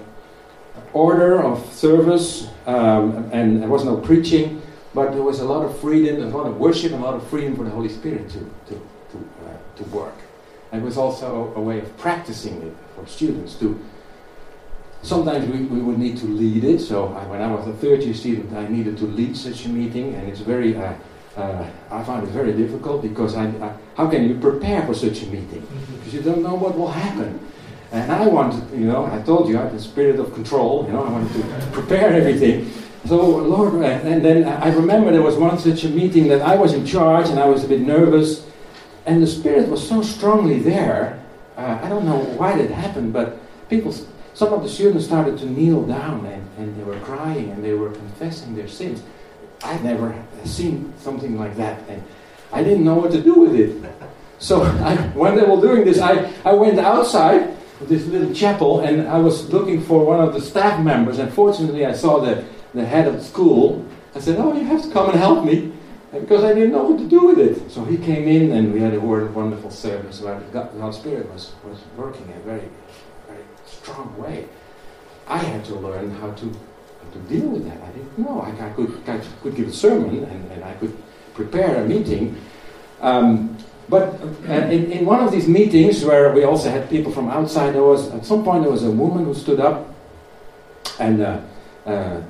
order 0.93 1.41
of 1.41 1.73
service, 1.73 2.47
um, 2.67 3.29
and 3.33 3.61
there 3.61 3.69
was 3.69 3.83
no 3.83 3.97
preaching, 3.97 4.61
but 4.93 5.11
there 5.11 5.23
was 5.23 5.39
a 5.39 5.45
lot 5.45 5.65
of 5.65 5.77
freedom, 5.79 6.21
a 6.21 6.37
lot 6.37 6.45
of 6.45 6.57
worship, 6.57 6.91
a 6.91 6.95
lot 6.95 7.15
of 7.15 7.27
freedom 7.27 7.55
for 7.55 7.63
the 7.63 7.69
Holy 7.69 7.89
Spirit 7.89 8.29
to, 8.29 8.39
to, 8.67 8.81
to, 9.11 9.17
uh, 9.17 9.77
to 9.77 9.83
work. 9.85 10.15
And 10.71 10.81
it 10.81 10.85
was 10.85 10.97
also 10.97 11.53
a 11.55 11.61
way 11.61 11.79
of 11.79 11.97
practicing 11.97 12.61
it 12.61 12.75
for 12.95 13.07
students 13.07 13.55
to 13.55 13.79
sometimes 15.01 15.47
we, 15.47 15.63
we 15.65 15.79
would 15.79 15.97
need 15.97 16.17
to 16.17 16.25
lead 16.25 16.63
it. 16.63 16.79
So 16.79 17.07
I, 17.13 17.25
when 17.27 17.41
I 17.41 17.51
was 17.51 17.67
a 17.67 17.73
third 17.73 18.03
year 18.03 18.13
student, 18.13 18.53
I 18.53 18.67
needed 18.67 18.97
to 18.97 19.05
lead 19.05 19.35
such 19.37 19.65
a 19.65 19.69
meeting, 19.69 20.15
and 20.15 20.27
it's 20.27 20.39
very 20.39 20.75
uh, 20.75 20.93
uh, 21.37 21.65
I 21.91 22.03
found 22.03 22.27
it 22.27 22.31
very 22.31 22.53
difficult 22.53 23.01
because 23.01 23.35
I, 23.35 23.47
I, 23.47 23.75
how 23.95 24.09
can 24.09 24.27
you 24.27 24.39
prepare 24.39 24.85
for 24.85 24.93
such 24.93 25.23
a 25.23 25.25
meeting? 25.25 25.61
Mm-hmm. 25.61 25.95
Because 25.95 26.13
you 26.13 26.21
don't 26.21 26.41
know 26.41 26.55
what 26.55 26.77
will 26.77 26.91
happen. 26.91 27.39
And 27.91 28.11
I 28.11 28.27
wanted, 28.27 28.71
you 28.77 28.87
know, 28.87 29.05
I 29.05 29.21
told 29.21 29.49
you 29.49 29.57
I 29.57 29.63
had 29.63 29.73
the 29.73 29.81
spirit 29.81 30.19
of 30.19 30.33
control, 30.33 30.85
you 30.85 30.93
know, 30.93 31.03
I 31.03 31.09
wanted 31.09 31.33
to 31.33 31.71
prepare 31.71 32.13
everything. 32.13 32.71
So, 33.05 33.21
Lord, 33.21 33.75
uh, 33.75 33.85
and 33.85 34.23
then 34.23 34.47
I 34.47 34.73
remember 34.73 35.11
there 35.11 35.21
was 35.21 35.35
one 35.35 35.59
such 35.59 35.83
a 35.83 35.89
meeting 35.89 36.27
that 36.29 36.41
I 36.41 36.55
was 36.55 36.73
in 36.73 36.85
charge 36.85 37.29
and 37.29 37.39
I 37.39 37.45
was 37.45 37.63
a 37.63 37.67
bit 37.67 37.81
nervous. 37.81 38.45
And 39.05 39.21
the 39.21 39.27
Spirit 39.27 39.69
was 39.69 39.87
so 39.87 40.01
strongly 40.01 40.59
there. 40.59 41.21
Uh, 41.55 41.79
I 41.83 41.89
don't 41.89 42.05
know 42.05 42.19
why 42.37 42.57
that 42.57 42.71
happened, 42.71 43.13
but 43.13 43.39
people, 43.69 43.93
some 44.35 44.53
of 44.53 44.61
the 44.61 44.69
students 44.69 45.05
started 45.05 45.37
to 45.39 45.45
kneel 45.45 45.83
down 45.87 46.25
and, 46.25 46.47
and 46.57 46.77
they 46.77 46.83
were 46.83 46.99
crying 46.99 47.51
and 47.51 47.63
they 47.63 47.73
were 47.73 47.89
confessing 47.89 48.53
their 48.53 48.67
sins. 48.67 49.01
I'd 49.63 49.83
never 49.83 50.13
seen 50.43 50.93
something 50.99 51.39
like 51.39 51.55
that, 51.55 51.81
and 51.87 52.03
I 52.51 52.61
didn't 52.63 52.83
know 52.83 52.95
what 52.95 53.11
to 53.11 53.21
do 53.21 53.33
with 53.35 53.55
it. 53.55 53.81
So 54.37 54.61
I, 54.91 54.97
when 55.15 55.35
they 55.35 55.43
were 55.43 55.59
doing 55.59 55.85
this, 55.85 55.99
I, 55.99 56.31
I 56.43 56.53
went 56.53 56.77
outside 56.77 57.57
this 57.81 58.05
little 58.05 58.33
chapel, 58.33 58.81
and 58.81 59.07
I 59.07 59.17
was 59.17 59.49
looking 59.51 59.81
for 59.81 60.05
one 60.05 60.19
of 60.19 60.33
the 60.33 60.41
staff 60.41 60.83
members, 60.83 61.17
and 61.17 61.33
fortunately 61.33 61.85
I 61.85 61.93
saw 61.93 62.19
the, 62.19 62.45
the 62.73 62.85
head 62.85 63.07
of 63.07 63.15
the 63.15 63.23
school, 63.23 63.85
I 64.13 64.19
said, 64.19 64.37
Oh, 64.37 64.53
you 64.53 64.65
have 64.65 64.83
to 64.83 64.91
come 64.91 65.09
and 65.09 65.17
help 65.17 65.45
me. 65.45 65.71
because 66.11 66.43
I 66.43 66.53
didn't 66.53 66.71
know 66.71 66.83
what 66.83 66.99
to 66.99 67.07
do 67.07 67.25
with 67.25 67.39
it. 67.39 67.69
So 67.71 67.83
he 67.83 67.97
came 67.97 68.27
in 68.27 68.51
and 68.51 68.73
we 68.73 68.79
had 68.79 68.93
a 68.93 68.99
wonderful 68.99 69.71
service 69.71 70.21
where 70.21 70.39
God's 70.51 70.97
Spirit 70.97 71.31
was, 71.31 71.53
was 71.65 71.79
working 71.97 72.25
in 72.25 72.37
a 72.37 72.39
very, 72.39 72.59
very 72.59 72.84
strong 73.85 74.17
way. 74.17 74.47
I 75.27 75.37
had 75.37 75.63
to 75.65 75.75
learn 75.75 76.09
how 76.21 76.31
to, 76.31 76.45
how 76.45 77.09
to 77.13 77.19
deal 77.29 77.47
with 77.49 77.65
that. 77.65 77.77
I 77.81 77.91
didn't 77.91 78.17
know. 78.17 78.41
I, 78.41 78.49
I 78.49 78.69
could, 78.73 78.91
I 79.07 79.21
could 79.41 79.55
give 79.55 79.67
a 79.67 79.73
sermon 79.73 80.23
and, 80.23 80.51
and 80.51 80.63
I 80.63 80.73
could 80.73 80.95
prepare 81.33 81.83
a 81.83 81.87
meeting. 81.87 82.35
Um, 83.01 83.57
but 83.87 84.19
uh, 84.49 84.53
in, 84.73 84.91
in 84.91 85.05
one 85.05 85.21
of 85.23 85.31
these 85.31 85.47
meetings 85.47 86.03
where 86.03 86.33
we 86.33 86.43
also 86.43 86.69
had 86.69 86.89
people 86.89 87.11
from 87.11 87.29
outside, 87.29 87.75
there 87.75 87.83
was 87.83 88.09
at 88.11 88.25
some 88.25 88.43
point 88.43 88.63
there 88.63 88.71
was 88.71 88.83
a 88.83 88.91
woman 88.91 89.25
who 89.25 89.35
stood 89.35 89.59
up 89.59 89.93
and 90.99 91.21
uh, 91.21 91.41
uh, 91.85 92.21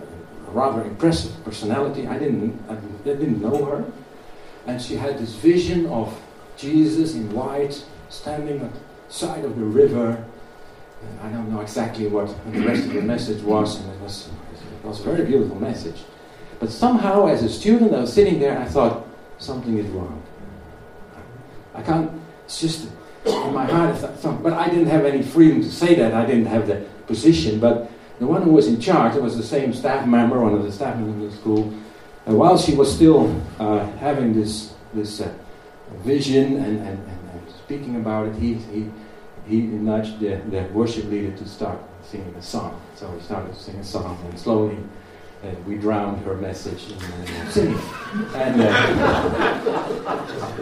a 0.48 0.52
rather 0.52 0.84
impressive 0.84 1.32
personality. 1.46 2.08
I 2.08 2.20
didn't, 2.20 2.60
I 2.68 2.76
didn't 3.06 3.42
know 3.42 3.64
her, 3.66 3.86
and 4.68 4.82
she 4.82 4.96
had 4.96 5.18
this 5.18 5.34
vision 5.36 5.86
of 5.86 6.20
Jesus 6.58 7.16
in 7.16 7.32
white 7.32 7.86
standing 8.10 8.60
at 8.62 8.74
the 8.74 8.80
side 9.08 9.46
of 9.46 9.56
the 9.56 9.64
river. 9.64 10.26
I 11.22 11.30
don't 11.30 11.52
know 11.52 11.62
exactly 11.62 12.08
what 12.08 12.28
the 12.52 12.62
rest 12.62 12.86
of 12.86 12.94
the 12.94 13.02
message 13.02 13.42
was, 13.42 13.80
and 13.80 13.94
it 13.94 14.00
was, 14.02 14.30
it 14.84 14.88
was 14.88 15.00
a 15.00 15.04
very 15.04 15.26
beautiful 15.26 15.60
message. 15.60 16.04
But 16.60 16.70
somehow, 16.70 17.28
as 17.28 17.44
a 17.44 17.50
student, 17.50 17.94
I 17.94 18.02
was 18.02 18.14
sitting 18.14 18.40
there, 18.40 18.58
I 18.60 18.66
thought 18.66 19.06
something 19.40 19.78
is 19.78 19.88
wrong. 19.88 20.22
I 21.74 21.82
can't, 21.82 22.12
it's 22.46 22.62
just 22.62 22.88
in 23.26 23.54
my 23.54 23.66
heart, 23.66 23.96
I 23.96 23.98
thought, 23.98 24.42
but 24.44 24.54
I 24.54 24.70
didn't 24.70 24.88
have 24.88 25.06
any 25.06 25.24
freedom 25.24 25.62
to 25.62 25.72
say 25.72 25.96
that. 25.96 26.14
I 26.14 26.26
didn't 26.26 26.46
have 26.46 26.68
the 26.68 26.86
position. 27.08 27.60
But 27.60 27.92
the 28.20 28.28
one 28.28 28.44
who 28.44 28.52
was 28.52 28.68
in 28.68 28.80
charge, 28.80 29.16
it 29.16 29.22
was 29.22 29.36
the 29.36 29.44
same 29.44 29.74
staff 29.74 30.08
member, 30.08 30.40
one 30.40 30.54
of 30.54 30.64
the 30.64 30.72
staff 30.72 30.96
members 30.96 31.26
of 31.26 31.32
the 31.32 31.38
school, 31.38 31.74
and 32.26 32.38
while 32.38 32.58
she 32.58 32.74
was 32.74 32.94
still 32.94 33.42
uh, 33.60 33.86
having 33.98 34.34
this, 34.34 34.74
this 34.94 35.22
uh, 35.22 35.32
vision 36.04 36.56
and, 36.58 36.80
and, 36.80 36.88
and, 36.88 37.22
speaking 37.66 37.96
about 37.96 38.28
it, 38.28 38.36
he, 38.36 38.54
he, 38.54 38.92
he 39.48 39.62
nudged 39.62 40.20
the, 40.20 40.42
the 40.50 40.64
worship 40.74 41.06
leader 41.06 41.36
to 41.38 41.48
start 41.48 41.80
singing 42.04 42.34
a 42.36 42.42
song. 42.42 42.82
So 42.96 43.12
he 43.12 43.22
started 43.22 43.54
to 43.54 43.60
sing 43.60 43.76
a 43.76 43.84
song, 43.84 44.18
and 44.30 44.40
slowly 44.40 44.78
and 45.46 45.66
we 45.66 45.78
drowned 45.78 46.24
her 46.26 46.36
message 46.36 46.92
in 46.92 47.00
singing. 47.50 47.80
And, 48.34 48.62
uh, 48.62 48.68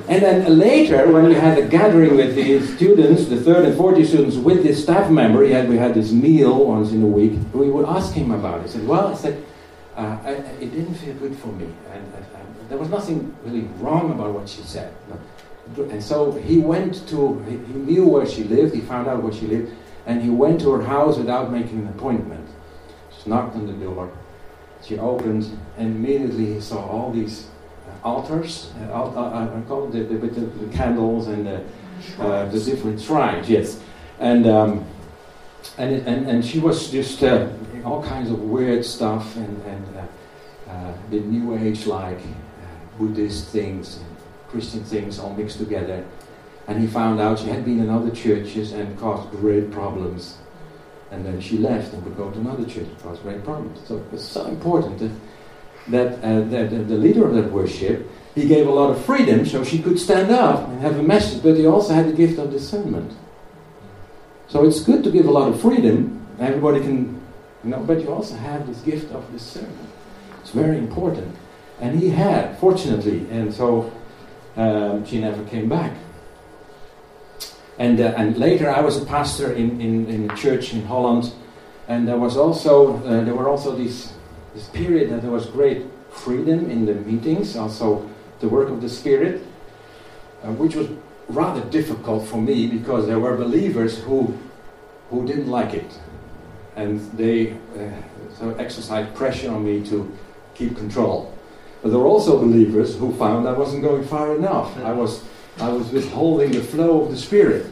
and 0.09 0.21
then 0.21 0.59
later, 0.59 1.11
when 1.11 1.25
we 1.27 1.35
had 1.35 1.57
a 1.57 1.67
gathering 1.67 2.15
with 2.15 2.35
the 2.35 2.59
students, 2.75 3.25
the 3.25 3.39
third 3.39 3.65
and 3.65 3.77
fourth 3.77 4.05
students, 4.05 4.35
with 4.35 4.63
this 4.63 4.83
staff 4.83 5.09
member, 5.09 5.47
had, 5.47 5.69
we 5.69 5.77
had 5.77 5.93
this 5.93 6.11
meal 6.11 6.65
once 6.65 6.91
in 6.91 7.01
a 7.03 7.07
week, 7.07 7.39
we 7.53 7.69
would 7.69 7.85
ask 7.85 8.13
him 8.13 8.31
about 8.31 8.59
it. 8.59 8.63
He 8.63 8.69
said, 8.69 8.87
Well, 8.87 9.07
I 9.07 9.15
said, 9.15 9.43
uh, 9.95 10.17
I, 10.23 10.31
it 10.31 10.71
didn't 10.71 10.95
feel 10.95 11.13
good 11.15 11.37
for 11.37 11.47
me. 11.47 11.67
And, 11.91 12.03
there 12.69 12.77
was 12.77 12.89
nothing 12.89 13.35
really 13.43 13.67
wrong 13.77 14.11
about 14.11 14.33
what 14.33 14.49
she 14.49 14.63
said. 14.63 14.91
And 15.77 16.03
so 16.03 16.31
he 16.31 16.59
went 16.59 17.07
to, 17.09 17.39
he, 17.43 17.55
knew 17.55 18.07
where 18.07 18.25
she 18.25 18.43
lived, 18.43 18.75
he 18.75 18.81
found 18.81 19.07
out 19.07 19.23
where 19.23 19.33
she 19.33 19.47
lived, 19.47 19.73
and 20.05 20.21
he 20.21 20.29
went 20.29 20.61
to 20.61 20.71
her 20.71 20.83
house 20.83 21.17
without 21.17 21.51
making 21.51 21.79
an 21.79 21.87
appointment. 21.87 22.47
Just 23.11 23.27
knocked 23.27 23.55
on 23.55 23.67
the 23.67 23.73
door 23.73 24.11
she 24.85 24.99
opened, 24.99 25.57
and 25.77 25.95
immediately 25.95 26.53
he 26.55 26.59
saw 26.59 26.85
all 26.85 27.11
these 27.11 27.47
uh, 27.87 28.07
altars, 28.07 28.71
uh, 28.81 28.93
uh, 28.93 29.11
uh, 29.15 29.57
I 29.57 29.61
call 29.67 29.87
it 29.87 29.91
the, 29.91 30.03
the, 30.03 30.27
the, 30.27 30.41
the, 30.41 30.73
candles 30.73 31.27
and 31.27 31.47
the, 31.47 31.63
uh, 32.19 32.49
the 32.49 32.59
different 32.59 33.01
shrines, 33.01 33.49
yes. 33.49 33.79
And, 34.19 34.45
um, 34.45 34.85
and, 35.77 36.05
and, 36.07 36.29
and 36.29 36.45
she 36.45 36.59
was 36.59 36.91
just 36.91 37.23
uh, 37.23 37.49
all 37.85 38.03
kinds 38.03 38.29
of 38.29 38.41
weird 38.41 38.85
stuff 38.85 39.35
and, 39.37 39.61
and 39.65 39.83
the 41.09 41.19
New 41.19 41.57
Age 41.57 41.85
like 41.85 42.19
Buddhist 42.97 43.49
things, 43.49 43.97
and 43.97 44.12
Christian 44.53 44.83
things 44.85 45.19
all 45.19 45.33
mixed 45.33 45.57
together. 45.57 46.05
And 46.67 46.79
he 46.79 46.87
found 46.87 47.19
out 47.19 47.39
she 47.39 47.47
had 47.47 47.65
been 47.65 47.79
in 47.79 47.89
other 47.89 48.11
churches 48.11 48.71
and 48.71 48.97
caused 48.97 49.29
great 49.31 49.69
problems 49.71 50.37
and 51.13 51.23
then 51.23 51.39
she 51.39 51.57
left 51.57 51.93
and 51.93 52.03
would 52.03 52.17
go 52.17 52.31
to 52.31 52.39
another 52.39 52.65
church. 52.65 52.87
It 52.87 53.05
was 53.05 53.19
great 53.19 53.43
problems. 53.43 53.79
So 53.87 54.03
it's 54.11 54.23
so 54.23 54.47
important 54.47 54.97
that, 54.99 55.11
that, 55.89 56.23
uh, 56.23 56.41
that 56.49 56.87
the 56.87 56.97
leader 56.97 57.27
of 57.27 57.35
that 57.35 57.51
worship, 57.51 58.09
he 58.33 58.47
gave 58.47 58.67
a 58.67 58.71
lot 58.71 58.89
of 58.89 59.05
freedom 59.05 59.45
so 59.45 59.63
she 59.63 59.79
could 59.79 59.99
stand 59.99 60.31
up 60.31 60.67
and 60.67 60.81
have 60.81 60.97
a 60.97 61.03
message, 61.03 61.43
but 61.43 61.55
he 61.55 61.67
also 61.67 61.93
had 61.93 62.07
the 62.07 62.13
gift 62.13 62.39
of 62.39 62.49
discernment. 62.49 63.13
So 64.47 64.65
it's 64.65 64.81
good 64.81 65.03
to 65.03 65.11
give 65.11 65.27
a 65.27 65.31
lot 65.31 65.49
of 65.49 65.61
freedom. 65.61 66.25
Everybody 66.39 66.79
can, 66.79 67.21
you 67.63 67.69
know, 67.69 67.83
but 67.83 68.01
you 68.01 68.11
also 68.11 68.35
have 68.35 68.65
this 68.65 68.79
gift 68.81 69.11
of 69.13 69.31
discernment. 69.31 69.89
It's 70.41 70.51
very 70.51 70.79
important. 70.79 71.35
And 71.79 71.99
he 71.99 72.09
had, 72.09 72.57
fortunately, 72.57 73.27
and 73.29 73.53
so 73.53 73.91
um, 74.55 75.05
she 75.05 75.19
never 75.19 75.43
came 75.45 75.69
back. 75.69 75.93
And, 77.79 77.99
uh, 77.99 78.13
and 78.15 78.37
later 78.37 78.69
I 78.69 78.81
was 78.81 79.01
a 79.01 79.05
pastor 79.05 79.51
in, 79.53 79.81
in, 79.81 80.07
in 80.07 80.29
a 80.29 80.35
church 80.35 80.73
in 80.73 80.85
Holland. 80.85 81.33
And 81.87 82.07
there 82.07 82.17
was 82.17 82.37
also, 82.37 82.97
uh, 82.97 83.23
there 83.23 83.35
were 83.35 83.49
also 83.49 83.75
this, 83.75 84.13
this 84.53 84.67
period 84.69 85.09
that 85.11 85.21
there 85.21 85.31
was 85.31 85.47
great 85.47 85.85
freedom 86.11 86.69
in 86.69 86.85
the 86.85 86.93
meetings, 86.93 87.55
also 87.55 88.07
the 88.39 88.47
work 88.47 88.69
of 88.69 88.81
the 88.81 88.89
Spirit, 88.89 89.41
uh, 90.43 90.51
which 90.51 90.75
was 90.75 90.87
rather 91.27 91.61
difficult 91.69 92.27
for 92.27 92.37
me 92.37 92.67
because 92.67 93.07
there 93.07 93.19
were 93.19 93.35
believers 93.35 93.97
who, 93.99 94.37
who 95.09 95.25
didn't 95.25 95.47
like 95.47 95.73
it. 95.73 95.99
And 96.75 96.99
they 97.17 97.53
uh, 97.53 97.89
so 98.39 98.51
exercised 98.55 99.13
pressure 99.15 99.51
on 99.51 99.65
me 99.65 99.85
to 99.89 100.11
keep 100.55 100.75
control. 100.75 101.33
But 101.83 101.89
there 101.89 101.99
were 101.99 102.07
also 102.07 102.39
believers 102.39 102.97
who 102.97 103.13
found 103.15 103.47
I 103.47 103.51
wasn't 103.51 103.83
going 103.83 104.05
far 104.05 104.35
enough. 104.35 104.75
I 104.77 104.93
was 104.93 105.21
I 105.59 105.67
was 105.67 105.91
withholding 105.91 106.51
the 106.51 106.63
flow 106.63 107.01
of 107.03 107.11
the 107.11 107.17
Spirit. 107.17 107.67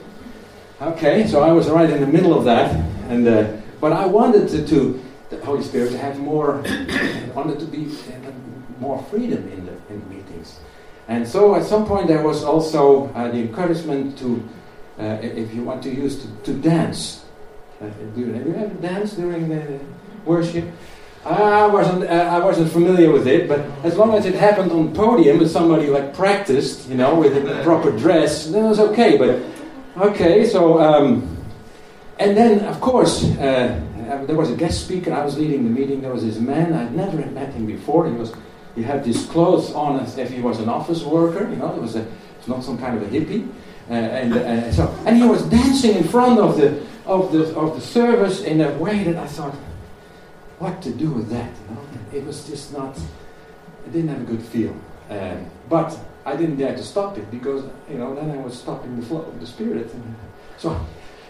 Okay, 0.82 1.26
so 1.28 1.42
I 1.42 1.52
was 1.52 1.70
right 1.70 1.90
in 1.90 2.02
the 2.02 2.08
middle 2.08 2.38
of 2.38 2.44
that, 2.46 2.76
and 3.08 3.28
uh, 3.28 3.54
but 3.80 3.94
I 3.94 4.06
wanted 4.06 4.50
to, 4.50 4.68
to, 4.68 5.02
the 5.30 5.44
Holy 5.46 5.64
Spirit 5.64 5.92
to 5.92 5.98
have 5.98 6.20
more, 6.20 6.58
wanted 7.36 7.60
to 7.60 7.66
be 7.66 7.86
uh, 7.88 8.32
more 8.80 9.02
freedom 9.10 9.48
in 9.48 9.66
the 9.66 9.74
in 9.90 10.10
meetings, 10.10 10.60
and 11.08 11.28
so 11.28 11.56
at 11.56 11.64
some 11.64 11.86
point 11.86 12.08
there 12.08 12.22
was 12.22 12.44
also 12.44 13.08
uh, 13.14 13.32
the 13.32 13.40
encouragement 13.40 14.18
to, 14.20 14.44
uh, 15.00 15.18
if 15.22 15.54
you 15.54 15.64
want 15.64 15.82
to 15.84 15.90
use 15.90 16.22
to, 16.22 16.28
to 16.52 16.54
dance. 16.54 17.24
Uh, 17.80 17.86
have 17.86 18.18
you 18.18 18.36
ever 18.36 18.74
danced 18.82 19.16
during 19.16 19.50
the 19.50 19.80
worship? 20.26 20.66
I 21.24 21.68
wasn't, 21.68 22.04
uh, 22.04 22.08
I 22.08 22.40
wasn't 22.44 22.72
familiar 22.72 23.12
with 23.12 23.28
it, 23.28 23.48
but 23.48 23.60
as 23.84 23.96
long 23.96 24.16
as 24.16 24.26
it 24.26 24.34
happened 24.34 24.72
on 24.72 24.92
podium 24.94 25.38
with 25.38 25.52
somebody 25.52 25.88
like 25.88 26.16
practiced, 26.16 26.90
you 26.90 26.96
know, 26.96 27.14
with 27.14 27.38
a 27.38 27.64
proper 27.64 27.92
dress, 27.92 28.48
then 28.48 28.66
it 28.66 28.68
was 28.68 28.80
okay. 28.80 29.18
But 29.18 29.40
okay, 29.98 30.46
so 30.48 30.80
um, 30.82 31.38
and 32.18 32.36
then 32.36 32.66
of 32.66 32.82
course 32.82 33.24
uh, 33.38 33.80
uh, 34.10 34.26
there 34.26 34.36
was 34.36 34.50
a 34.50 34.56
guest 34.56 34.84
speaker. 34.84 35.14
I 35.14 35.24
was 35.24 35.38
leading 35.38 35.64
the 35.64 35.70
meeting. 35.70 36.02
There 36.02 36.12
was 36.12 36.26
this 36.26 36.38
man. 36.38 36.74
I'd 36.74 36.96
never 36.96 37.18
met 37.18 37.54
him 37.54 37.68
before. 37.68 38.08
He 38.08 38.14
was 38.14 38.34
he 38.74 38.82
had 38.82 39.06
his 39.06 39.26
clothes 39.28 39.72
on 39.74 40.00
as 40.00 40.18
if 40.18 40.32
he 40.32 40.42
was 40.42 40.60
an 40.60 40.70
office 40.70 41.04
worker. 41.04 41.48
You 41.48 41.58
know, 41.58 41.76
it 41.76 41.82
was 41.82 41.96
a 41.96 42.06
not 42.48 42.64
some 42.64 42.80
kind 42.80 42.98
of 42.98 43.04
a 43.04 43.06
hippie. 43.06 43.48
Uh, 43.90 43.94
and 43.94 44.34
uh, 44.34 44.72
so 44.72 44.90
and 45.06 45.18
he 45.18 45.24
was 45.24 45.44
dancing 45.44 45.98
in 45.98 46.04
front 46.04 46.40
of 46.40 46.58
the 46.58 46.82
of 47.06 47.32
the 47.32 47.56
of 47.56 47.76
the 47.76 47.82
service 47.82 48.42
in 48.42 48.62
a 48.62 48.72
way 48.80 49.04
that 49.04 49.18
I 49.18 49.28
thought 49.28 49.54
what 50.62 50.82
to 50.84 50.92
do 50.92 51.10
with 51.10 51.30
that. 51.30 51.50
You 51.50 51.76
know? 51.76 51.82
It 52.14 52.26
was 52.26 52.48
just 52.48 52.72
not, 52.72 52.98
I 53.86 53.90
didn't 53.90 54.10
have 54.10 54.22
a 54.22 54.26
good 54.26 54.44
feel. 54.44 54.76
Um, 55.10 55.50
but 55.68 55.98
I 56.26 56.36
didn't 56.36 56.58
dare 56.58 56.76
to 56.76 56.84
stop 56.84 57.18
it 57.18 57.30
because, 57.32 57.64
you 57.90 57.98
know, 57.98 58.14
then 58.14 58.30
I 58.30 58.38
was 58.38 58.58
stopping 58.58 59.00
the 59.00 59.06
flow 59.06 59.22
of 59.22 59.40
the 59.40 59.48
Spirit. 59.48 59.92
And 59.94 60.16
so, 60.58 60.80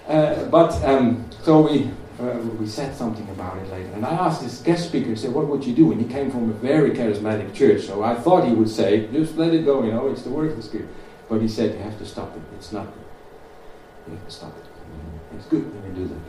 uh, 0.07 0.45
but, 0.45 0.73
um, 0.83 1.25
so 1.43 1.61
we, 1.67 1.89
uh, 2.19 2.37
we 2.59 2.67
said 2.67 2.93
something 2.95 3.27
about 3.29 3.57
it 3.57 3.69
later. 3.71 3.89
And 3.93 4.05
I 4.05 4.11
asked 4.11 4.41
this 4.41 4.61
guest 4.61 4.89
speaker, 4.89 5.15
said, 5.15 5.33
what 5.33 5.47
would 5.47 5.65
you 5.65 5.73
do? 5.73 5.91
And 5.91 6.01
he 6.01 6.07
came 6.07 6.29
from 6.29 6.49
a 6.49 6.53
very 6.53 6.91
charismatic 6.91 7.55
church. 7.55 7.83
So 7.83 8.03
I 8.03 8.15
thought 8.15 8.45
he 8.45 8.53
would 8.53 8.69
say, 8.69 9.07
just 9.07 9.37
let 9.37 9.53
it 9.53 9.63
go, 9.65 9.83
you 9.83 9.91
know, 9.91 10.07
it's 10.09 10.23
the 10.23 10.29
work 10.29 10.51
of 10.51 10.57
the 10.57 10.63
Spirit. 10.63 10.89
But 11.29 11.41
he 11.41 11.47
said, 11.47 11.73
you 11.75 11.83
have 11.83 11.97
to 11.99 12.05
stop 12.05 12.35
it. 12.35 12.41
It's 12.57 12.73
not 12.73 12.85
good. 12.85 13.05
You 14.07 14.17
have 14.17 14.25
to 14.25 14.31
stop 14.31 14.53
it. 14.57 14.65
It's 15.37 15.45
good 15.45 15.63
when 15.73 15.95
you 15.95 16.03
do 16.03 16.13
that. 16.13 16.21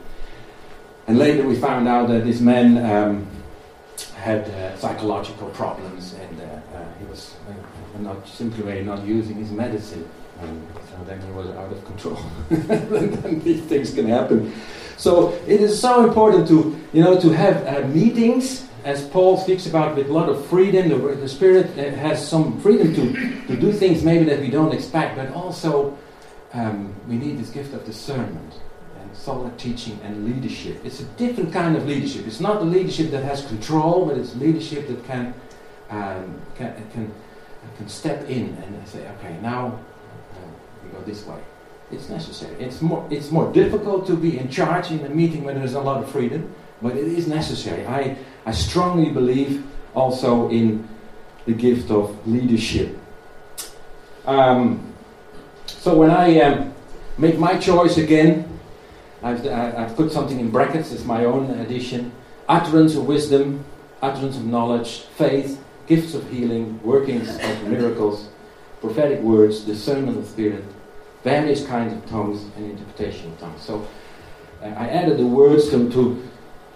And 1.07 1.17
later 1.17 1.45
we 1.45 1.55
found 1.55 1.87
out 1.87 2.07
that 2.07 2.23
this 2.23 2.39
man 2.39 2.77
um, 2.77 3.27
had 4.15 4.47
uh, 4.49 4.77
psychological 4.77 5.49
problems 5.49 6.13
and 6.13 6.39
uh, 6.39 6.43
uh, 6.43 6.85
he 6.97 7.05
was 7.05 7.35
uh, 7.49 7.99
not 7.99 8.25
simply 8.27 8.81
not 8.83 9.03
using 9.03 9.35
his 9.35 9.51
medicine. 9.51 10.07
And 10.39 10.65
so 10.89 11.03
then 11.05 11.21
he 11.21 11.31
was 11.31 11.47
out 11.49 11.71
of 11.71 11.85
control. 11.85 12.19
these 13.43 13.61
things 13.63 13.93
can 13.93 14.07
happen. 14.07 14.53
So 14.97 15.33
it 15.45 15.59
is 15.59 15.79
so 15.79 16.05
important 16.07 16.47
to, 16.47 16.79
you 16.93 17.03
know, 17.03 17.19
to 17.19 17.29
have 17.31 17.67
uh, 17.67 17.87
meetings, 17.87 18.67
as 18.85 19.05
Paul 19.09 19.37
speaks 19.37 19.65
about, 19.67 19.97
with 19.97 20.09
a 20.09 20.13
lot 20.13 20.29
of 20.29 20.45
freedom. 20.47 20.89
The, 20.89 21.15
the 21.15 21.29
Spirit 21.29 21.77
uh, 21.77 21.95
has 21.97 22.25
some 22.25 22.59
freedom 22.61 22.93
to, 22.95 23.47
to 23.47 23.59
do 23.59 23.73
things 23.73 24.03
maybe 24.03 24.23
that 24.25 24.39
we 24.39 24.49
don't 24.49 24.73
expect, 24.73 25.17
but 25.17 25.31
also 25.33 25.97
um, 26.53 26.95
we 27.07 27.15
need 27.15 27.37
this 27.37 27.49
gift 27.49 27.73
of 27.73 27.85
discernment 27.85 28.53
solid 29.13 29.57
teaching 29.57 29.99
and 30.03 30.25
leadership. 30.25 30.83
It's 30.83 30.99
a 30.99 31.05
different 31.15 31.53
kind 31.53 31.75
of 31.75 31.87
leadership. 31.87 32.27
It's 32.27 32.39
not 32.39 32.59
the 32.59 32.65
leadership 32.65 33.11
that 33.11 33.23
has 33.23 33.45
control, 33.45 34.05
but 34.05 34.17
it's 34.17 34.35
leadership 34.35 34.87
that 34.87 35.05
can 35.05 35.33
um, 35.89 36.41
can, 36.55 36.73
can, 36.91 37.13
can 37.77 37.87
step 37.87 38.27
in 38.29 38.55
and 38.63 38.87
say, 38.87 39.07
okay, 39.17 39.37
now 39.41 39.67
uh, 39.67 40.39
we 40.83 40.89
go 40.89 41.01
this 41.05 41.25
way. 41.25 41.39
It's 41.91 42.09
necessary. 42.09 42.55
It's 42.59 42.81
more, 42.81 43.07
it's 43.11 43.29
more 43.29 43.51
difficult 43.53 44.07
to 44.07 44.15
be 44.15 44.37
in 44.37 44.49
charge 44.49 44.91
in 44.91 45.05
a 45.05 45.09
meeting 45.09 45.43
when 45.43 45.55
there's 45.55 45.75
a 45.75 45.81
lot 45.81 46.03
of 46.03 46.09
freedom, 46.09 46.53
but 46.81 46.97
it 46.97 47.07
is 47.07 47.27
necessary. 47.27 47.85
I, 47.85 48.17
I 48.45 48.51
strongly 48.51 49.11
believe 49.11 49.63
also 49.93 50.49
in 50.49 50.87
the 51.45 51.53
gift 51.53 51.91
of 51.91 52.27
leadership. 52.27 52.97
Um, 54.25 54.93
so 55.67 55.97
when 55.97 56.09
I 56.09 56.39
um, 56.39 56.73
make 57.17 57.37
my 57.37 57.57
choice 57.57 57.97
again, 57.97 58.49
I've, 59.23 59.47
I've 59.47 59.95
put 59.95 60.11
something 60.11 60.39
in 60.39 60.51
brackets, 60.51 60.91
it's 60.91 61.05
my 61.05 61.23
own 61.25 61.49
addition. 61.59 62.11
Utterance 62.49 62.95
of 62.95 63.07
wisdom, 63.07 63.63
utterance 64.01 64.35
of 64.35 64.45
knowledge, 64.45 64.99
faith, 65.15 65.63
gifts 65.87 66.13
of 66.13 66.29
healing, 66.29 66.81
workings 66.83 67.29
of 67.29 67.67
miracles, 67.67 68.29
prophetic 68.81 69.21
words, 69.21 69.61
discernment 69.61 70.17
of 70.17 70.27
spirit, 70.27 70.65
various 71.23 71.65
kinds 71.65 71.93
of 71.93 72.05
tongues, 72.09 72.43
and 72.57 72.71
interpretation 72.71 73.31
of 73.31 73.39
tongues. 73.39 73.61
So 73.61 73.87
uh, 74.61 74.65
I 74.65 74.89
added 74.89 75.17
the 75.17 75.25
words 75.25 75.69
to, 75.69 75.89
to, 75.91 76.29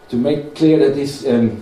to 0.08 0.16
make 0.16 0.56
clear 0.56 0.80
that 0.80 0.96
these, 0.96 1.28
um, 1.28 1.62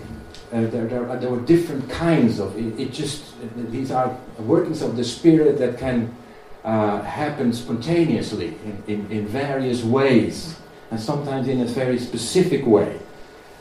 uh, 0.54 0.62
there, 0.68 0.86
there, 0.86 1.18
there, 1.18 1.30
were 1.32 1.42
different 1.42 1.90
kinds 1.90 2.40
of 2.40 2.56
it, 2.58 2.80
it 2.80 2.94
just, 2.94 3.34
uh, 3.42 3.48
these 3.70 3.90
are 3.90 4.16
workings 4.38 4.84
of 4.84 4.96
the 4.96 5.04
spirit 5.04 5.58
that 5.58 5.80
can 5.80 6.16
uh, 6.64 7.02
happen 7.02 7.52
spontaneously 7.54 8.56
in, 8.64 8.84
in, 8.88 9.12
in 9.12 9.28
various 9.28 9.84
ways 9.84 10.60
and 10.92 11.00
sometimes 11.00 11.48
in 11.48 11.62
a 11.62 11.66
very 11.66 12.00
specific 12.00 12.66
way 12.66 13.00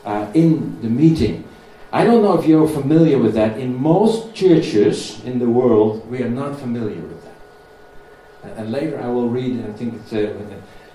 uh, 0.05 0.29
in 0.33 0.81
the 0.81 0.89
meeting. 0.89 1.43
I 1.91 2.03
don't 2.03 2.21
know 2.21 2.37
if 2.37 2.45
you're 2.45 2.67
familiar 2.67 3.17
with 3.17 3.33
that. 3.35 3.57
In 3.57 3.73
most 3.73 4.35
churches 4.35 5.23
in 5.23 5.39
the 5.39 5.47
world, 5.47 6.09
we 6.09 6.21
are 6.21 6.29
not 6.29 6.59
familiar 6.59 7.01
with 7.01 7.23
that. 7.23 8.57
And 8.57 8.71
later 8.71 8.99
I 8.99 9.07
will 9.07 9.29
read, 9.29 9.65
I 9.65 9.71
think 9.73 9.95
it's 9.95 10.13
uh, 10.13 10.33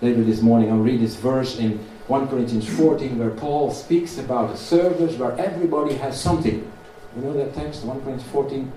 later 0.00 0.22
this 0.22 0.40
morning, 0.42 0.70
I'll 0.70 0.78
read 0.78 1.00
this 1.00 1.16
verse 1.16 1.58
in 1.58 1.78
1 2.06 2.28
Corinthians 2.28 2.68
14 2.68 3.18
where 3.18 3.30
Paul 3.30 3.72
speaks 3.72 4.18
about 4.18 4.50
a 4.50 4.56
service 4.56 5.16
where 5.16 5.36
everybody 5.38 5.94
has 5.94 6.20
something. 6.20 6.70
You 7.16 7.22
know 7.22 7.32
that 7.32 7.54
text, 7.54 7.84
1 7.84 8.02
Corinthians 8.02 8.30
14? 8.30 8.72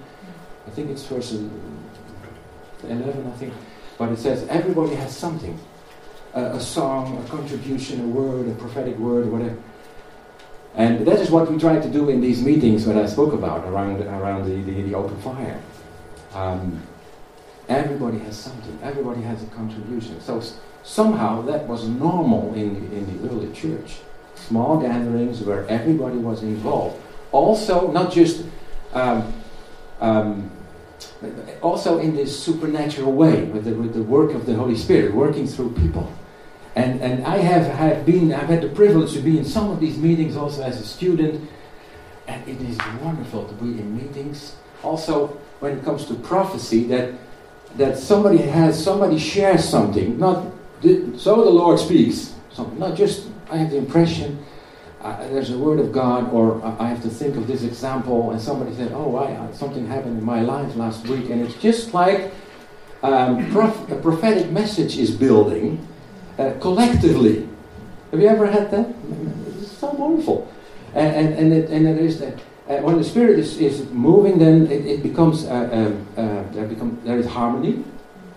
I 0.66 0.70
think 0.72 0.90
it's 0.90 1.06
verse 1.06 1.32
11, 2.84 3.28
I 3.28 3.38
think. 3.38 3.54
But 3.98 4.12
it 4.12 4.18
says, 4.18 4.48
everybody 4.48 4.96
has 4.96 5.16
something 5.16 5.60
a, 6.34 6.42
a 6.42 6.60
song, 6.60 7.24
a 7.24 7.30
contribution, 7.30 8.02
a 8.02 8.08
word, 8.08 8.48
a 8.48 8.56
prophetic 8.56 8.98
word, 8.98 9.32
whatever. 9.32 9.58
And 10.76 11.06
that 11.06 11.20
is 11.20 11.30
what 11.30 11.52
we 11.52 11.60
try 11.60 11.80
to 11.80 11.90
do 11.90 12.10
in 12.10 12.20
these 12.20 12.42
meetings 12.42 12.86
that 12.86 12.98
I 12.98 13.06
spoke 13.06 13.34
about 13.34 13.66
around, 13.66 14.02
around 14.02 14.46
the, 14.46 14.62
the, 14.64 14.82
the 14.82 14.96
open 14.96 15.16
fire. 15.22 15.62
Um, 16.34 16.82
everybody 17.70 18.18
has 18.20 18.38
something, 18.38 18.80
everybody 18.82 19.22
has 19.22 19.44
a 19.44 19.48
contribution. 19.48 20.20
So 20.22 20.42
somehow 20.82 21.42
that 21.44 21.68
was 21.68 21.88
normal 21.88 22.54
in 22.56 22.76
in 22.92 23.06
the 23.22 23.30
early 23.30 23.54
church. 23.54 24.00
Small 24.36 24.80
gatherings 24.80 25.42
where 25.42 25.66
everybody 25.68 26.18
was 26.18 26.42
involved. 26.42 27.00
Also, 27.32 27.92
not 27.92 28.12
just 28.12 28.46
um, 28.94 29.32
um, 30.02 30.52
also 31.62 32.00
in 32.00 32.16
this 32.16 32.44
supernatural 32.44 33.12
way 33.14 33.44
with 33.44 33.66
the, 33.66 33.74
with 33.74 33.94
the 33.94 34.04
work 34.04 34.34
of 34.34 34.46
the 34.46 34.54
Holy 34.56 34.76
Spirit 34.76 35.14
working 35.14 35.48
through 35.48 35.72
people. 35.74 36.12
And, 36.76 37.02
and 37.02 37.24
I 37.26 37.38
have, 37.38 37.68
have 37.68 38.06
been, 38.06 38.34
I've 38.34 38.50
had 38.50 38.62
the 38.62 38.70
privilege 38.70 39.14
to 39.14 39.20
be 39.20 39.38
in 39.38 39.46
some 39.46 39.70
of 39.70 39.80
these 39.80 39.98
meetings 39.98 40.36
also 40.36 40.64
as 40.64 40.82
a 40.82 40.86
student, 40.86 41.50
and 42.28 42.48
it 42.48 42.60
is 42.62 42.78
wonderful 43.02 43.48
to 43.48 43.54
be 43.56 43.80
in 43.80 43.96
meetings. 43.96 44.56
Also, 44.82 45.28
when 45.60 45.78
it 45.78 45.86
comes 45.86 46.06
to 46.06 46.16
prophecy, 46.16 46.86
that, 46.86 47.14
that 47.78 47.98
somebody 47.98 48.38
has, 48.38 48.82
somebody 48.84 49.20
shares 49.20 49.68
something, 49.68 50.18
not, 50.18 50.52
so 50.82 51.44
the 51.44 51.50
Lord 51.50 51.80
speaks, 51.80 52.34
not 52.78 52.98
just, 52.98 53.28
I 53.52 53.58
have 53.58 53.70
the 53.70 53.78
impression, 53.78 54.44
uh, 55.02 55.28
there's 55.28 55.52
a 55.52 55.58
word 55.58 55.80
of 55.80 55.92
God, 55.92 56.32
or 56.34 56.64
I 56.80 56.88
have 56.88 57.04
to 57.04 57.10
think 57.10 57.36
of 57.36 57.46
this 57.46 57.64
example, 57.64 58.32
and 58.32 58.42
somebody 58.42 58.74
said, 58.74 58.94
oh, 58.94 59.18
I, 59.18 59.52
something 59.52 59.86
happened 59.86 60.18
in 60.18 60.24
my 60.24 60.42
life 60.42 60.76
last 60.76 61.08
week, 61.08 61.30
and 61.30 61.42
it's 61.42 61.56
just 61.56 61.94
like 61.94 62.34
um, 63.04 63.52
prof- 63.52 63.92
a 63.92 63.96
prophetic 63.96 64.50
message 64.50 64.98
is 64.98 65.12
building, 65.12 65.88
uh, 66.38 66.54
collectively. 66.60 67.48
Have 68.12 68.20
you 68.20 68.28
ever 68.28 68.48
had 68.48 68.72
that? 68.72 68.94
It's 69.60 69.72
so 69.72 69.92
wonderful. 69.92 70.52
And, 70.94 71.16
and, 71.16 71.34
and, 71.36 71.54
it, 71.54 71.70
and 71.70 71.88
it 71.88 71.98
is 71.98 72.20
that. 72.20 72.40
Uh, 72.70 72.78
when 72.78 72.98
the 72.98 73.04
spirit 73.04 73.38
is, 73.38 73.58
is 73.58 73.90
moving, 73.90 74.40
then 74.40 74.68
it, 74.72 74.86
it 74.86 75.04
becomes 75.04 75.46
uh, 75.46 75.70
um, 75.74 76.08
uh, 76.16 76.44
there 76.54 76.66
become 76.66 76.98
there 77.04 77.18
is 77.18 77.26
harmony. 77.26 77.84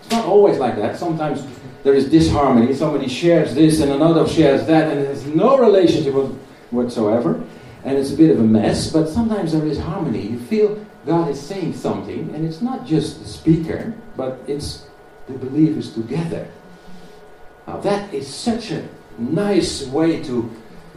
It's 0.01 0.11
not 0.11 0.25
always 0.25 0.57
like 0.57 0.75
that. 0.75 0.97
Sometimes 0.97 1.47
there 1.83 1.93
is 1.93 2.09
disharmony. 2.09 2.73
Somebody 2.73 3.07
shares 3.07 3.55
this 3.55 3.79
and 3.79 3.89
another 3.89 4.27
shares 4.27 4.67
that, 4.67 4.91
and 4.91 5.05
there's 5.05 5.25
no 5.27 5.57
relationship 5.57 6.13
whatsoever, 6.71 7.41
and 7.85 7.97
it's 7.97 8.11
a 8.11 8.17
bit 8.17 8.29
of 8.29 8.39
a 8.39 8.43
mess. 8.43 8.91
But 8.91 9.07
sometimes 9.07 9.53
there 9.53 9.65
is 9.65 9.79
harmony. 9.79 10.27
You 10.27 10.39
feel 10.39 10.85
God 11.05 11.29
is 11.29 11.39
saying 11.39 11.75
something, 11.75 12.35
and 12.35 12.45
it's 12.45 12.61
not 12.61 12.85
just 12.85 13.21
the 13.21 13.27
speaker, 13.29 13.93
but 14.17 14.41
it's 14.45 14.87
the 15.27 15.37
believers 15.37 15.93
together. 15.93 16.49
Now 17.67 17.77
that 17.81 18.13
is 18.13 18.27
such 18.27 18.71
a 18.71 18.87
nice 19.17 19.85
way 19.87 20.23
to, 20.23 20.49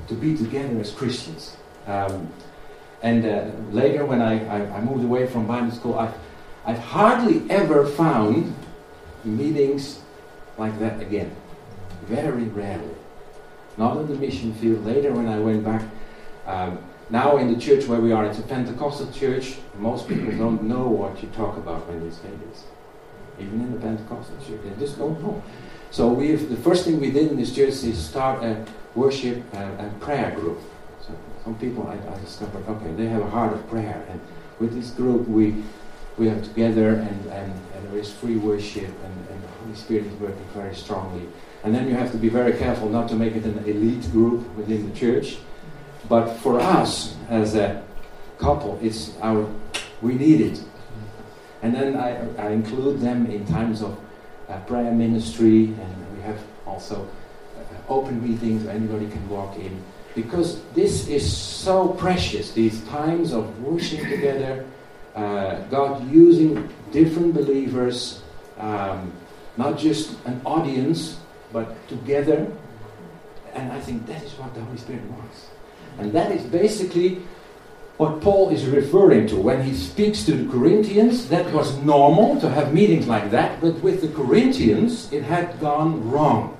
to 0.07 0.15
be 0.15 0.37
together 0.37 0.79
as 0.81 0.93
Christians. 0.93 1.57
Um, 1.87 2.33
and 3.03 3.25
uh, 3.25 3.51
later, 3.73 4.05
when 4.05 4.23
I, 4.23 4.47
I, 4.47 4.77
I, 4.77 4.81
moved 4.81 5.03
away 5.05 5.27
from 5.27 5.47
Bible 5.47 5.71
school, 5.73 5.99
I, 5.99 6.13
I've 6.67 6.79
hardly 6.79 7.51
ever 7.51 7.87
found 7.87 8.55
meetings 9.25 10.01
like 10.59 10.79
that 10.79 11.01
again. 11.01 11.35
Very 12.05 12.45
rarely. 12.45 12.95
Not 13.79 13.97
in 13.97 14.07
the 14.09 14.15
mission 14.15 14.53
field. 14.55 14.85
Later, 14.85 15.13
when 15.13 15.27
I 15.27 15.39
went 15.39 15.65
back, 15.65 15.83
um, 16.47 16.79
now 17.09 17.39
in 17.39 17.53
the 17.53 17.59
church 17.59 17.87
where 17.87 18.01
we 18.01 18.13
are, 18.13 18.27
it's 18.27 18.39
a 18.39 18.43
Pentecostal 18.43 19.11
church. 19.11 19.57
Most 19.79 20.07
people 20.07 20.31
don't 20.37 20.63
know 20.65 20.87
what 20.87 21.23
you 21.23 21.29
talk 21.31 21.57
about 21.57 21.89
when 21.89 22.05
you 22.05 22.11
say 22.11 22.31
this. 22.47 22.65
Even 23.39 23.63
in 23.63 23.73
the 23.73 23.81
Pentecostal 23.81 24.37
church, 24.47 24.61
they 24.63 24.79
just 24.79 24.99
don't 24.99 25.21
know. 25.23 25.43
So 25.91 26.09
we 26.09 26.35
the 26.35 26.57
first 26.57 26.85
thing 26.85 27.01
we 27.01 27.11
did 27.11 27.31
in 27.31 27.37
this 27.37 27.55
church 27.55 27.83
is 27.83 27.99
start 27.99 28.45
a 28.45 28.65
worship 28.95 29.43
and, 29.55 29.81
and 29.81 30.01
prayer 30.01 30.31
group. 30.37 30.61
So 31.01 31.17
some 31.45 31.57
people 31.57 31.87
I, 31.89 31.95
I, 31.95 32.21
discovered, 32.21 32.65
okay, 32.69 32.93
they 32.93 33.07
have 33.07 33.23
a 33.23 33.31
heart 33.31 33.53
of 33.53 33.69
prayer, 33.69 34.05
and 34.09 34.21
with 34.61 34.75
this 34.75 34.91
group 34.91 35.27
we 35.29 35.65
we 36.17 36.29
are 36.29 36.41
together, 36.43 36.95
and, 36.95 37.27
and, 37.33 37.53
and 37.75 37.91
there 37.91 37.99
is 37.99 38.13
free 38.13 38.37
worship, 38.37 38.85
and, 38.85 39.15
and 39.31 39.43
the 39.43 39.49
Holy 39.63 39.75
Spirit 39.75 40.07
is 40.07 40.15
working 40.21 40.47
very 40.55 40.75
strongly. 40.75 41.27
And 41.65 41.75
then 41.75 41.89
you 41.89 41.95
have 41.95 42.13
to 42.13 42.19
be 42.19 42.29
very 42.29 42.53
careful 42.53 42.89
not 42.89 43.09
to 43.09 43.17
make 43.17 43.35
it 43.37 43.45
an 43.45 43.59
elite 43.65 44.11
group 44.13 44.47
within 44.55 44.89
the 44.89 44.95
church. 44.95 45.39
But 46.09 46.35
for 46.37 46.61
us 46.61 47.17
as 47.29 47.55
a 47.55 47.83
couple, 48.39 48.79
it's 48.83 49.17
our 49.23 49.49
we 50.03 50.15
need 50.15 50.41
it. 50.41 50.63
And 51.63 51.75
then 51.75 51.97
I, 51.97 52.11
I 52.37 52.51
include 52.51 53.01
them 53.01 53.27
in 53.27 53.45
times 53.47 53.83
of 53.83 53.99
prayer 54.59 54.93
ministry, 54.93 55.67
and 55.67 56.17
we 56.17 56.23
have 56.23 56.39
also 56.67 57.09
uh, 57.57 57.93
open 57.93 58.23
meetings 58.23 58.65
where 58.65 58.75
anybody 58.75 59.09
can 59.09 59.29
walk 59.29 59.57
in. 59.57 59.83
Because 60.15 60.61
this 60.75 61.09
is 61.09 61.25
so 61.25 61.89
precious, 61.89 62.53
these 62.53 62.83
times 62.85 63.33
of 63.33 63.63
worship 63.63 64.01
together, 64.09 64.67
uh, 65.15 65.61
God 65.71 66.11
using 66.11 66.69
different 66.91 67.35
believers, 67.35 68.23
um, 68.59 69.13
not 69.57 69.79
just 69.79 70.17
an 70.25 70.41
audience, 70.45 71.19
but 71.53 71.89
together. 71.89 72.51
And 73.55 73.73
I 73.73 73.81
think 73.81 74.07
that 74.07 74.23
is 74.23 74.33
what 74.33 74.55
the 74.55 74.61
Holy 74.61 74.79
Spirit 74.79 75.05
wants. 75.11 75.47
And 75.99 76.13
that 76.13 76.31
is 76.33 76.43
basically 76.45 77.23
what 78.01 78.23
Paul 78.23 78.49
is 78.49 78.65
referring 78.65 79.27
to 79.27 79.37
when 79.37 79.63
he 79.63 79.75
speaks 79.75 80.25
to 80.25 80.33
the 80.33 80.51
Corinthians. 80.51 81.29
That 81.29 81.53
was 81.53 81.77
normal 81.83 82.41
to 82.41 82.49
have 82.49 82.73
meetings 82.73 83.07
like 83.07 83.31
that, 83.31 83.61
but 83.61 83.75
with 83.83 84.01
the 84.01 84.09
Corinthians, 84.09 85.13
it 85.13 85.23
had 85.23 85.61
gone 85.61 86.11
wrong. 86.11 86.57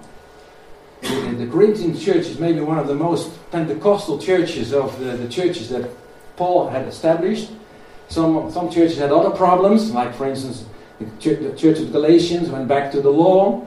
The, 1.01 1.35
the 1.39 1.47
Corinthian 1.47 1.97
church 1.99 2.27
is 2.27 2.39
maybe 2.39 2.61
one 2.61 2.79
of 2.79 2.89
the 2.89 2.95
most 2.95 3.33
Pentecostal 3.51 4.19
churches 4.19 4.75
of 4.75 5.01
the, 5.01 5.17
the 5.17 5.31
churches 5.31 5.71
that 5.71 5.89
Paul 6.37 6.69
had 6.69 6.87
established. 6.87 7.51
Some, 8.11 8.51
some 8.51 8.69
churches 8.69 8.99
had 8.99 9.11
other 9.11 9.31
problems, 9.31 9.93
like, 9.93 10.15
for 10.15 10.29
instance, 10.29 10.67
the 10.99 11.09
church, 11.57 11.79
of 11.79 11.91
Galatians 11.91 12.51
went 12.51 12.69
back 12.69 12.93
to 12.93 13.01
the 13.01 13.09
law. 13.09 13.65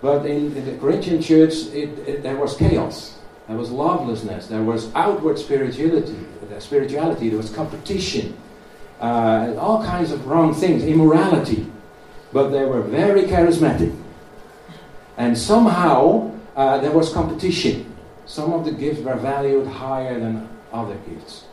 But 0.00 0.26
in, 0.26 0.56
in 0.56 0.66
the 0.66 0.76
Corinthian 0.76 1.22
church, 1.22 1.54
it, 1.70 1.96
it, 2.00 2.24
there 2.24 2.34
was 2.34 2.56
chaos. 2.56 3.16
There 3.46 3.56
was 3.56 3.70
lovelessness. 3.70 4.48
There 4.48 4.64
was 4.64 4.92
outward 4.96 5.38
spirituality. 5.38 6.18
Spirituality. 6.60 7.28
There 7.28 7.38
was 7.38 7.50
competition. 7.50 8.36
Uh, 9.00 9.54
all 9.58 9.82
kinds 9.84 10.12
of 10.12 10.26
wrong 10.26 10.54
things. 10.54 10.84
Immorality. 10.84 11.66
But 12.32 12.48
they 12.48 12.64
were 12.64 12.82
very 12.82 13.22
charismatic. 13.22 13.96
And 15.16 15.36
somehow 15.36 16.32
uh, 16.56 16.78
there 16.78 16.92
was 16.92 17.12
competition. 17.12 17.94
Some 18.26 18.52
of 18.52 18.64
the 18.64 18.72
gifts 18.72 19.00
were 19.00 19.16
valued 19.16 19.66
higher 19.66 20.18
than 20.18 20.48
other 20.72 20.96
gifts. 21.08 21.44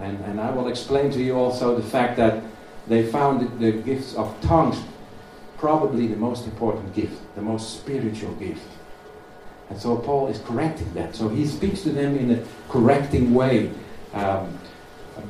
And, 0.00 0.18
and 0.24 0.40
I 0.40 0.50
will 0.50 0.68
explain 0.68 1.10
to 1.12 1.22
you 1.22 1.36
also 1.36 1.76
the 1.76 1.88
fact 1.88 2.16
that 2.16 2.42
they 2.88 3.06
found 3.06 3.60
the 3.60 3.72
gifts 3.72 4.14
of 4.14 4.34
tongues 4.42 4.82
probably 5.62 6.08
the 6.08 6.16
most 6.16 6.44
important 6.44 6.92
gift, 6.92 7.14
the 7.36 7.40
most 7.40 7.74
spiritual 7.78 8.32
gift. 8.34 8.66
And 9.70 9.80
so 9.80 9.96
Paul 9.96 10.26
is 10.26 10.40
correcting 10.40 10.92
that. 10.94 11.14
So 11.14 11.28
he 11.28 11.46
speaks 11.46 11.82
to 11.82 11.90
them 11.90 12.18
in 12.18 12.32
a 12.32 12.44
correcting 12.68 13.32
way. 13.32 13.70
Um, 14.12 14.58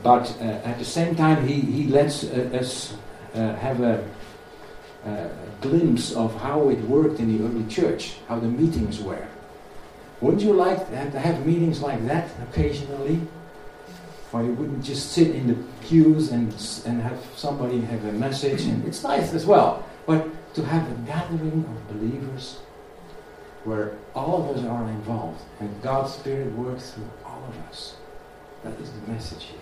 but 0.03 0.35
uh, 0.41 0.45
at 0.65 0.79
the 0.79 0.85
same 0.85 1.15
time, 1.15 1.47
he, 1.47 1.61
he 1.61 1.85
lets 1.89 2.25
uh, 2.25 2.51
us 2.55 2.95
uh, 3.35 3.55
have 3.57 3.81
a, 3.81 4.09
a, 5.07 5.31
glimpse 5.61 6.13
of 6.13 6.35
how 6.41 6.69
it 6.71 6.81
worked 6.83 7.21
in 7.21 7.37
the 7.37 7.45
early 7.45 7.65
church, 7.69 8.15
how 8.29 8.39
the 8.39 8.49
meetings 8.49 9.01
were. 9.01 9.27
Wouldn't 10.21 10.43
you 10.43 10.53
like 10.53 10.89
to 10.89 11.19
have, 11.19 11.47
meetings 11.47 11.81
like 11.81 12.05
that 12.07 12.31
occasionally? 12.43 13.21
Where 14.31 14.45
you 14.45 14.53
wouldn't 14.53 14.85
just 14.85 15.13
sit 15.13 15.35
in 15.35 15.47
the 15.49 15.57
pews 15.83 16.33
and, 16.33 16.53
and 16.87 17.03
have 17.03 17.21
somebody 17.37 17.81
have 17.81 18.05
a 18.05 18.13
message, 18.13 18.63
and 18.63 18.85
it's 18.87 19.03
nice 19.03 19.35
as 19.35 19.47
well. 19.47 19.85
But 20.07 20.27
to 20.55 20.65
have 20.65 20.91
a 20.91 20.95
gathering 21.07 21.65
of 21.65 21.89
believers 21.89 22.59
where 23.65 23.93
all 24.15 24.51
of 24.51 24.57
us 24.57 24.65
are 24.65 24.89
involved 24.89 25.41
and 25.61 25.83
God's 25.83 26.15
Spirit 26.15 26.53
works 26.53 26.91
through 26.91 27.11
all 27.25 27.45
of 27.49 27.57
us. 27.71 27.97
That 28.65 28.79
is 28.81 28.91
the 28.93 29.13
message 29.13 29.45
here. 29.45 29.59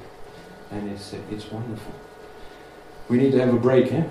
And 0.70 0.90
it's, 0.90 1.14
uh, 1.14 1.18
it's 1.30 1.50
wonderful. 1.50 1.92
We 3.08 3.16
need 3.16 3.32
to 3.32 3.40
have 3.40 3.52
a 3.52 3.58
break, 3.58 3.92
eh? 3.92 4.04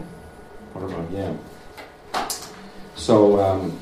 What 0.74 0.86
about, 0.86 1.12
yeah. 1.12 1.36
So, 2.96 3.40
um, 3.40 3.80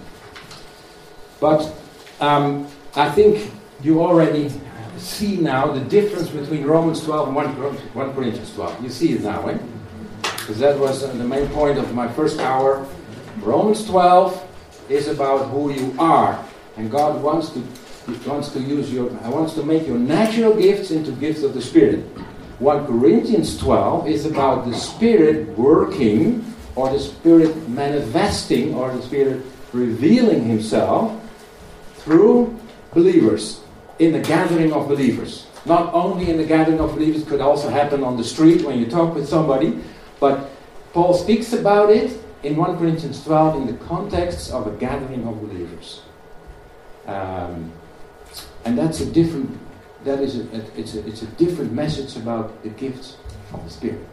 but 1.39 1.74
um, 2.20 2.68
I 2.95 3.10
think 3.10 3.51
you 3.82 4.01
already 4.01 4.51
see 4.97 5.38
now 5.38 5.72
the 5.72 5.82
difference 5.82 6.30
between 6.30 6.66
Romans 6.66 7.03
12 7.03 7.28
and 7.28 7.36
1, 7.36 7.47
1 7.55 8.14
Corinthians 8.14 8.53
12. 8.53 8.84
You 8.84 8.89
see 8.89 9.14
it 9.14 9.22
now, 9.22 9.47
eh? 9.47 9.58
Because 10.22 10.60
that 10.60 10.78
was 10.78 11.03
uh, 11.03 11.14
the 11.14 11.24
main 11.24 11.47
point 11.49 11.78
of 11.78 11.93
my 11.93 12.08
first 12.08 12.39
hour. 12.39 12.86
Romans 13.39 13.86
12 13.86 14.43
is 14.89 15.08
about 15.08 15.49
who 15.49 15.72
you 15.72 15.95
are. 15.99 16.43
And 16.76 16.91
God 16.91 17.22
wants 17.22 17.49
to 17.51 17.64
wants 18.26 18.49
to 18.49 18.60
use 18.60 18.91
your 18.91 19.10
wants 19.30 19.53
to 19.53 19.64
make 19.64 19.86
your 19.86 19.99
natural 19.99 20.55
gifts 20.55 20.91
into 20.91 21.12
gifts 21.12 21.43
of 21.43 21.53
the 21.53 21.62
Spirit. 21.62 22.05
1 22.60 22.88
Corinthians 22.88 23.58
12 23.60 24.08
is 24.08 24.26
about 24.26 24.66
the 24.66 24.74
Spirit 24.74 25.47
working 25.58 26.43
or 26.76 26.89
the 26.89 26.99
Spirit 26.99 27.70
manifesting 27.70 28.74
or 28.74 28.91
the 28.95 29.01
Spirit 29.01 29.45
revealing 29.74 30.45
Himself 30.45 31.22
through 31.97 32.58
believers 32.93 33.62
in 33.99 34.12
the 34.12 34.20
gathering 34.20 34.74
of 34.74 34.88
believers. 34.88 35.47
Not 35.66 35.93
only 35.93 36.30
in 36.30 36.38
the 36.38 36.45
gathering 36.45 36.80
of 36.80 36.95
believers, 36.95 37.26
could 37.26 37.41
also 37.41 37.70
happen 37.70 38.03
on 38.03 38.16
the 38.16 38.24
street 38.24 38.64
when 38.64 38.80
you 38.80 38.86
talk 38.86 39.14
with 39.14 39.28
somebody, 39.28 39.80
but 40.20 40.49
Paul 40.93 41.14
speaks 41.14 41.51
about 41.53 41.89
it 41.89 42.18
in 42.43 42.55
1 42.55 42.78
Corinthians 42.78 43.24
12 43.24 43.55
in 43.58 43.68
the 43.68 43.86
context 43.86 44.51
of 44.51 44.66
a 44.66 44.72
gathering 44.78 45.28
of 45.28 45.41
believers. 45.41 46.01
Um, 47.05 47.72
and 48.68 48.78
that's 48.78 48.99
a 48.99 49.05
different, 49.05 49.57
that 50.03 50.20
is 50.20 50.39
a, 50.39 50.55
it's, 50.78 50.93
a, 50.93 51.07
it's 51.07 51.22
a 51.22 51.26
different 51.38 51.72
message 51.72 52.18
about 52.18 52.61
the 52.63 52.70
gifts 52.70 53.15
of 53.53 53.63
the 53.63 53.70
Spirit. 53.70 54.05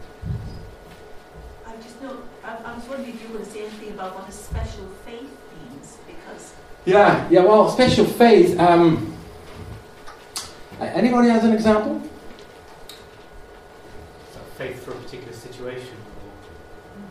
I 1.67 1.75
just 1.75 2.01
know, 2.01 2.19
I, 2.41 2.55
I 2.63 2.73
was 2.73 2.87
wondering 2.87 3.09
if 3.09 3.21
you 3.21 3.35
want 3.35 3.43
to 3.43 3.51
say 3.51 3.65
anything 3.65 3.91
about 3.91 4.15
what 4.15 4.29
a 4.29 4.31
special 4.31 4.87
faith 5.05 5.29
means, 5.59 5.97
because... 6.07 6.53
Yeah, 6.85 7.27
yeah, 7.29 7.43
well, 7.43 7.69
special 7.69 8.05
faith, 8.05 8.57
um, 8.57 9.13
anybody 10.79 11.27
has 11.27 11.43
an 11.43 11.51
example? 11.51 12.01
faith 14.57 14.85
for 14.85 14.91
a 14.91 14.95
particular 14.95 15.33
situation. 15.33 15.97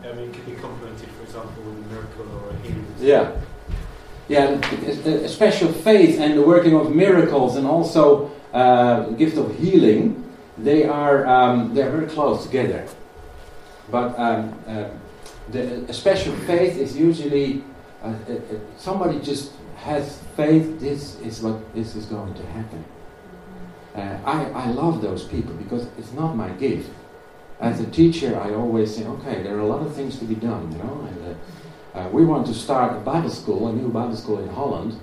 I 0.03 0.13
mean, 0.13 0.29
it 0.29 0.33
could 0.33 0.47
be 0.47 0.53
complemented, 0.53 1.09
for 1.11 1.23
example, 1.25 1.61
with 1.61 1.85
a 1.85 1.93
miracle 1.93 2.25
or 2.39 2.49
a 2.49 2.55
healing. 2.63 2.87
Yeah. 2.97 3.39
Yeah, 4.27 4.59
a 5.05 5.27
special 5.27 5.71
faith 5.71 6.19
and 6.19 6.35
the 6.35 6.41
working 6.41 6.75
of 6.75 6.95
miracles 6.95 7.57
and 7.57 7.67
also 7.67 8.31
uh, 8.53 9.03
gift 9.11 9.37
of 9.37 9.55
healing, 9.59 10.23
they 10.57 10.85
are 10.85 11.27
um, 11.27 11.75
they're 11.75 11.91
very 11.91 12.07
close 12.07 12.43
together. 12.45 12.87
But 13.91 14.17
um, 14.17 14.57
uh, 14.67 14.85
the, 15.51 15.85
a 15.87 15.93
special 15.93 16.33
faith 16.47 16.77
is 16.77 16.97
usually 16.97 17.63
uh, 18.01 18.07
uh, 18.07 18.33
uh, 18.33 18.39
somebody 18.77 19.19
just 19.19 19.51
has 19.77 20.19
faith. 20.35 20.79
This 20.79 21.19
is 21.21 21.41
what 21.41 21.73
this 21.75 21.95
is 21.95 22.05
going 22.07 22.33
to 22.33 22.45
happen. 22.47 22.83
Uh, 23.95 24.17
I 24.25 24.45
I 24.65 24.71
love 24.71 25.03
those 25.03 25.23
people 25.23 25.53
because 25.53 25.87
it's 25.99 26.13
not 26.13 26.35
my 26.35 26.49
gift 26.49 26.89
as 27.59 27.79
a 27.79 27.85
teacher, 27.85 28.39
I 28.39 28.53
always 28.53 28.95
say, 28.95 29.05
okay, 29.05 29.41
there 29.41 29.55
are 29.55 29.61
a 29.61 29.65
lot 29.65 29.85
of 29.85 29.95
things 29.95 30.19
to 30.19 30.25
be 30.25 30.35
done, 30.35 30.71
you 30.71 30.77
know, 30.79 31.07
and 31.09 31.37
uh, 31.95 32.09
we 32.11 32.25
want 32.25 32.45
to 32.47 32.53
start 32.53 32.95
a 32.95 32.99
Bible 32.99 33.29
school, 33.29 33.67
a 33.69 33.73
new 33.73 33.87
Bible 33.87 34.15
school 34.15 34.39
in 34.39 34.49
Holland. 34.49 34.99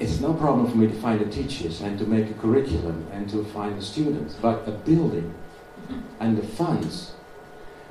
It's 0.00 0.18
no 0.20 0.34
problem 0.34 0.68
for 0.68 0.76
me 0.76 0.88
to 0.88 0.94
find 0.94 1.20
the 1.20 1.30
teachers 1.30 1.80
and 1.80 1.98
to 2.00 2.04
make 2.04 2.28
a 2.28 2.34
curriculum 2.34 3.06
and 3.12 3.30
to 3.30 3.44
find 3.44 3.78
the 3.78 3.82
students, 3.82 4.34
but 4.34 4.66
a 4.66 4.72
building 4.72 5.32
and 6.18 6.36
the 6.36 6.42
funds. 6.42 7.12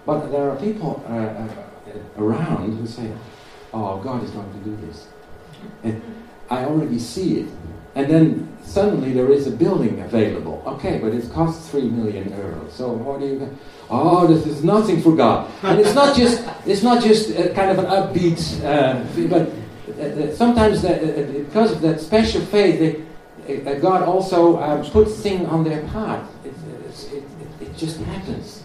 But 0.06 0.28
there 0.32 0.50
are 0.50 0.58
people 0.58 1.02
uh, 1.08 1.14
uh 1.14 1.48
around 2.18 2.78
who 2.78 2.86
say, 2.86 3.12
oh, 3.74 4.02
God 4.02 4.24
is 4.24 4.32
going 4.32 4.52
to 4.52 4.60
do 4.60 4.76
this. 4.86 5.08
And 5.84 6.02
I 6.50 6.66
already 6.66 7.00
see 7.00 7.40
it. 7.40 7.50
And 7.96 8.10
then 8.10 8.58
suddenly 8.64 9.14
there 9.14 9.32
is 9.32 9.46
a 9.46 9.52
building 9.52 10.02
available. 10.02 10.64
Okay, 10.66 10.98
but 10.98 11.14
it 11.14 11.32
costs 11.32 11.70
three 11.70 11.90
million 11.90 12.26
euros. 12.32 12.72
So 12.72 12.94
what 12.94 13.20
do 13.20 13.28
you? 13.28 13.58
Oh, 13.90 14.26
this 14.26 14.48
is 14.48 14.64
nothing 14.64 15.02
for 15.02 15.16
God. 15.16 15.52
And 15.62 15.80
it's 15.80 15.94
not 15.94 16.16
just 16.16 16.44
it's 16.66 16.82
not 16.82 17.04
just 17.04 17.36
kind 17.54 17.70
of 17.70 17.78
an 17.80 17.86
upbeat, 17.86 18.42
uh, 18.64 19.04
but 19.28 19.50
uh, 20.00 20.04
uh 20.04 20.36
sometimes 20.36 20.84
uh, 20.84 21.32
because 21.34 21.72
of 21.72 21.82
that 21.82 22.02
special 22.02 22.42
faith, 22.42 22.80
they, 22.80 23.76
God 23.80 24.04
also 24.04 24.58
puts 24.90 25.20
things 25.20 25.48
on 25.50 25.64
their 25.64 25.82
path. 25.90 26.28
It, 26.46 26.54
it, 27.14 27.24
it, 27.62 27.78
just 27.78 28.00
happens, 28.02 28.64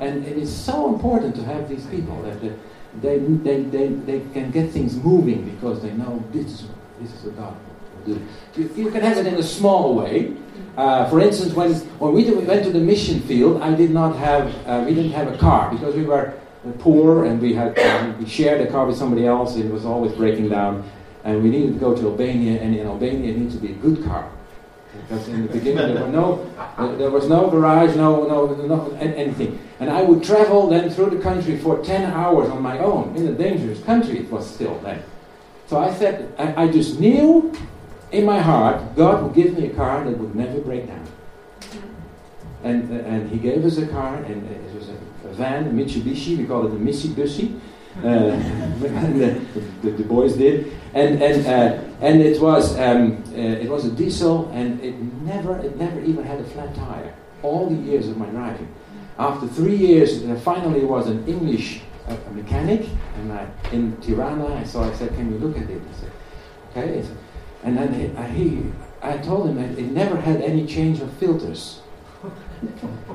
and 0.00 0.26
it 0.26 0.36
is 0.36 0.54
so 0.54 0.92
important 0.92 1.36
to 1.36 1.44
have 1.44 1.68
these 1.68 1.86
people 1.86 2.20
that 2.22 2.40
they, 3.00 3.18
they, 3.18 3.62
they, 3.62 3.88
they 3.88 4.20
can 4.32 4.50
get 4.50 4.70
things 4.70 4.96
moving 4.96 5.44
because 5.48 5.80
they 5.82 5.92
know 5.92 6.22
this 6.32 6.46
is 6.46 6.66
this 7.00 7.14
is 7.14 7.24
what 7.24 7.36
God. 7.36 7.67
You, 8.56 8.70
you 8.76 8.90
can 8.90 9.02
have 9.02 9.18
it 9.18 9.26
in 9.26 9.34
a 9.34 9.42
small 9.42 9.94
way. 9.94 10.36
Uh, 10.76 11.08
for 11.10 11.20
instance, 11.20 11.52
when, 11.54 11.74
when 11.98 12.12
we 12.12 12.24
went 12.44 12.64
to 12.64 12.70
the 12.70 12.78
mission 12.78 13.20
field, 13.22 13.60
I 13.62 13.74
did 13.74 13.90
not 13.90 14.16
have, 14.16 14.54
uh, 14.66 14.84
we 14.86 14.94
didn't 14.94 15.12
have 15.12 15.32
a 15.32 15.36
car 15.36 15.70
because 15.70 15.94
we 15.94 16.04
were 16.04 16.34
poor 16.78 17.24
and 17.24 17.40
we 17.40 17.54
had 17.54 17.78
uh, 17.78 18.12
we 18.18 18.26
shared 18.26 18.60
a 18.60 18.70
car 18.70 18.86
with 18.86 18.96
somebody 18.96 19.26
else. 19.26 19.56
It 19.56 19.70
was 19.70 19.84
always 19.84 20.12
breaking 20.12 20.48
down, 20.50 20.88
and 21.24 21.42
we 21.42 21.50
needed 21.50 21.74
to 21.74 21.80
go 21.80 21.94
to 21.94 22.02
Albania. 22.08 22.60
And 22.60 22.76
in 22.76 22.86
Albania, 22.86 23.32
it 23.32 23.38
needs 23.38 23.54
to 23.54 23.60
be 23.60 23.72
a 23.72 23.76
good 23.76 24.04
car 24.04 24.30
because 25.02 25.28
in 25.28 25.46
the 25.46 25.52
beginning 25.52 25.94
there, 25.94 26.04
were 26.04 26.10
no, 26.10 26.96
there 26.96 27.10
was 27.10 27.28
no 27.28 27.48
garage, 27.50 27.94
no, 27.96 28.26
no, 28.26 28.54
no, 28.66 28.96
anything. 28.96 29.58
And 29.80 29.90
I 29.90 30.02
would 30.02 30.24
travel 30.24 30.68
then 30.68 30.90
through 30.90 31.10
the 31.10 31.22
country 31.22 31.58
for 31.58 31.82
10 31.82 32.10
hours 32.12 32.48
on 32.50 32.62
my 32.62 32.78
own 32.78 33.14
in 33.16 33.28
a 33.28 33.32
dangerous 33.32 33.82
country. 33.84 34.18
It 34.20 34.30
was 34.30 34.48
still 34.48 34.78
then. 34.80 35.02
So 35.66 35.78
I 35.78 35.92
said, 35.94 36.32
I, 36.38 36.64
I 36.64 36.68
just 36.68 36.98
knew 36.98 37.54
in 38.10 38.24
my 38.24 38.40
heart, 38.40 38.96
God 38.96 39.22
would 39.22 39.34
give 39.34 39.56
me 39.56 39.66
a 39.66 39.74
car 39.74 40.04
that 40.04 40.16
would 40.16 40.34
never 40.34 40.60
break 40.60 40.86
down. 40.86 41.06
And, 42.64 42.90
and 42.90 43.30
he 43.30 43.38
gave 43.38 43.64
us 43.64 43.78
a 43.78 43.86
car, 43.86 44.16
and 44.16 44.50
it 44.50 44.74
was 44.74 44.88
a, 44.88 45.32
van, 45.34 45.66
a 45.68 45.70
Mitsubishi, 45.70 46.38
we 46.38 46.44
call 46.44 46.66
it 46.66 46.72
a 46.72 46.76
Mitsubishi. 46.76 47.60
Uh, 47.98 48.02
the, 48.80 49.40
the, 49.82 49.90
the, 49.90 50.04
boys 50.04 50.36
did, 50.36 50.72
and 50.94 51.20
and 51.20 51.46
uh, 51.48 51.82
and 52.00 52.22
it 52.22 52.40
was 52.40 52.78
um, 52.78 53.24
uh, 53.32 53.38
it 53.38 53.68
was 53.68 53.86
a 53.86 53.90
diesel, 53.90 54.48
and 54.50 54.80
it 54.84 54.94
never 55.24 55.58
it 55.58 55.76
never 55.76 56.00
even 56.02 56.22
had 56.22 56.38
a 56.38 56.44
flat 56.44 56.72
tire. 56.76 57.12
All 57.42 57.68
the 57.68 57.74
years 57.74 58.06
of 58.06 58.16
my 58.16 58.26
driving. 58.26 58.72
After 59.18 59.48
three 59.48 59.74
years, 59.74 60.22
there 60.22 60.36
finally 60.36 60.84
was 60.84 61.08
an 61.08 61.26
English 61.26 61.80
uh, 62.06 62.16
mechanic, 62.30 62.86
and 63.16 63.32
I, 63.32 63.48
in 63.72 63.96
Tirana. 63.96 64.64
So 64.64 64.80
I 64.82 64.92
said, 64.92 65.08
"Can 65.16 65.32
you 65.32 65.38
look 65.38 65.56
at 65.56 65.68
it?" 65.68 65.82
He 65.82 65.94
said, 65.98 66.12
"Okay." 66.70 67.04
And 67.64 67.76
then 67.76 67.92
he, 67.92 68.16
I, 68.16 68.28
he, 68.28 68.62
I 69.02 69.18
told 69.18 69.48
him 69.48 69.56
that 69.56 69.78
it 69.78 69.90
never 69.90 70.20
had 70.20 70.40
any 70.42 70.66
change 70.66 71.00
of 71.00 71.12
filters. 71.14 71.80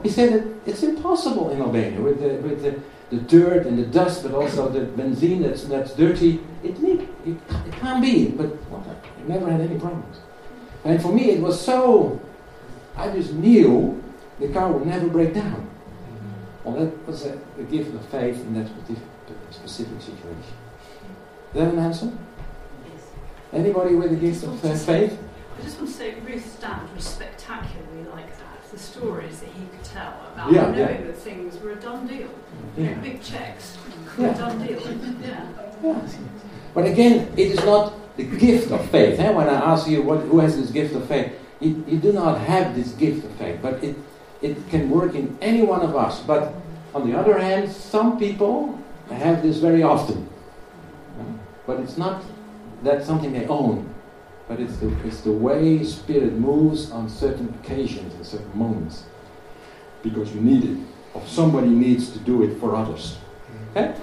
he 0.03 0.09
said 0.09 0.33
that 0.33 0.69
it's 0.69 0.83
impossible 0.83 1.49
in 1.51 1.61
Albania 1.61 2.01
with 2.01 2.19
the, 2.19 2.35
with 2.47 2.61
the, 2.61 2.79
the 3.15 3.21
dirt 3.23 3.65
and 3.65 3.77
the 3.77 3.85
dust, 3.85 4.23
but 4.23 4.33
also 4.33 4.69
the 4.69 4.81
benzene 4.81 5.43
that's, 5.43 5.63
that's 5.65 5.93
dirty. 5.93 6.39
It, 6.63 6.77
it, 6.83 7.07
it 7.25 7.73
can't 7.73 8.01
be, 8.01 8.29
but 8.29 8.47
it 8.47 9.27
never 9.27 9.49
had 9.49 9.61
any 9.61 9.79
problems. 9.79 10.19
And 10.83 11.01
for 11.01 11.13
me, 11.13 11.31
it 11.31 11.41
was 11.41 11.59
so, 11.59 12.21
I 12.95 13.09
just 13.09 13.33
knew 13.33 14.03
the 14.39 14.49
car 14.49 14.71
would 14.71 14.85
never 14.85 15.07
break 15.07 15.33
down. 15.33 15.69
Well, 16.63 16.75
that 16.75 17.07
was 17.07 17.25
a, 17.25 17.39
a 17.59 17.63
gift 17.63 17.93
of 17.93 18.05
faith 18.05 18.39
in 18.39 18.53
that 18.55 18.69
specific 19.51 20.01
situation. 20.01 20.53
Is 21.53 21.55
that 21.55 21.73
an 21.73 21.79
answer? 21.79 22.11
Anybody 23.53 23.95
with 23.95 24.11
a 24.11 24.15
gift 24.15 24.43
of 24.43 24.59
faith? 24.59 25.17
I 25.59 25.63
just 25.63 25.77
want 25.77 25.89
to 25.91 25.95
say 25.95 26.15
Ruth's 26.25 26.55
dad 26.55 26.81
was 26.95 27.05
spectacularly 27.05 28.05
like 28.13 28.27
that. 28.37 28.39
the 28.71 28.79
stories 28.79 29.39
that 29.41 29.49
he 29.49 29.65
could 29.67 29.83
tell 29.83 30.13
about 30.33 30.51
Yeah, 30.51 30.61
knowing 30.63 30.77
yeah. 30.79 30.87
that 31.05 31.15
things 31.17 31.59
were 31.61 31.73
a 31.73 31.75
done 31.75 32.07
deal. 32.07 32.27
Yeah. 32.75 32.95
Big 32.95 33.21
checks, 33.21 33.77
Yeah. 34.17 34.33
a 34.33 34.37
done 34.37 34.65
deal. 34.65 34.81
Yeah. 35.21 35.45
Yeah. 35.83 36.01
But 36.73 36.85
again, 36.87 37.31
it 37.37 37.51
is 37.51 37.63
not 37.63 37.93
the 38.17 38.23
gift 38.23 38.71
of 38.71 38.83
faith. 38.89 39.19
eh? 39.19 39.29
When 39.29 39.47
I 39.47 39.53
ask 39.73 39.87
you 39.87 40.01
what, 40.01 40.21
who 40.21 40.39
has 40.39 40.57
this 40.57 40.71
gift 40.71 40.95
of 40.95 41.07
faith, 41.07 41.31
you, 41.59 41.83
you 41.87 41.99
do 41.99 42.11
not 42.13 42.39
have 42.39 42.73
this 42.75 42.93
gift 42.93 43.23
of 43.23 43.31
faith, 43.33 43.59
but 43.61 43.83
it, 43.83 43.95
it 44.41 44.57
can 44.69 44.89
work 44.89 45.13
in 45.13 45.37
any 45.39 45.61
one 45.61 45.81
of 45.81 45.95
us. 45.95 46.19
But 46.21 46.51
on 46.95 47.07
the 47.07 47.15
other 47.15 47.37
hand, 47.37 47.71
some 47.71 48.17
people 48.17 48.79
have 49.11 49.43
this 49.43 49.57
very 49.57 49.83
often. 49.83 50.27
But 51.67 51.79
it's 51.79 51.97
not 51.97 52.23
that 52.83 53.03
something 53.03 53.33
they 53.33 53.47
own, 53.47 53.93
but 54.47 54.59
it's 54.59 54.77
the, 54.77 54.93
it's 55.05 55.21
the 55.21 55.31
way 55.31 55.83
Spirit 55.83 56.33
moves 56.33 56.91
on 56.91 57.09
certain 57.09 57.53
occasions 57.63 58.13
and 58.13 58.25
certain 58.25 58.57
moments. 58.57 59.03
Because 60.01 60.33
you 60.35 60.41
need 60.41 60.65
it, 60.65 60.77
or 61.13 61.25
somebody 61.25 61.69
needs 61.69 62.09
to 62.11 62.19
do 62.19 62.43
it 62.43 62.59
for 62.59 62.75
others. 62.75 63.17
Mm. 63.75 63.91
Okay? 63.91 64.01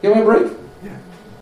Can 0.00 0.14
we 0.14 0.22
a 0.22 0.24
break? 0.24 0.61